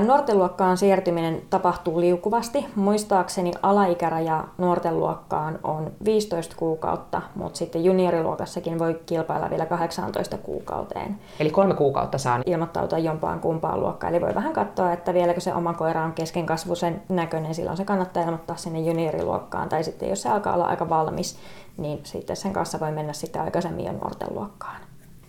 Nuorten 0.05 0.37
luokkaan 0.37 0.77
siirtyminen 0.77 1.41
tapahtuu 1.49 1.99
liukuvasti. 1.99 2.65
Muistaakseni 2.75 3.51
alaikäraja 3.61 4.43
nuorten 4.57 4.99
luokkaan 4.99 5.59
on 5.63 5.91
15 6.05 6.55
kuukautta, 6.57 7.21
mutta 7.35 7.57
sitten 7.57 7.83
junioriluokassakin 7.83 8.79
voi 8.79 9.01
kilpailla 9.05 9.49
vielä 9.49 9.65
18 9.65 10.37
kuukauteen. 10.37 11.19
Eli 11.39 11.49
kolme 11.49 11.73
kuukautta 11.73 12.17
saa 12.17 12.39
ilmoittautua 12.45 12.99
jompaan 12.99 13.39
kumpaan 13.39 13.79
luokkaan. 13.79 14.13
Eli 14.13 14.21
voi 14.21 14.35
vähän 14.35 14.53
katsoa, 14.53 14.93
että 14.93 15.13
vieläkö 15.13 15.39
se 15.39 15.53
oma 15.53 15.73
koira 15.73 16.03
on 16.03 16.13
keskenkasvuisen 16.13 17.01
näköinen, 17.09 17.55
silloin 17.55 17.77
se 17.77 17.85
kannattaa 17.85 18.23
ilmoittaa 18.23 18.55
sinne 18.55 18.79
junioriluokkaan. 18.79 19.69
Tai 19.69 19.83
sitten 19.83 20.09
jos 20.09 20.21
se 20.21 20.29
alkaa 20.29 20.53
olla 20.53 20.65
aika 20.65 20.89
valmis, 20.89 21.37
niin 21.77 21.99
sitten 22.03 22.35
sen 22.35 22.53
kanssa 22.53 22.79
voi 22.79 22.91
mennä 22.91 23.13
sitten 23.13 23.41
aikaisemmin 23.41 23.85
jo 23.85 23.91
nuorten 23.91 24.27
luokkaan. 24.31 24.81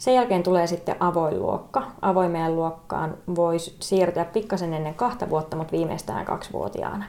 Sen 0.02 0.14
jälkeen 0.14 0.42
tulee 0.42 0.66
sitten 0.66 0.96
avoin 1.00 1.42
luokka. 1.42 1.82
Avoimeen 2.00 2.56
luokkaan 2.56 3.14
voisi 3.36 3.76
siirtyä 3.80 4.24
pikkasen 4.24 4.74
ennen 4.74 4.94
kahta 4.94 5.30
vuotta, 5.30 5.56
mutta 5.56 5.72
viimeistään 5.72 6.24
kaksivuotiaana. 6.24 7.04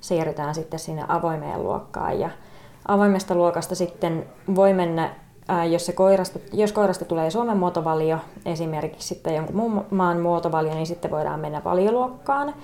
siirrytään 0.00 0.54
sitten 0.54 0.78
sinne 0.78 1.04
avoimeen 1.08 1.62
luokkaan. 1.62 2.20
Ja 2.20 2.30
avoimesta 2.88 3.34
luokasta 3.34 3.74
sitten 3.74 4.26
voi 4.54 4.72
mennä 4.72 5.14
jos, 5.70 5.86
se 5.86 5.92
koirasta, 5.92 6.38
jos 6.52 6.72
koirasta 6.72 7.04
tulee 7.04 7.30
Suomen 7.30 7.56
muotovalio, 7.56 8.18
esimerkiksi 8.46 9.08
sitten 9.08 9.34
jonkun 9.34 9.56
muun 9.56 9.84
maan 9.90 10.20
muotovalio, 10.20 10.74
niin 10.74 10.86
sitten 10.86 11.10
voidaan 11.10 11.40
mennä 11.40 11.64
valioluokkaan. 11.64 12.54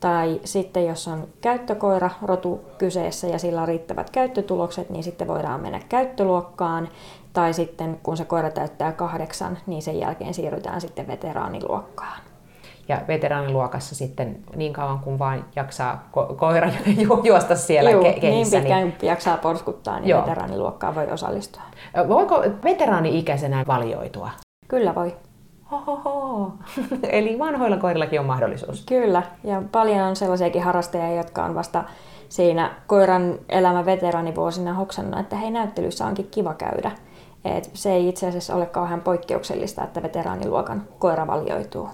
Tai 0.00 0.40
sitten 0.44 0.86
jos 0.86 1.08
on 1.08 1.28
käyttökoira 1.40 2.10
rotu 2.22 2.60
kyseessä 2.78 3.26
ja 3.26 3.38
sillä 3.38 3.62
on 3.62 3.68
riittävät 3.68 4.10
käyttötulokset, 4.10 4.90
niin 4.90 5.02
sitten 5.02 5.28
voidaan 5.28 5.60
mennä 5.60 5.80
käyttöluokkaan. 5.88 6.88
Tai 7.32 7.54
sitten 7.54 8.00
kun 8.02 8.16
se 8.16 8.24
koira 8.24 8.50
täyttää 8.50 8.92
kahdeksan, 8.92 9.58
niin 9.66 9.82
sen 9.82 9.98
jälkeen 10.00 10.34
siirrytään 10.34 10.80
sitten 10.80 11.06
veteraaniluokkaan. 11.06 12.20
Ja 12.88 13.00
veteraaniluokassa 13.08 13.94
sitten 13.94 14.38
niin 14.56 14.72
kauan 14.72 14.98
kuin 14.98 15.18
vain 15.18 15.44
jaksaa 15.56 16.08
ko- 16.16 16.34
koira 16.34 16.70
ju- 16.96 17.20
juosta 17.24 17.56
siellä 17.56 17.90
Juu, 17.90 18.02
ke- 18.02 18.20
kehissä. 18.20 18.56
Niin 18.56 18.62
pitkään 18.64 18.84
niin... 18.84 18.96
jaksaa 19.02 19.36
porskuttaa, 19.36 20.00
niin 20.00 20.08
Joo. 20.08 20.20
veteraaniluokkaan 20.20 20.94
voi 20.94 21.10
osallistua. 21.10 21.62
Voiko 22.08 22.42
veteraani-ikäisenä 22.64 23.64
valioitua? 23.68 24.30
Kyllä 24.68 24.94
voi. 24.94 25.16
Hohoho. 25.70 26.52
Eli 27.10 27.38
vanhoilla 27.38 27.76
koirillakin 27.76 28.20
on 28.20 28.26
mahdollisuus. 28.26 28.84
Kyllä, 28.86 29.22
ja 29.44 29.62
paljon 29.72 30.00
on 30.00 30.16
sellaisiakin 30.16 30.62
harrastajia, 30.62 31.16
jotka 31.16 31.44
on 31.44 31.54
vasta 31.54 31.84
siinä 32.28 32.70
koiran 32.86 33.38
elämä 33.48 33.84
veteraanivuosina 33.84 34.74
hoksannut, 34.74 35.20
että 35.20 35.36
hei 35.36 35.50
näyttelyssä 35.50 36.06
onkin 36.06 36.28
kiva 36.30 36.54
käydä. 36.54 36.90
Et 37.44 37.70
se 37.74 37.92
ei 37.92 38.08
itse 38.08 38.28
asiassa 38.28 38.54
ole 38.54 38.66
kauhean 38.66 39.00
poikkeuksellista, 39.00 39.84
että 39.84 40.02
veteraaniluokan 40.02 40.88
koira 40.98 41.26
valioituu. 41.26 41.88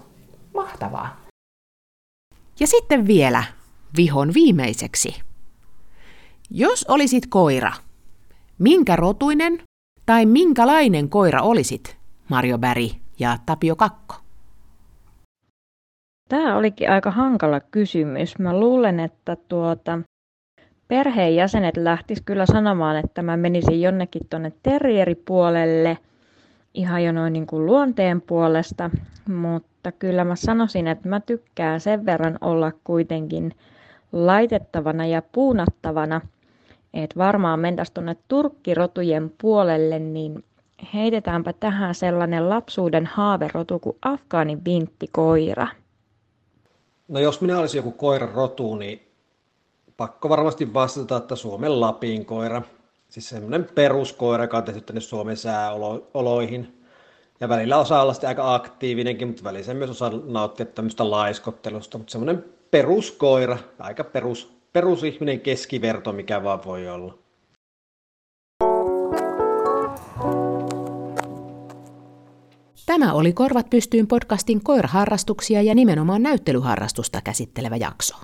Mahtavaa. 0.53 1.17
Ja 2.59 2.67
sitten 2.67 3.07
vielä 3.07 3.43
vihon 3.97 4.33
viimeiseksi. 4.33 5.21
Jos 6.49 6.85
olisit 6.87 7.23
koira, 7.29 7.71
minkä 8.59 8.95
rotuinen 8.95 9.63
tai 10.05 10.25
minkälainen 10.25 11.09
koira 11.09 11.41
olisit, 11.41 11.97
Mario 12.29 12.57
Bäri 12.57 12.91
ja 13.19 13.37
Tapio 13.45 13.75
Kakko? 13.75 14.15
Tämä 16.29 16.57
olikin 16.57 16.91
aika 16.91 17.11
hankala 17.11 17.59
kysymys. 17.59 18.39
Mä 18.39 18.59
luulen, 18.59 18.99
että 18.99 19.35
tuota, 19.35 19.99
perheenjäsenet 20.87 21.77
lähtis 21.77 22.21
kyllä 22.21 22.45
sanomaan, 22.45 22.97
että 22.97 23.21
mä 23.21 23.37
menisin 23.37 23.81
jonnekin 23.81 24.21
tuonne 24.29 24.51
terrieripuolelle 24.63 25.97
ihan 26.73 27.03
jo 27.03 27.11
noin 27.11 27.33
niin 27.33 27.47
kuin 27.47 27.65
luonteen 27.65 28.21
puolesta, 28.21 28.89
mutta 29.29 29.91
kyllä 29.91 30.23
mä 30.23 30.35
sanoisin, 30.35 30.87
että 30.87 31.09
mä 31.09 31.19
tykkään 31.19 31.79
sen 31.79 32.05
verran 32.05 32.37
olla 32.41 32.71
kuitenkin 32.83 33.55
laitettavana 34.11 35.05
ja 35.05 35.21
puunattavana, 35.31 36.21
että 36.93 37.17
varmaan 37.17 37.59
mentäisiin 37.59 37.93
tuonne 37.93 38.15
turkkirotujen 38.27 39.31
puolelle, 39.41 39.99
niin 39.99 40.43
heitetäänpä 40.93 41.53
tähän 41.53 41.95
sellainen 41.95 42.49
lapsuuden 42.49 43.05
haaverotu 43.05 43.79
kuin 43.79 43.97
afgaanin 44.01 44.65
vinttikoira. 44.65 45.67
No 47.07 47.19
jos 47.19 47.41
minä 47.41 47.59
olisin 47.59 47.79
joku 47.79 47.91
koiran 47.91 48.31
rotu, 48.31 48.75
niin 48.75 49.06
pakko 49.97 50.29
varmasti 50.29 50.73
vastata, 50.73 51.17
että 51.17 51.35
Suomen 51.35 51.81
Lapin 51.81 52.25
koira. 52.25 52.61
Siis 53.09 53.29
semmoinen 53.29 53.69
peruskoira, 53.75 54.43
joka 54.43 54.57
on 54.57 54.63
tehty 54.63 54.81
tänne 54.81 55.01
Suomen 55.01 55.37
sääoloihin. 55.37 56.83
Ja 57.39 57.49
välillä 57.49 57.77
osaa 57.77 58.01
olla 58.01 58.13
aika 58.27 58.55
aktiivinenkin, 58.55 59.27
mutta 59.27 59.43
välillä 59.43 59.73
myös 59.73 59.89
osaa 59.89 60.11
nauttia 60.25 60.65
tämmöistä 60.65 61.11
laiskottelusta. 61.11 61.97
Mutta 61.97 62.11
semmoinen 62.11 62.45
peruskoira, 62.71 63.57
aika 63.79 64.03
perus, 64.03 64.57
perusihminen 64.73 65.41
keskiverto, 65.41 66.13
mikä 66.13 66.43
vaan 66.43 66.65
voi 66.65 66.89
olla. 66.89 67.17
Tämä 72.85 73.13
oli 73.13 73.33
Korvat 73.33 73.69
pystyyn 73.69 74.07
podcastin 74.07 74.63
koiraharrastuksia 74.63 75.61
ja 75.61 75.75
nimenomaan 75.75 76.23
näyttelyharrastusta 76.23 77.21
käsittelevä 77.21 77.75
jakso. 77.75 78.15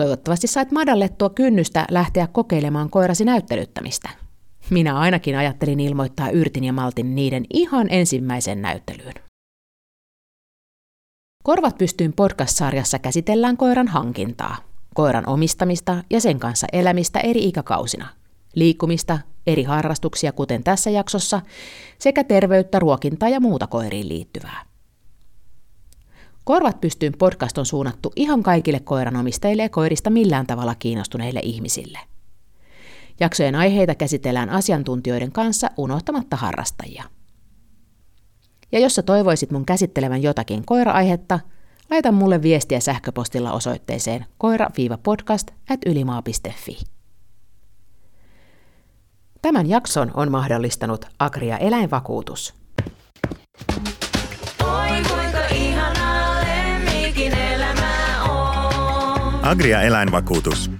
Toivottavasti 0.00 0.46
sait 0.46 0.72
madallettua 0.72 1.30
kynnystä 1.30 1.86
lähteä 1.90 2.26
kokeilemaan 2.26 2.90
koirasi 2.90 3.24
näyttelyttämistä. 3.24 4.08
Minä 4.70 4.98
ainakin 4.98 5.38
ajattelin 5.38 5.80
ilmoittaa 5.80 6.30
Yrtin 6.30 6.64
ja 6.64 6.72
Maltin 6.72 7.14
niiden 7.14 7.44
ihan 7.52 7.86
ensimmäisen 7.90 8.62
näyttelyyn. 8.62 9.14
Korvat 11.44 11.78
pystyyn 11.78 12.12
podcast-sarjassa 12.12 12.98
käsitellään 12.98 13.56
koiran 13.56 13.88
hankintaa, 13.88 14.56
koiran 14.94 15.28
omistamista 15.28 16.04
ja 16.10 16.20
sen 16.20 16.38
kanssa 16.38 16.66
elämistä 16.72 17.20
eri 17.20 17.44
ikäkausina, 17.44 18.06
liikkumista, 18.54 19.18
eri 19.46 19.62
harrastuksia 19.62 20.32
kuten 20.32 20.64
tässä 20.64 20.90
jaksossa, 20.90 21.40
sekä 21.98 22.24
terveyttä, 22.24 22.78
ruokintaa 22.78 23.28
ja 23.28 23.40
muuta 23.40 23.66
koiriin 23.66 24.08
liittyvää. 24.08 24.69
Korvat 26.50 26.80
pystyyn 26.80 27.12
podcast 27.18 27.58
on 27.58 27.66
suunnattu 27.66 28.12
ihan 28.16 28.42
kaikille 28.42 28.80
koiranomistajille 28.80 29.62
ja 29.62 29.68
koirista 29.68 30.10
millään 30.10 30.46
tavalla 30.46 30.74
kiinnostuneille 30.74 31.40
ihmisille. 31.42 31.98
Jaksojen 33.20 33.54
aiheita 33.54 33.94
käsitellään 33.94 34.50
asiantuntijoiden 34.50 35.32
kanssa 35.32 35.70
unohtamatta 35.76 36.36
harrastajia. 36.36 37.04
Ja 38.72 38.78
jos 38.78 38.94
sä 38.94 39.02
toivoisit 39.02 39.50
mun 39.50 39.66
käsittelevän 39.66 40.22
jotakin 40.22 40.66
koira-aihetta, 40.66 41.40
laita 41.90 42.12
mulle 42.12 42.42
viestiä 42.42 42.80
sähköpostilla 42.80 43.52
osoitteeseen 43.52 44.26
koira-podcast. 44.38 45.54
Tämän 49.42 49.68
jakson 49.68 50.10
on 50.14 50.30
mahdollistanut 50.30 51.04
Agria 51.18 51.58
Eläinvakuutus. 51.58 52.54
Agria 59.50 59.82
Eläinvakuutus. 59.82 60.70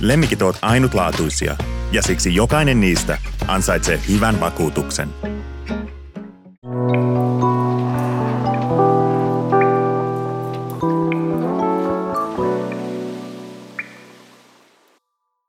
Lemmikit 0.00 0.42
ovat 0.42 0.58
ainutlaatuisia 0.62 1.56
ja 1.92 2.02
siksi 2.02 2.34
jokainen 2.34 2.80
niistä 2.80 3.18
ansaitsee 3.48 4.00
hyvän 4.08 4.40
vakuutuksen. 4.40 5.08